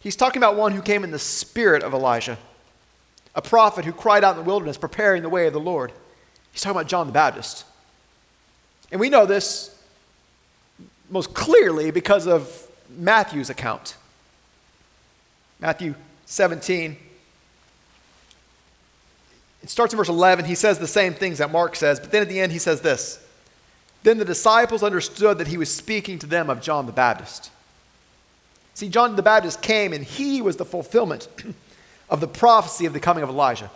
He's 0.00 0.16
talking 0.16 0.38
about 0.38 0.54
one 0.54 0.72
who 0.72 0.82
came 0.82 1.02
in 1.02 1.10
the 1.10 1.18
spirit 1.18 1.82
of 1.82 1.94
Elijah, 1.94 2.38
a 3.34 3.42
prophet 3.42 3.84
who 3.84 3.92
cried 3.92 4.22
out 4.22 4.36
in 4.36 4.44
the 4.44 4.48
wilderness, 4.48 4.76
preparing 4.76 5.22
the 5.22 5.28
way 5.28 5.46
of 5.46 5.52
the 5.52 5.60
Lord. 5.60 5.92
He's 6.54 6.62
talking 6.62 6.76
about 6.76 6.86
John 6.86 7.08
the 7.08 7.12
Baptist. 7.12 7.64
And 8.92 9.00
we 9.00 9.10
know 9.10 9.26
this 9.26 9.76
most 11.10 11.34
clearly 11.34 11.90
because 11.90 12.28
of 12.28 12.68
Matthew's 12.96 13.50
account. 13.50 13.96
Matthew 15.58 15.96
17. 16.26 16.96
It 19.64 19.68
starts 19.68 19.92
in 19.92 19.96
verse 19.96 20.08
11. 20.08 20.44
He 20.44 20.54
says 20.54 20.78
the 20.78 20.86
same 20.86 21.12
things 21.12 21.38
that 21.38 21.50
Mark 21.50 21.74
says, 21.74 21.98
but 21.98 22.12
then 22.12 22.22
at 22.22 22.28
the 22.28 22.38
end 22.38 22.52
he 22.52 22.58
says 22.58 22.82
this 22.82 23.26
Then 24.04 24.18
the 24.18 24.24
disciples 24.24 24.84
understood 24.84 25.38
that 25.38 25.48
he 25.48 25.58
was 25.58 25.74
speaking 25.74 26.20
to 26.20 26.26
them 26.28 26.48
of 26.48 26.62
John 26.62 26.86
the 26.86 26.92
Baptist. 26.92 27.50
See, 28.74 28.88
John 28.88 29.16
the 29.16 29.22
Baptist 29.22 29.60
came 29.60 29.92
and 29.92 30.04
he 30.04 30.40
was 30.40 30.56
the 30.56 30.64
fulfillment 30.64 31.26
of 32.08 32.20
the 32.20 32.28
prophecy 32.28 32.86
of 32.86 32.92
the 32.92 33.00
coming 33.00 33.24
of 33.24 33.28
Elijah. 33.28 33.72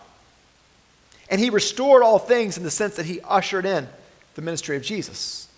And 1.31 1.41
he 1.41 1.51
restored 1.51 2.03
all 2.03 2.19
things 2.19 2.57
in 2.57 2.65
the 2.65 2.71
sense 2.71 2.97
that 2.97 3.07
he 3.07 3.21
ushered 3.21 3.67
in 3.67 3.89
the 4.35 4.43
ministry 4.43 4.77
of 4.77 4.83
Jesus. 4.83 5.49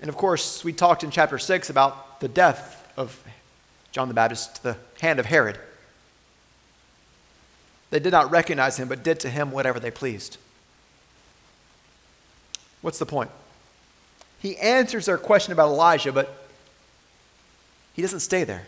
And 0.00 0.08
of 0.08 0.16
course, 0.16 0.62
we 0.62 0.72
talked 0.72 1.02
in 1.02 1.10
chapter 1.10 1.38
6 1.38 1.70
about 1.70 2.20
the 2.20 2.28
death 2.28 2.92
of 2.96 3.20
John 3.90 4.08
the 4.08 4.14
Baptist 4.14 4.56
to 4.56 4.62
the 4.62 4.76
hand 5.00 5.18
of 5.18 5.26
Herod. 5.26 5.58
They 7.90 7.98
did 7.98 8.12
not 8.12 8.30
recognize 8.30 8.76
him, 8.76 8.88
but 8.88 9.02
did 9.02 9.18
to 9.20 9.30
him 9.30 9.50
whatever 9.50 9.80
they 9.80 9.90
pleased. 9.90 10.36
What's 12.80 12.98
the 12.98 13.06
point? 13.06 13.30
He 14.38 14.56
answers 14.58 15.06
their 15.06 15.18
question 15.18 15.52
about 15.52 15.68
Elijah, 15.68 16.12
but 16.12 16.46
he 17.94 18.02
doesn't 18.02 18.20
stay 18.20 18.44
there. 18.44 18.66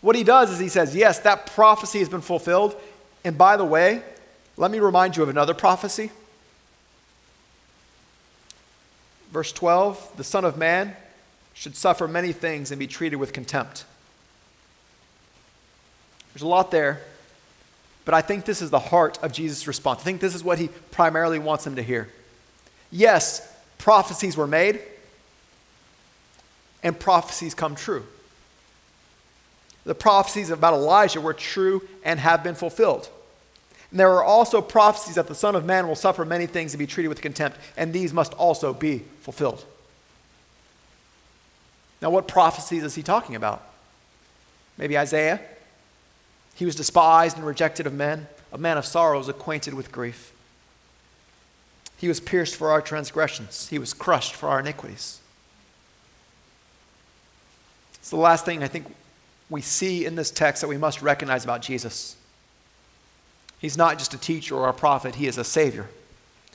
What 0.00 0.14
he 0.14 0.22
does 0.22 0.50
is 0.50 0.58
he 0.58 0.68
says, 0.68 0.94
Yes, 0.94 1.20
that 1.20 1.46
prophecy 1.46 1.98
has 2.00 2.08
been 2.08 2.20
fulfilled. 2.20 2.76
And 3.24 3.38
by 3.38 3.56
the 3.56 3.64
way, 3.64 4.02
let 4.62 4.70
me 4.70 4.78
remind 4.78 5.16
you 5.16 5.24
of 5.24 5.28
another 5.28 5.54
prophecy. 5.54 6.12
Verse 9.32 9.50
12 9.50 10.12
the 10.16 10.22
Son 10.22 10.44
of 10.44 10.56
Man 10.56 10.94
should 11.52 11.74
suffer 11.74 12.06
many 12.06 12.32
things 12.32 12.70
and 12.70 12.78
be 12.78 12.86
treated 12.86 13.16
with 13.16 13.32
contempt. 13.32 13.84
There's 16.32 16.42
a 16.42 16.46
lot 16.46 16.70
there, 16.70 17.00
but 18.04 18.14
I 18.14 18.20
think 18.20 18.44
this 18.44 18.62
is 18.62 18.70
the 18.70 18.78
heart 18.78 19.18
of 19.20 19.32
Jesus' 19.32 19.66
response. 19.66 19.98
I 20.00 20.04
think 20.04 20.20
this 20.20 20.32
is 20.34 20.44
what 20.44 20.60
he 20.60 20.68
primarily 20.92 21.40
wants 21.40 21.64
them 21.64 21.74
to 21.74 21.82
hear. 21.82 22.08
Yes, 22.92 23.52
prophecies 23.78 24.36
were 24.36 24.46
made, 24.46 24.80
and 26.84 26.98
prophecies 26.98 27.52
come 27.52 27.74
true. 27.74 28.04
The 29.84 29.96
prophecies 29.96 30.50
about 30.50 30.74
Elijah 30.74 31.20
were 31.20 31.34
true 31.34 31.82
and 32.04 32.20
have 32.20 32.44
been 32.44 32.54
fulfilled. 32.54 33.08
And 33.92 34.00
there 34.00 34.10
are 34.10 34.24
also 34.24 34.62
prophecies 34.62 35.16
that 35.16 35.28
the 35.28 35.34
Son 35.34 35.54
of 35.54 35.66
Man 35.66 35.86
will 35.86 35.94
suffer 35.94 36.24
many 36.24 36.46
things 36.46 36.72
and 36.72 36.78
be 36.78 36.86
treated 36.86 37.10
with 37.10 37.20
contempt, 37.20 37.58
and 37.76 37.92
these 37.92 38.12
must 38.14 38.32
also 38.34 38.72
be 38.72 39.04
fulfilled. 39.20 39.66
Now, 42.00 42.08
what 42.08 42.26
prophecies 42.26 42.82
is 42.82 42.94
he 42.94 43.02
talking 43.02 43.36
about? 43.36 43.62
Maybe 44.78 44.96
Isaiah? 44.96 45.40
He 46.54 46.64
was 46.64 46.74
despised 46.74 47.36
and 47.36 47.46
rejected 47.46 47.86
of 47.86 47.92
men, 47.92 48.28
a 48.50 48.56
man 48.56 48.78
of 48.78 48.86
sorrows, 48.86 49.28
acquainted 49.28 49.74
with 49.74 49.92
grief. 49.92 50.32
He 51.98 52.08
was 52.08 52.18
pierced 52.18 52.56
for 52.56 52.70
our 52.70 52.80
transgressions, 52.80 53.68
he 53.68 53.78
was 53.78 53.92
crushed 53.92 54.34
for 54.34 54.48
our 54.48 54.60
iniquities. 54.60 55.20
It's 57.96 58.10
the 58.10 58.16
last 58.16 58.46
thing 58.46 58.62
I 58.62 58.68
think 58.68 58.86
we 59.50 59.60
see 59.60 60.06
in 60.06 60.14
this 60.14 60.30
text 60.30 60.62
that 60.62 60.68
we 60.68 60.78
must 60.78 61.02
recognize 61.02 61.44
about 61.44 61.60
Jesus. 61.60 62.16
He's 63.62 63.76
not 63.76 63.96
just 63.96 64.12
a 64.12 64.18
teacher 64.18 64.56
or 64.56 64.68
a 64.68 64.72
prophet, 64.74 65.14
he 65.14 65.28
is 65.28 65.38
a 65.38 65.44
savior. 65.44 65.88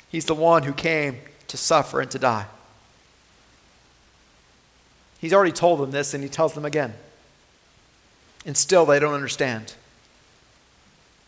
He's 0.10 0.26
the 0.26 0.36
one 0.36 0.64
who 0.64 0.74
came 0.74 1.20
to 1.47 1.55
suffer 1.55 2.01
and 2.01 2.12
to 2.12 2.20
die. 2.20 2.47
He's 5.20 5.34
already 5.34 5.53
told 5.53 5.80
them 5.80 5.91
this, 5.91 6.14
and 6.14 6.22
he 6.22 6.30
tells 6.30 6.53
them 6.53 6.66
again. 6.66 6.93
And 8.45 8.58
still 8.58 8.86
they 8.86 8.99
don't 8.99 9.14
understand. 9.14 9.74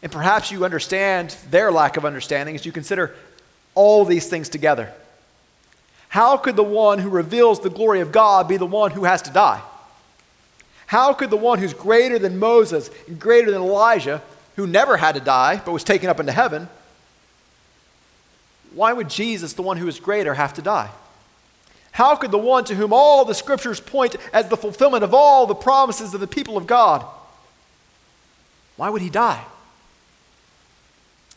And 0.04 0.12
perhaps 0.12 0.52
you 0.52 0.66
understand 0.66 1.38
their 1.50 1.72
lack 1.72 1.96
of 1.96 2.04
understanding 2.04 2.56
as 2.56 2.66
you 2.66 2.74
consider 2.74 3.16
all 3.74 4.04
these 4.04 4.28
things 4.28 4.50
together. 4.50 4.92
How 6.10 6.36
could 6.36 6.58
the 6.58 6.64
one 6.64 7.00
who 7.00 7.10
reveals 7.10 7.62
the 7.62 7.70
glory 7.70 8.02
of 8.02 8.12
God 8.12 8.50
be 8.50 8.58
the 8.58 8.66
one 8.66 8.92
who 8.92 9.06
has 9.06 9.22
to 9.22 9.32
die? 9.32 9.62
How 10.88 11.14
could 11.14 11.30
the 11.30 11.38
one 11.38 11.60
who's 11.60 11.74
greater 11.74 12.20
than 12.20 12.38
Moses 12.38 12.90
and 13.08 13.18
greater 13.18 13.50
than 13.50 13.62
Elijah 13.62 14.22
who 14.60 14.68
never 14.68 14.98
had 14.98 15.16
to 15.16 15.22
die 15.22 15.62
but 15.64 15.72
was 15.72 15.86
taken 15.86 16.10
up 16.10 16.20
into 16.20 16.34
heaven, 16.34 16.68
why 18.74 18.92
would 18.92 19.10
Jesus, 19.10 19.54
the 19.54 19.62
one 19.62 19.78
who 19.78 19.88
is 19.88 20.02
greater, 20.02 20.34
have 20.34 20.54
to 20.56 20.62
die? 20.62 20.90
How 21.94 22.18
could 22.18 22.32
the 22.32 22.38
one 22.38 22.66
to 22.66 22.76
whom 22.76 22.92
all 22.92 23.24
the 23.24 23.34
scriptures 23.34 23.80
point 23.80 24.18
as 24.34 24.50
the 24.50 24.58
fulfillment 24.58 25.06
of 25.06 25.14
all 25.14 25.48
the 25.48 25.56
promises 25.56 26.14
of 26.14 26.20
the 26.20 26.28
people 26.28 26.58
of 26.58 26.68
God, 26.68 27.06
why 28.76 28.90
would 28.90 29.02
he 29.02 29.10
die? 29.10 29.46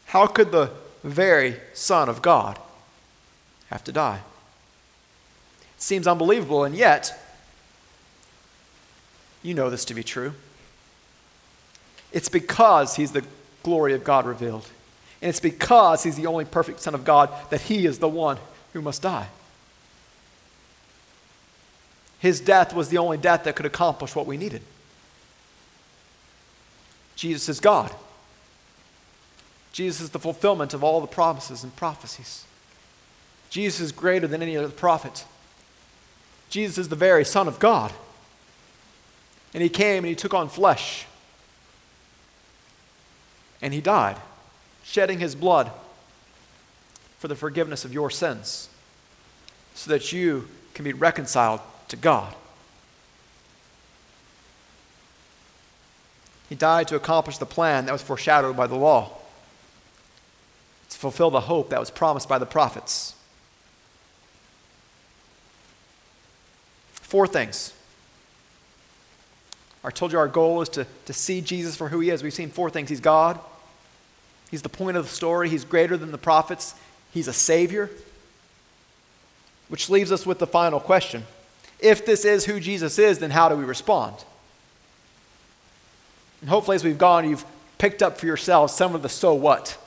How 0.07 0.27
could 0.27 0.51
the 0.51 0.73
very 1.05 1.61
Son 1.75 2.09
of 2.09 2.23
God 2.23 2.59
have 3.70 3.85
to 3.85 3.93
die? 3.93 4.20
It 5.77 5.83
seems 5.83 6.09
unbelievable, 6.09 6.64
and 6.64 6.75
yet, 6.75 7.16
you 9.45 9.55
know 9.55 9.70
this 9.70 9.85
to 9.85 9.95
be 9.95 10.03
true. 10.03 10.35
It's 12.12 12.28
because 12.28 12.96
he's 12.96 13.12
the 13.12 13.24
glory 13.62 13.94
of 13.94 14.04
God 14.04 14.26
revealed. 14.26 14.68
And 15.20 15.28
it's 15.28 15.40
because 15.40 16.02
he's 16.02 16.16
the 16.16 16.26
only 16.26 16.44
perfect 16.44 16.80
Son 16.80 16.94
of 16.94 17.04
God 17.04 17.30
that 17.50 17.62
he 17.62 17.86
is 17.86 17.98
the 17.98 18.08
one 18.08 18.38
who 18.72 18.82
must 18.82 19.02
die. 19.02 19.28
His 22.18 22.40
death 22.40 22.74
was 22.74 22.88
the 22.88 22.98
only 22.98 23.18
death 23.18 23.44
that 23.44 23.56
could 23.56 23.66
accomplish 23.66 24.14
what 24.14 24.26
we 24.26 24.36
needed. 24.36 24.62
Jesus 27.16 27.48
is 27.48 27.60
God. 27.60 27.92
Jesus 29.72 30.02
is 30.02 30.10
the 30.10 30.18
fulfillment 30.18 30.74
of 30.74 30.84
all 30.84 31.00
the 31.00 31.06
promises 31.06 31.64
and 31.64 31.74
prophecies. 31.76 32.44
Jesus 33.48 33.80
is 33.80 33.92
greater 33.92 34.26
than 34.26 34.42
any 34.42 34.56
other 34.56 34.68
prophet. 34.68 35.24
Jesus 36.50 36.78
is 36.78 36.88
the 36.88 36.96
very 36.96 37.24
Son 37.24 37.48
of 37.48 37.58
God. 37.58 37.92
And 39.54 39.62
he 39.62 39.68
came 39.68 39.98
and 39.98 40.06
he 40.06 40.14
took 40.14 40.34
on 40.34 40.48
flesh 40.48 41.06
and 43.62 43.72
he 43.72 43.80
died, 43.80 44.16
shedding 44.82 45.20
his 45.20 45.34
blood 45.34 45.70
for 47.18 47.28
the 47.28 47.36
forgiveness 47.36 47.84
of 47.84 47.94
your 47.94 48.10
sins, 48.10 48.68
so 49.74 49.90
that 49.90 50.12
you 50.12 50.48
can 50.74 50.84
be 50.84 50.92
reconciled 50.92 51.60
to 51.88 51.96
God. 51.96 52.34
He 56.48 56.56
died 56.56 56.88
to 56.88 56.96
accomplish 56.96 57.38
the 57.38 57.46
plan 57.46 57.86
that 57.86 57.92
was 57.92 58.02
foreshadowed 58.02 58.56
by 58.56 58.66
the 58.66 58.74
law, 58.74 59.12
to 60.90 60.98
fulfill 60.98 61.30
the 61.30 61.40
hope 61.40 61.70
that 61.70 61.80
was 61.80 61.90
promised 61.90 62.28
by 62.28 62.38
the 62.38 62.44
prophets. 62.44 63.14
Four 66.92 67.26
things. 67.26 67.72
I 69.84 69.90
told 69.90 70.12
you 70.12 70.18
our 70.18 70.28
goal 70.28 70.62
is 70.62 70.68
to, 70.70 70.86
to 71.06 71.12
see 71.12 71.40
Jesus 71.40 71.76
for 71.76 71.88
who 71.88 72.00
he 72.00 72.10
is. 72.10 72.22
We've 72.22 72.32
seen 72.32 72.50
four 72.50 72.70
things 72.70 72.88
He's 72.88 73.00
God, 73.00 73.38
He's 74.53 74.62
the 74.62 74.68
point 74.68 74.98
of 74.98 75.05
the 75.05 75.11
story. 75.11 75.48
He's 75.48 75.64
greater 75.64 75.96
than 75.96 76.12
the 76.12 76.18
prophets. 76.18 76.74
He's 77.11 77.26
a 77.26 77.32
Savior. 77.32 77.90
Which 79.68 79.88
leaves 79.88 80.12
us 80.12 80.26
with 80.26 80.38
the 80.38 80.46
final 80.46 80.78
question 80.78 81.24
If 81.80 82.05
this 82.05 82.24
is 82.26 82.44
who 82.44 82.61
Jesus 82.61 82.98
is, 82.98 83.18
then 83.18 83.30
how 83.30 83.48
do 83.48 83.57
we 83.57 83.64
respond? 83.64 84.14
And 86.42 86.50
hopefully, 86.50 86.74
as 86.74 86.84
we've 86.84 86.98
gone, 86.98 87.28
you've 87.28 87.46
picked 87.78 88.03
up 88.03 88.18
for 88.18 88.26
yourselves 88.26 88.74
some 88.74 88.94
of 88.94 89.03
the 89.03 89.09
so 89.09 89.32
what. 89.32 89.78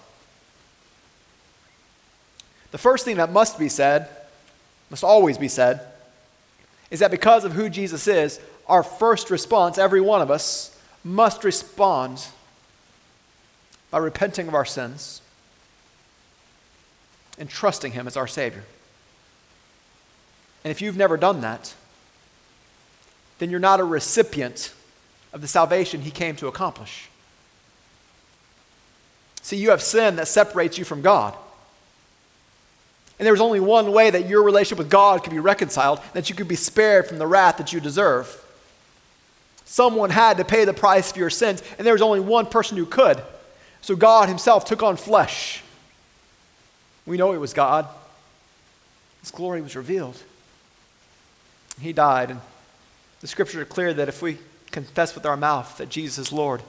The 2.72 2.80
first 2.80 3.06
thing 3.06 3.18
that 3.18 3.32
must 3.32 3.60
be 3.60 3.70
said, 3.70 4.10
must 4.90 5.04
always 5.04 5.38
be 5.38 5.48
said, 5.48 5.80
is 6.90 7.02
that 7.02 7.12
because 7.12 7.46
of 7.46 7.54
who 7.54 7.70
Jesus 7.70 8.08
is, 8.08 8.40
our 8.68 8.82
first 8.82 9.30
response, 9.30 9.78
every 9.78 10.02
one 10.02 10.24
of 10.24 10.32
us, 10.32 10.76
must 11.04 11.44
respond 11.44 12.26
by 13.92 13.98
repenting 13.98 14.48
of 14.48 14.54
our 14.54 14.66
sins 14.66 15.22
and 17.38 17.50
trusting 17.50 17.94
Him 17.94 18.08
as 18.08 18.18
our 18.18 18.28
Savior. 18.28 18.64
And 20.64 20.72
if 20.72 20.82
you've 20.82 20.98
never 20.98 21.18
done 21.18 21.42
that, 21.42 21.74
then 23.40 23.50
you're 23.50 23.60
not 23.60 23.80
a 23.80 23.84
recipient 23.84 24.74
of 25.34 25.42
the 25.42 25.48
salvation 25.48 26.02
He 26.02 26.12
came 26.12 26.36
to 26.38 26.48
accomplish. 26.48 27.10
See, 29.42 29.58
you 29.58 29.70
have 29.70 29.82
sin 29.82 30.16
that 30.16 30.28
separates 30.28 30.78
you 30.78 30.86
from 30.86 31.02
God. 31.02 31.36
And 33.20 33.26
there's 33.26 33.42
only 33.42 33.60
one 33.60 33.92
way 33.92 34.10
that 34.10 34.28
your 34.28 34.44
relationship 34.44 34.80
with 34.80 34.90
God 34.90 35.24
could 35.24 35.32
be 35.32 35.40
reconciled, 35.40 36.02
that 36.14 36.30
you 36.30 36.36
could 36.36 36.48
be 36.48 36.56
spared 36.56 37.08
from 37.08 37.20
the 37.20 37.28
wrath 37.28 37.58
that 37.58 37.72
you 37.72 37.80
deserve. 37.80 38.44
Someone 39.64 40.10
had 40.10 40.38
to 40.38 40.46
pay 40.46 40.66
the 40.66 40.74
price 40.74 41.12
for 41.12 41.20
your 41.20 41.30
sins, 41.30 41.64
and 41.78 41.86
there 41.86 41.94
was 41.94 42.02
only 42.02 42.20
one 42.20 42.46
person 42.46 42.78
who 42.78 42.86
could, 42.86 43.22
so 43.86 43.96
God 43.96 44.30
Himself 44.30 44.66
took 44.66 44.82
on 44.82 44.98
flesh. 44.98 45.62
We 47.06 47.18
know 47.18 47.34
it 47.34 47.38
was 47.38 47.54
God. 47.54 47.88
His 49.22 49.30
glory 49.30 49.62
was 49.62 49.76
revealed. 49.76 50.18
He 51.80 51.94
died, 51.94 52.32
and 52.32 52.42
the 53.22 53.28
scriptures 53.28 53.62
are 53.62 53.66
clear 53.66 53.94
that 53.94 54.10
if 54.10 54.24
we 54.24 54.40
confess 54.72 55.14
with 55.14 55.24
our 55.24 55.38
mouth 55.38 55.78
that 55.78 55.90
Jesus 55.90 56.18
is 56.18 56.34
Lord, 56.34 56.64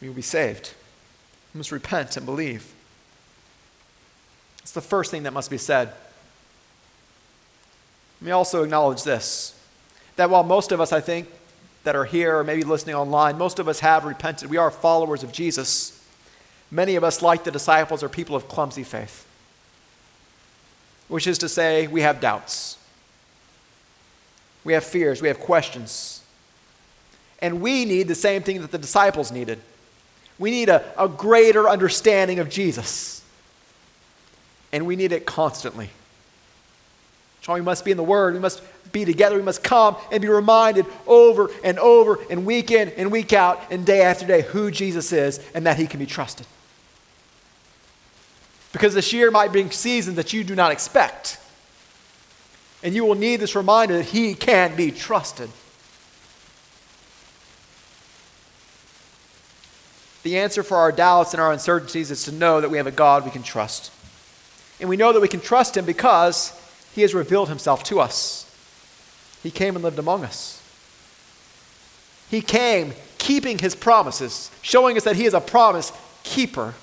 we 0.00 0.08
will 0.08 0.14
be 0.16 0.22
saved. 0.22 0.74
We 1.54 1.58
must 1.58 1.70
repent 1.70 2.16
and 2.16 2.26
believe. 2.26 2.74
It's 4.62 4.72
the 4.72 4.80
first 4.80 5.12
thing 5.12 5.22
that 5.22 5.32
must 5.32 5.50
be 5.50 5.58
said. 5.58 5.92
Let 8.20 8.26
me 8.26 8.32
also 8.32 8.64
acknowledge 8.64 9.04
this 9.04 9.56
that 10.16 10.30
while 10.30 10.42
most 10.42 10.72
of 10.72 10.80
us, 10.80 10.92
I 10.92 11.00
think, 11.00 11.28
that 11.84 11.96
are 11.96 12.04
here 12.04 12.38
or 12.38 12.44
maybe 12.44 12.62
listening 12.62 12.94
online, 12.94 13.38
most 13.38 13.58
of 13.58 13.68
us 13.68 13.80
have 13.80 14.04
repented. 14.04 14.50
We 14.50 14.56
are 14.56 14.70
followers 14.70 15.22
of 15.22 15.32
Jesus. 15.32 16.00
Many 16.70 16.96
of 16.96 17.04
us, 17.04 17.22
like 17.22 17.44
the 17.44 17.50
disciples, 17.50 18.02
are 18.02 18.08
people 18.08 18.36
of 18.36 18.48
clumsy 18.48 18.84
faith, 18.84 19.26
which 21.08 21.26
is 21.26 21.38
to 21.38 21.48
say, 21.48 21.86
we 21.86 22.02
have 22.02 22.20
doubts, 22.20 22.78
we 24.64 24.72
have 24.72 24.84
fears, 24.84 25.20
we 25.20 25.28
have 25.28 25.40
questions. 25.40 26.22
And 27.40 27.60
we 27.60 27.84
need 27.84 28.06
the 28.06 28.14
same 28.14 28.42
thing 28.42 28.60
that 28.60 28.70
the 28.70 28.78
disciples 28.78 29.32
needed. 29.32 29.58
We 30.38 30.52
need 30.52 30.68
a, 30.68 30.84
a 30.96 31.08
greater 31.08 31.68
understanding 31.68 32.38
of 32.38 32.48
Jesus. 32.48 33.24
And 34.70 34.86
we 34.86 34.94
need 34.94 35.10
it 35.10 35.26
constantly. 35.26 35.90
So 37.42 37.52
we 37.54 37.60
must 37.60 37.84
be 37.84 37.90
in 37.90 37.96
the 37.96 38.04
Word. 38.04 38.34
We 38.34 38.40
must 38.40 38.62
be 38.90 39.04
together. 39.04 39.36
We 39.36 39.42
must 39.42 39.62
come 39.62 39.96
and 40.10 40.20
be 40.20 40.28
reminded 40.28 40.86
over 41.06 41.50
and 41.62 41.78
over 41.78 42.18
and 42.30 42.44
week 42.44 42.70
in 42.70 42.88
and 42.90 43.12
week 43.12 43.32
out 43.32 43.60
and 43.70 43.86
day 43.86 44.02
after 44.02 44.26
day 44.26 44.42
who 44.42 44.70
Jesus 44.70 45.12
is 45.12 45.40
and 45.54 45.66
that 45.66 45.76
He 45.76 45.86
can 45.86 46.00
be 46.00 46.06
trusted. 46.06 46.46
Because 48.72 48.94
this 48.94 49.12
year 49.12 49.30
might 49.30 49.52
bring 49.52 49.70
seasons 49.70 50.16
that 50.16 50.32
you 50.32 50.44
do 50.44 50.54
not 50.54 50.72
expect. 50.72 51.38
And 52.82 52.94
you 52.94 53.04
will 53.04 53.14
need 53.14 53.36
this 53.36 53.54
reminder 53.54 53.96
that 53.98 54.06
He 54.06 54.34
can 54.34 54.74
be 54.76 54.90
trusted. 54.90 55.50
The 60.22 60.38
answer 60.38 60.62
for 60.62 60.76
our 60.76 60.92
doubts 60.92 61.34
and 61.34 61.40
our 61.40 61.52
uncertainties 61.52 62.10
is 62.10 62.24
to 62.24 62.32
know 62.32 62.60
that 62.60 62.70
we 62.70 62.76
have 62.76 62.86
a 62.86 62.92
God 62.92 63.24
we 63.24 63.30
can 63.30 63.42
trust. 63.42 63.92
And 64.80 64.88
we 64.88 64.96
know 64.96 65.12
that 65.12 65.20
we 65.20 65.28
can 65.28 65.40
trust 65.40 65.76
him 65.76 65.84
because 65.84 66.58
he 66.94 67.02
has 67.02 67.14
revealed 67.14 67.48
himself 67.48 67.82
to 67.84 68.00
us. 68.00 68.51
He 69.42 69.50
came 69.50 69.74
and 69.74 69.84
lived 69.84 69.98
among 69.98 70.24
us. 70.24 70.62
He 72.30 72.40
came 72.40 72.94
keeping 73.18 73.58
his 73.58 73.74
promises, 73.74 74.50
showing 74.62 74.96
us 74.96 75.04
that 75.04 75.16
he 75.16 75.26
is 75.26 75.34
a 75.34 75.40
promise 75.40 75.92
keeper. 76.22 76.74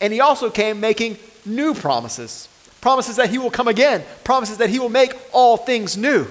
And 0.00 0.12
he 0.12 0.20
also 0.20 0.50
came 0.50 0.80
making 0.80 1.18
new 1.44 1.74
promises 1.74 2.48
promises 2.86 3.16
that 3.16 3.30
he 3.30 3.36
will 3.36 3.50
come 3.50 3.66
again, 3.66 4.04
promises 4.22 4.58
that 4.58 4.70
he 4.70 4.78
will 4.78 4.88
make 4.88 5.12
all 5.32 5.56
things 5.56 5.96
new. 5.96 6.24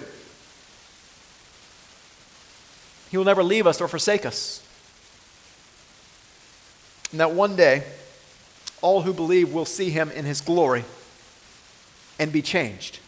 He 3.11 3.17
will 3.17 3.25
never 3.25 3.43
leave 3.43 3.67
us 3.67 3.81
or 3.81 3.89
forsake 3.89 4.25
us. 4.25 4.65
And 7.11 7.19
that 7.19 7.31
one 7.31 7.57
day, 7.57 7.83
all 8.81 9.01
who 9.01 9.11
believe 9.13 9.51
will 9.51 9.65
see 9.65 9.89
him 9.89 10.09
in 10.11 10.23
his 10.23 10.39
glory 10.39 10.85
and 12.17 12.31
be 12.31 12.41
changed. 12.41 12.99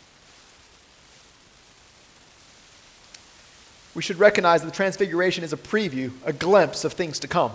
We 3.98 4.04
should 4.04 4.20
recognize 4.20 4.62
that 4.62 4.68
the 4.68 4.76
transfiguration 4.76 5.44
is 5.44 5.54
a 5.54 5.58
preview, 5.58 6.12
a 6.24 6.32
glimpse 6.32 6.86
of 6.86 6.94
things 6.94 7.18
to 7.18 7.28
come. 7.28 7.52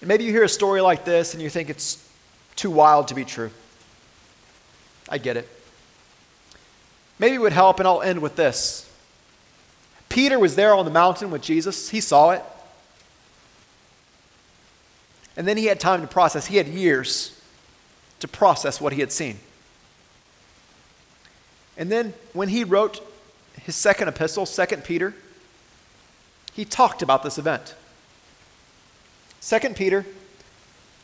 And 0.00 0.08
maybe 0.08 0.24
you 0.24 0.32
hear 0.32 0.42
a 0.42 0.48
story 0.48 0.80
like 0.80 1.04
this 1.04 1.32
and 1.32 1.40
you 1.40 1.48
think 1.48 1.70
it's 1.70 2.04
too 2.56 2.72
wild 2.72 3.06
to 3.06 3.14
be 3.14 3.24
true. 3.24 3.52
I 5.08 5.18
get 5.18 5.36
it. 5.36 5.48
Maybe 7.20 7.36
it 7.36 7.38
would 7.38 7.52
help, 7.52 7.78
and 7.78 7.86
I'll 7.86 8.02
end 8.02 8.20
with 8.20 8.34
this. 8.34 8.90
Peter 10.08 10.36
was 10.36 10.56
there 10.56 10.74
on 10.74 10.84
the 10.84 10.90
mountain 10.90 11.30
with 11.30 11.42
Jesus, 11.42 11.90
he 11.90 12.00
saw 12.00 12.30
it. 12.30 12.42
And 15.36 15.46
then 15.46 15.56
he 15.56 15.66
had 15.66 15.78
time 15.78 16.00
to 16.00 16.08
process. 16.08 16.46
He 16.46 16.56
had 16.56 16.66
years 16.66 17.40
to 18.18 18.26
process 18.26 18.80
what 18.80 18.92
he 18.92 18.98
had 18.98 19.12
seen. 19.12 19.38
And 21.80 21.90
then 21.90 22.12
when 22.34 22.50
he 22.50 22.62
wrote 22.62 23.00
his 23.62 23.74
second 23.74 24.08
epistle, 24.08 24.44
2 24.44 24.76
Peter, 24.84 25.14
he 26.52 26.66
talked 26.66 27.00
about 27.00 27.22
this 27.22 27.38
event. 27.38 27.74
2 29.40 29.58
Peter 29.70 30.04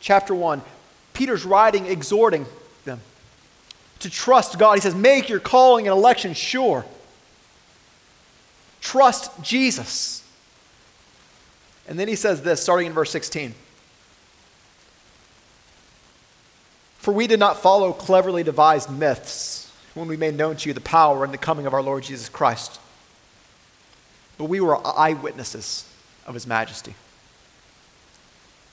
chapter 0.01 0.35
1, 0.35 0.61
Peter's 1.15 1.47
writing, 1.47 1.87
exhorting 1.87 2.45
them 2.85 3.01
to 4.01 4.11
trust 4.11 4.59
God. 4.59 4.75
He 4.75 4.83
says, 4.83 4.95
Make 4.95 5.31
your 5.31 5.41
calling 5.41 5.89
and 5.89 5.97
election 5.97 6.35
sure. 6.35 6.85
Trust 8.83 9.43
Jesus. 9.43 10.23
And 11.89 11.99
then 11.99 12.07
he 12.07 12.17
says 12.17 12.43
this, 12.43 12.63
starting 12.63 12.89
in 12.89 12.93
verse 12.93 13.11
16 13.11 13.55
For 16.99 17.15
we 17.15 17.27
did 17.27 17.41
not 17.41 17.63
follow 17.63 17.95
cleverly 17.95 18.43
devised 18.43 18.91
myths 18.91 19.66
when 19.97 20.09
we 20.09 20.17
made 20.17 20.37
known 20.37 20.57
to 20.57 20.69
you 20.69 20.75
the 20.75 20.81
power 20.81 21.25
and 21.25 21.33
the 21.33 21.39
coming 21.39 21.67
of 21.67 21.73
our 21.73 21.83
Lord 21.83 22.03
Jesus 22.03 22.29
Christ, 22.29 22.79
but 24.37 24.45
we 24.45 24.61
were 24.61 24.79
eyewitnesses 24.87 25.91
of 26.27 26.35
his 26.35 26.47
majesty. 26.47 26.95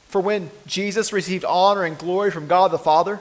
For 0.09 0.19
when 0.19 0.51
Jesus 0.67 1.13
received 1.13 1.45
honor 1.45 1.86
and 1.86 1.97
glory 1.97 2.30
from 2.30 2.47
God 2.47 2.71
the 2.71 2.78
Father, 2.78 3.19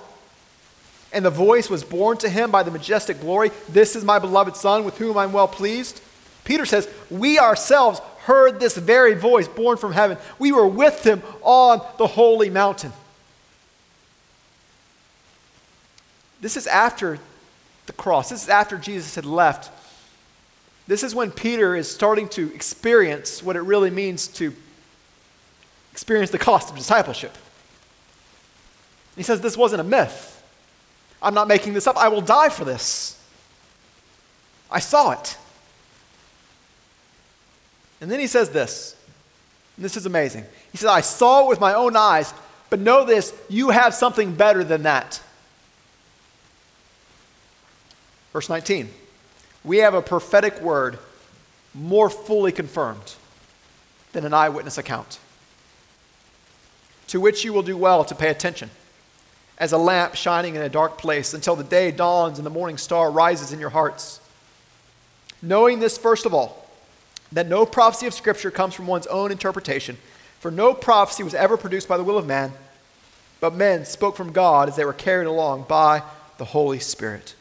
and 1.13 1.25
the 1.25 1.31
voice 1.31 1.71
was 1.71 1.85
borne 1.85 2.17
to 2.19 2.29
him 2.29 2.51
by 2.51 2.65
the 2.65 2.73
majestic 2.73 3.21
glory, 3.21 3.53
This 3.69 3.95
is 3.95 4.05
my 4.05 4.19
beloved 4.19 4.57
Son, 4.57 4.85
with 4.85 4.99
whom 4.99 5.17
I'm 5.17 5.33
well 5.33 5.49
pleased. 5.49 6.01
Peter 6.45 6.67
says, 6.67 6.89
We 7.09 7.39
ourselves 7.39 8.01
heard 8.25 8.59
this 8.59 8.77
very 8.77 9.15
voice 9.15 9.47
borne 9.47 9.77
from 9.77 9.93
heaven. 9.93 10.19
We 10.41 10.51
were 10.51 10.67
with 10.67 11.07
him 11.07 11.23
on 11.43 11.81
the 11.99 12.09
holy 12.09 12.51
mountain. 12.51 12.93
This 16.41 16.57
is 16.57 16.67
after 16.67 17.21
the 17.87 17.93
cross. 17.93 18.31
This 18.31 18.45
is 18.45 18.49
after 18.49 18.77
Jesus 18.77 19.15
had 19.15 19.27
left. 19.27 19.71
This 20.87 21.03
is 21.03 21.15
when 21.15 21.31
Peter 21.31 21.77
is 21.77 21.91
starting 21.91 22.29
to 22.31 22.53
experience 22.55 23.43
what 23.43 23.57
it 23.57 23.63
really 23.63 23.91
means 23.91 24.27
to 24.29 24.55
experience 25.93 26.31
the 26.31 26.39
cost 26.39 26.71
of 26.71 26.77
discipleship. 26.77 27.37
He 29.17 29.23
says, 29.23 29.41
This 29.41 29.57
wasn't 29.57 29.81
a 29.81 29.85
myth. 29.85 30.43
I'm 31.21 31.35
not 31.35 31.47
making 31.49 31.75
this 31.75 31.87
up. 31.87 31.97
I 31.97 32.09
will 32.09 32.21
die 32.21 32.49
for 32.49 32.65
this. 32.65 33.19
I 34.71 34.81
saw 34.81 35.13
it. 35.13 35.37
And 38.01 38.11
then 38.11 38.19
he 38.19 38.27
says 38.27 38.51
this, 38.51 38.97
and 39.77 39.85
this 39.85 39.97
is 39.97 40.07
amazing. 40.07 40.45
He 40.73 40.79
says, 40.79 40.89
I 40.89 41.03
saw 41.03 41.45
it 41.45 41.49
with 41.49 41.61
my 41.61 41.75
own 41.75 41.95
eyes, 41.95 42.35
but 42.69 42.81
know 42.81 43.05
this, 43.05 43.33
you 43.49 43.71
have 43.71 43.95
something 43.95 44.35
better 44.35 44.65
than 44.65 44.83
that. 44.83 45.23
Verse 48.33 48.49
19, 48.49 48.89
we 49.65 49.79
have 49.79 49.95
a 49.95 50.03
prophetic 50.03 50.61
word 50.61 50.99
more 51.75 52.11
fully 52.11 52.53
confirmed 52.53 53.15
than 54.13 54.25
an 54.25 54.35
eyewitness 54.35 54.79
account 54.79 55.19
to 57.13 57.21
which 57.21 57.45
you 57.45 57.53
will 57.53 57.63
do 57.63 57.77
well 57.77 58.07
to 58.07 58.15
pay 58.15 58.31
attention, 58.31 58.71
as 59.59 59.73
a 59.73 59.77
lamp 59.77 60.15
shining 60.15 60.55
in 60.55 60.63
a 60.63 60.69
dark 60.69 60.97
place 60.97 61.35
until 61.35 61.55
the 61.55 61.63
day 61.63 61.91
dawns 61.91 62.39
and 62.39 62.47
the 62.47 62.51
morning 62.51 62.79
star 62.79 63.11
rises 63.11 63.53
in 63.53 63.61
your 63.61 63.69
hearts. 63.69 64.19
Knowing 65.43 65.79
this, 65.79 65.99
first 65.99 66.25
of 66.25 66.33
all, 66.33 66.67
that 67.31 67.47
no 67.47 67.67
prophecy 67.67 68.07
of 68.07 68.15
Scripture 68.15 68.51
comes 68.51 68.73
from 68.73 68.87
one's 68.87 69.07
own 69.09 69.31
interpretation, 69.31 69.99
for 70.41 70.51
no 70.51 70.73
prophecy 70.73 71.23
was 71.23 71.35
ever 71.35 71.59
produced 71.59 71.87
by 71.87 71.99
the 71.99 72.05
will 72.05 72.17
of 72.17 72.27
man, 72.27 72.53
but 73.41 73.55
men 73.55 73.85
spoke 73.85 74.17
from 74.17 74.33
God 74.33 74.71
as 74.71 74.77
they 74.77 74.85
were 74.85 74.95
carried 74.95 75.27
along 75.27 75.67
by 75.69 76.03
the 76.39 76.47
Holy 76.47 76.79
Spirit. 76.79 77.35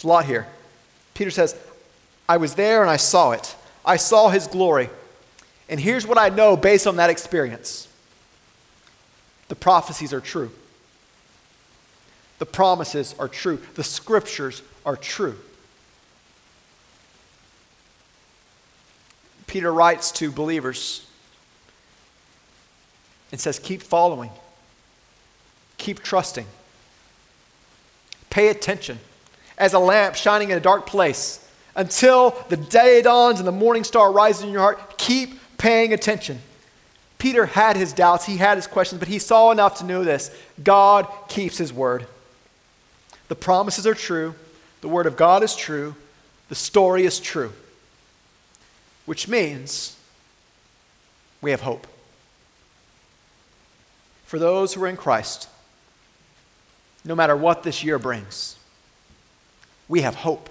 There's 0.00 0.06
a 0.06 0.14
lot 0.14 0.24
here. 0.24 0.46
Peter 1.12 1.30
says, 1.30 1.54
I 2.26 2.38
was 2.38 2.54
there 2.54 2.80
and 2.80 2.88
I 2.88 2.96
saw 2.96 3.32
it. 3.32 3.54
I 3.84 3.98
saw 3.98 4.30
his 4.30 4.46
glory. 4.46 4.88
And 5.68 5.78
here's 5.78 6.06
what 6.06 6.16
I 6.16 6.30
know 6.30 6.56
based 6.56 6.86
on 6.86 6.96
that 6.96 7.10
experience 7.10 7.86
the 9.48 9.54
prophecies 9.54 10.14
are 10.14 10.22
true, 10.22 10.50
the 12.38 12.46
promises 12.46 13.14
are 13.18 13.28
true, 13.28 13.60
the 13.74 13.84
scriptures 13.84 14.62
are 14.86 14.96
true. 14.96 15.36
Peter 19.46 19.70
writes 19.70 20.12
to 20.12 20.32
believers 20.32 21.06
and 23.32 23.38
says, 23.38 23.58
Keep 23.58 23.82
following, 23.82 24.30
keep 25.76 26.02
trusting, 26.02 26.46
pay 28.30 28.48
attention 28.48 28.98
as 29.60 29.74
a 29.74 29.78
lamp 29.78 30.16
shining 30.16 30.50
in 30.50 30.56
a 30.56 30.60
dark 30.60 30.86
place 30.86 31.46
until 31.76 32.30
the 32.48 32.56
day 32.56 33.02
dawns 33.02 33.38
and 33.38 33.46
the 33.46 33.52
morning 33.52 33.84
star 33.84 34.10
rises 34.10 34.42
in 34.42 34.50
your 34.50 34.62
heart. 34.62 34.98
Keep 34.98 35.38
paying 35.58 35.92
attention. 35.92 36.40
Peter 37.18 37.44
had 37.44 37.76
his 37.76 37.92
doubts, 37.92 38.24
he 38.24 38.38
had 38.38 38.56
his 38.56 38.66
questions, 38.66 38.98
but 38.98 39.06
he 39.06 39.18
saw 39.18 39.50
enough 39.50 39.78
to 39.78 39.84
know 39.84 40.02
this 40.02 40.34
God 40.62 41.06
keeps 41.28 41.58
his 41.58 41.72
word. 41.72 42.06
The 43.28 43.36
promises 43.36 43.86
are 43.86 43.94
true, 43.94 44.34
the 44.80 44.88
word 44.88 45.06
of 45.06 45.16
God 45.16 45.42
is 45.42 45.54
true, 45.54 45.94
the 46.48 46.54
story 46.54 47.04
is 47.04 47.20
true, 47.20 47.52
which 49.04 49.28
means 49.28 49.96
we 51.42 51.50
have 51.50 51.60
hope. 51.60 51.86
For 54.24 54.38
those 54.38 54.72
who 54.72 54.82
are 54.82 54.88
in 54.88 54.96
Christ, 54.96 55.48
no 57.04 57.14
matter 57.14 57.36
what 57.36 57.62
this 57.62 57.84
year 57.84 57.98
brings, 57.98 58.56
we 59.90 60.02
have 60.02 60.14
hope. 60.14 60.48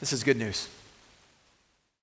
This 0.00 0.12
is 0.12 0.24
good 0.24 0.36
news. 0.36 0.68